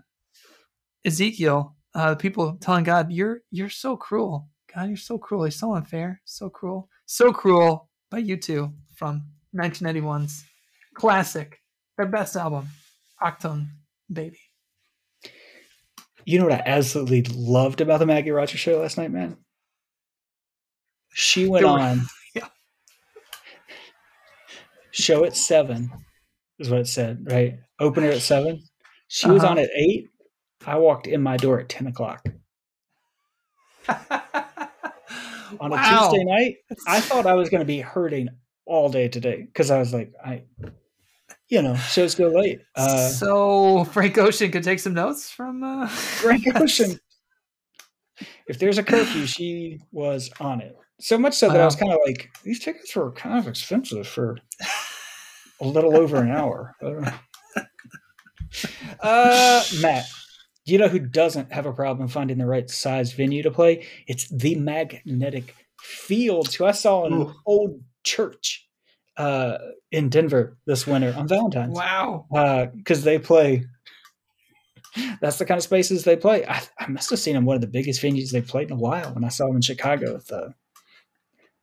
Ezekiel. 1.05 1.74
Uh, 1.95 2.13
people 2.13 2.57
telling 2.59 2.83
God, 2.83 3.11
"You're 3.11 3.41
you're 3.51 3.69
so 3.69 3.95
cruel. 3.97 4.49
God, 4.75 4.89
you're 4.89 4.97
so 4.97 5.17
cruel. 5.17 5.45
You're 5.45 5.51
so 5.51 5.73
unfair. 5.73 6.21
So 6.25 6.49
cruel. 6.49 6.89
So 7.05 7.31
cruel." 7.31 7.89
By 8.11 8.21
U2 8.21 8.71
from 8.95 9.23
1991's 9.55 10.45
classic, 10.93 11.59
their 11.97 12.05
best 12.05 12.35
album, 12.35 12.67
Achtung 13.21 13.67
Baby. 14.13 14.39
You 16.23 16.37
know 16.39 16.45
what 16.45 16.53
I 16.53 16.63
absolutely 16.65 17.23
loved 17.35 17.81
about 17.81 17.99
the 17.99 18.05
Maggie 18.05 18.29
Rogers 18.31 18.59
show 18.59 18.79
last 18.79 18.97
night, 18.97 19.11
man? 19.11 19.37
She 21.13 21.47
went 21.47 21.65
were- 21.65 21.71
on. 21.79 22.01
Yeah. 22.35 22.47
Show 24.91 25.23
at 25.25 25.35
seven 25.35 25.91
is 26.59 26.69
what 26.69 26.81
it 26.81 26.87
said, 26.87 27.25
right? 27.29 27.55
Opener 27.79 28.09
at 28.09 28.21
seven. 28.21 28.61
She 29.07 29.27
was 29.29 29.43
Uh-huh. 29.43 29.51
on 29.51 29.59
at 29.59 29.69
eight. 29.75 30.09
I 30.65 30.77
walked 30.77 31.07
in 31.07 31.21
my 31.21 31.37
door 31.37 31.59
at 31.59 31.69
ten 31.69 31.87
o'clock 31.87 32.25
on 33.89 33.97
a 35.71 35.75
Wow. 35.75 36.09
Tuesday 36.09 36.23
night. 36.25 36.55
I 36.87 36.99
thought 37.01 37.25
I 37.25 37.33
was 37.33 37.49
going 37.49 37.61
to 37.61 37.65
be 37.65 37.79
hurting 37.81 38.29
all 38.65 38.89
day 38.89 39.07
today 39.07 39.43
because 39.43 39.69
I 39.71 39.77
was 39.79 39.93
like, 39.93 40.11
I, 40.23 40.43
you 41.49 41.61
know, 41.61 41.75
shows 41.75 42.15
go 42.15 42.27
late. 42.29 42.61
Uh, 42.75 43.09
so 43.09 43.83
Frank 43.85 44.17
Ocean 44.17 44.51
could 44.51 44.63
take 44.63 44.79
some 44.79 44.93
notes 44.93 45.29
from 45.29 45.63
uh, 45.63 45.87
Frank 45.89 46.43
Ocean. 46.55 46.99
If 48.47 48.59
there's 48.59 48.77
a 48.77 48.83
curfew, 48.83 49.25
she 49.25 49.81
was 49.91 50.29
on 50.39 50.61
it. 50.61 50.75
So 50.99 51.17
much 51.17 51.33
so 51.33 51.49
that 51.49 51.59
I 51.59 51.65
was 51.65 51.75
kind 51.75 51.91
of 51.91 51.99
like, 52.05 52.29
these 52.43 52.59
tickets 52.59 52.95
were 52.95 53.11
kind 53.11 53.37
of 53.37 53.47
expensive 53.47 54.07
for 54.07 54.37
a 55.61 55.67
little 55.67 55.97
over 55.97 56.17
an 56.17 56.31
hour. 56.31 56.75
Uh, 59.01 59.61
Uh, 59.83 60.03
Matt, 60.65 60.71
you 60.71 60.77
know 60.79 60.87
who 60.87 60.99
doesn't 60.99 61.51
have 61.51 61.65
a 61.65 61.73
problem 61.73 62.07
finding 62.07 62.37
the 62.37 62.45
right 62.45 62.69
size 62.69 63.13
venue 63.13 63.43
to 63.43 63.51
play? 63.51 63.85
It's 64.07 64.27
the 64.29 64.55
Magnetic 64.55 65.55
Fields, 65.81 66.55
who 66.55 66.65
I 66.65 66.71
saw 66.71 67.05
in 67.05 67.13
an 67.13 67.33
old 67.45 67.81
church 68.03 68.67
uh, 69.17 69.57
in 69.91 70.09
Denver 70.09 70.57
this 70.65 70.85
winter 70.87 71.13
on 71.15 71.27
Valentine's 71.27 71.75
Wow. 71.75 72.25
because 72.75 73.03
they 73.03 73.19
play. 73.19 73.65
That's 75.19 75.37
the 75.39 75.45
kind 75.45 75.57
of 75.57 75.63
spaces 75.63 76.03
they 76.05 76.15
play. 76.15 76.45
I, 76.45 76.61
I 76.79 76.87
must 76.87 77.09
have 77.09 77.19
seen 77.19 77.33
them 77.35 77.43
one 77.45 77.55
of 77.55 77.61
the 77.61 77.67
biggest 77.67 78.01
venues 78.01 78.31
they've 78.31 78.47
played 78.47 78.67
in 78.69 78.73
a 78.77 78.79
while 78.79 79.13
when 79.13 79.25
I 79.25 79.29
saw 79.29 79.45
them 79.47 79.57
in 79.57 79.61
Chicago 79.61 80.15
at 80.15 80.27
the 80.27 80.53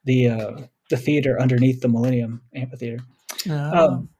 the 0.04 0.28
uh, 0.28 0.56
the 0.90 0.96
theater 0.98 1.40
underneath 1.40 1.80
the 1.80 1.88
Millennium 1.88 2.42
Amphitheater. 2.54 2.98
Um, 3.50 4.10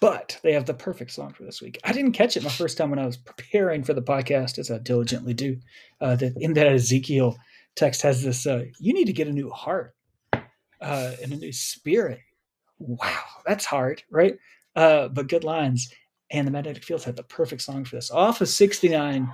but 0.00 0.38
they 0.42 0.52
have 0.52 0.66
the 0.66 0.74
perfect 0.74 1.10
song 1.10 1.32
for 1.32 1.44
this 1.44 1.60
week. 1.60 1.78
I 1.84 1.92
didn't 1.92 2.12
catch 2.12 2.36
it 2.36 2.42
my 2.42 2.50
first 2.50 2.78
time 2.78 2.90
when 2.90 2.98
I 2.98 3.06
was 3.06 3.16
preparing 3.16 3.82
for 3.82 3.94
the 3.94 4.02
podcast, 4.02 4.58
as 4.58 4.70
I 4.70 4.78
diligently 4.78 5.34
do. 5.34 5.58
Uh, 6.00 6.16
that 6.16 6.34
in 6.36 6.54
that 6.54 6.66
Ezekiel 6.66 7.36
text 7.76 8.02
has 8.02 8.22
this: 8.22 8.46
uh, 8.46 8.64
"You 8.78 8.92
need 8.92 9.06
to 9.06 9.12
get 9.12 9.28
a 9.28 9.32
new 9.32 9.50
heart 9.50 9.94
uh, 10.80 11.12
and 11.22 11.32
a 11.32 11.36
new 11.36 11.52
spirit." 11.52 12.20
Wow, 12.78 13.22
that's 13.46 13.64
hard, 13.64 14.02
right? 14.10 14.36
Uh, 14.76 15.08
but 15.08 15.28
good 15.28 15.44
lines. 15.44 15.92
And 16.30 16.46
the 16.46 16.50
Magnetic 16.50 16.84
Fields 16.84 17.04
had 17.04 17.16
the 17.16 17.22
perfect 17.22 17.62
song 17.62 17.84
for 17.84 17.96
this. 17.96 18.10
Off 18.10 18.42
of 18.42 18.48
69 18.48 19.32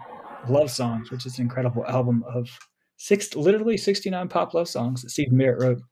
Love 0.49 0.70
Songs, 0.70 1.11
which 1.11 1.26
is 1.26 1.38
an 1.38 1.42
incredible 1.42 1.84
album 1.86 2.24
of 2.32 2.49
six, 2.97 3.34
literally 3.34 3.76
69 3.76 4.28
pop 4.28 4.55
love 4.55 4.68
songs 4.68 5.03
that 5.03 5.11
Stephin 5.11 5.36
Merritt 5.36 5.61
wrote. 5.61 5.82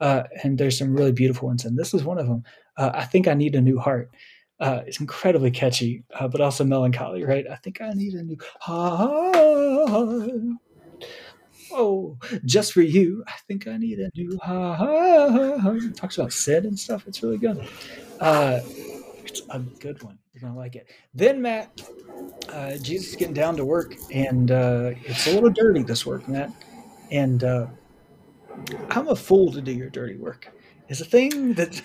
Uh, 0.00 0.24
and 0.42 0.58
there's 0.58 0.78
some 0.78 0.94
really 0.94 1.12
beautiful 1.12 1.48
ones. 1.48 1.64
And 1.64 1.78
this 1.78 1.94
is 1.94 2.04
one 2.04 2.18
of 2.18 2.26
them. 2.26 2.42
Uh, 2.78 2.92
I 2.94 3.04
think 3.04 3.28
I 3.28 3.34
need 3.34 3.54
a 3.54 3.60
new 3.60 3.78
heart. 3.78 4.10
Uh, 4.60 4.80
it's 4.86 5.00
incredibly 5.00 5.50
catchy, 5.50 6.04
uh, 6.18 6.28
but 6.28 6.40
also 6.40 6.64
melancholy, 6.64 7.24
right? 7.24 7.44
I 7.50 7.56
think 7.56 7.80
I 7.80 7.90
need 7.90 8.14
a 8.14 8.22
new 8.22 8.38
heart. 8.60 9.36
Oh, 11.70 12.16
just 12.44 12.72
for 12.72 12.80
you. 12.80 13.22
I 13.26 13.34
think 13.46 13.66
I 13.68 13.76
need 13.76 13.98
a 13.98 14.10
new 14.16 14.38
heart. 14.38 15.96
Talks 15.96 16.16
about 16.16 16.32
sin 16.32 16.64
and 16.66 16.78
stuff. 16.78 17.06
It's 17.06 17.22
really 17.22 17.36
good. 17.36 17.68
Uh, 18.18 18.60
it's 19.24 19.42
a 19.50 19.58
good 19.58 20.02
one. 20.02 20.18
You're 20.32 20.42
gonna 20.42 20.56
like 20.56 20.76
it. 20.76 20.88
Then 21.14 21.42
Matt, 21.42 21.82
uh, 22.48 22.78
Jesus 22.78 23.10
is 23.10 23.16
getting 23.16 23.34
down 23.34 23.56
to 23.56 23.64
work, 23.64 23.96
and 24.10 24.50
uh, 24.50 24.92
it's 25.04 25.26
a 25.26 25.32
little 25.32 25.50
dirty 25.50 25.82
this 25.82 26.06
work, 26.06 26.26
Matt. 26.26 26.50
And 27.10 27.44
uh, 27.44 27.66
I'm 28.90 29.08
a 29.08 29.16
fool 29.16 29.52
to 29.52 29.60
do 29.60 29.72
your 29.72 29.90
dirty 29.90 30.16
work. 30.16 30.48
Is 30.88 31.00
a 31.00 31.04
thing 31.04 31.52
that 31.54 31.82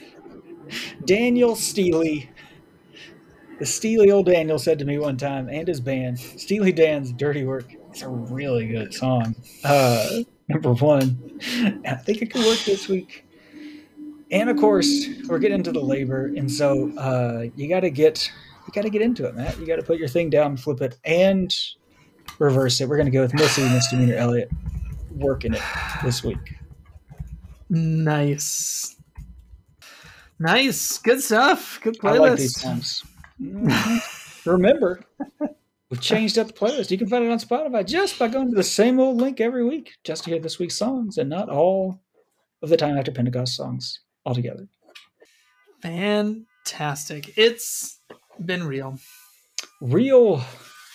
Daniel 1.05 1.55
Steely, 1.55 2.29
the 3.59 3.65
Steely 3.65 4.11
old 4.11 4.25
Daniel, 4.25 4.59
said 4.59 4.79
to 4.79 4.85
me 4.85 4.97
one 4.97 5.17
time, 5.17 5.49
and 5.49 5.67
his 5.67 5.79
band, 5.79 6.19
Steely 6.19 6.71
Dan's 6.71 7.11
"Dirty 7.11 7.43
Work." 7.43 7.73
It's 7.89 8.01
a 8.01 8.09
really 8.09 8.67
good 8.67 8.93
song. 8.93 9.35
Uh, 9.63 10.23
number 10.47 10.73
one, 10.73 11.39
I 11.85 11.95
think 11.95 12.21
it 12.21 12.31
could 12.31 12.45
work 12.45 12.59
this 12.65 12.87
week. 12.87 13.25
And 14.31 14.49
of 14.49 14.57
course, 14.57 15.07
we're 15.27 15.39
getting 15.39 15.59
into 15.59 15.71
the 15.71 15.81
labor, 15.81 16.25
and 16.25 16.51
so 16.51 16.91
uh, 16.97 17.45
you 17.55 17.69
got 17.69 17.81
to 17.81 17.91
get 17.91 18.31
you 18.65 18.73
got 18.73 18.81
to 18.83 18.89
get 18.89 19.01
into 19.01 19.25
it, 19.25 19.35
Matt. 19.35 19.59
You 19.59 19.67
got 19.67 19.75
to 19.75 19.83
put 19.83 19.99
your 19.99 20.07
thing 20.07 20.29
down, 20.29 20.57
flip 20.57 20.81
it, 20.81 20.97
and 21.05 21.53
reverse 22.39 22.81
it. 22.81 22.87
We're 22.87 22.97
going 22.97 23.05
to 23.05 23.11
go 23.11 23.21
with 23.21 23.33
Missy 23.33 23.61
Misdemeanor 23.61 24.15
Elliott 24.15 24.49
working 25.11 25.53
it 25.53 25.61
this 26.03 26.23
week. 26.23 26.55
Nice. 27.69 28.95
Nice. 30.43 30.97
Good 30.97 31.21
stuff. 31.21 31.79
Good 31.81 31.97
I 32.03 32.17
like 32.17 32.37
these 32.37 32.57
playlist. 32.57 32.59
songs. 32.61 33.03
Mhm. 33.41 34.45
Remember, 34.45 34.99
we've 35.89 36.01
changed 36.01 36.37
up 36.37 36.47
the 36.47 36.53
playlist. 36.53 36.91
You 36.91 36.97
can 36.97 37.07
find 37.07 37.23
it 37.23 37.31
on 37.31 37.39
Spotify 37.39 37.85
just 37.85 38.19
by 38.19 38.27
going 38.27 38.49
to 38.49 38.55
the 38.55 38.61
same 38.63 38.99
old 38.99 39.17
link 39.21 39.39
every 39.39 39.63
week 39.63 39.93
just 40.03 40.25
to 40.25 40.31
hear 40.31 40.39
this 40.39 40.59
week's 40.59 40.75
songs 40.75 41.17
and 41.17 41.29
not 41.29 41.47
all 41.49 42.01
of 42.61 42.67
the 42.69 42.75
time 42.75 42.97
after 42.97 43.11
Pentecost 43.11 43.55
songs 43.55 44.01
altogether. 44.25 44.67
Fantastic. 45.81 47.37
It's 47.37 48.01
been 48.45 48.63
real. 48.65 48.97
Real 49.79 50.43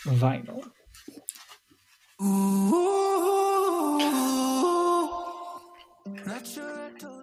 vinyl. 0.05 0.63
Let 6.27 6.57
your 6.57 6.71
echo 6.87 7.18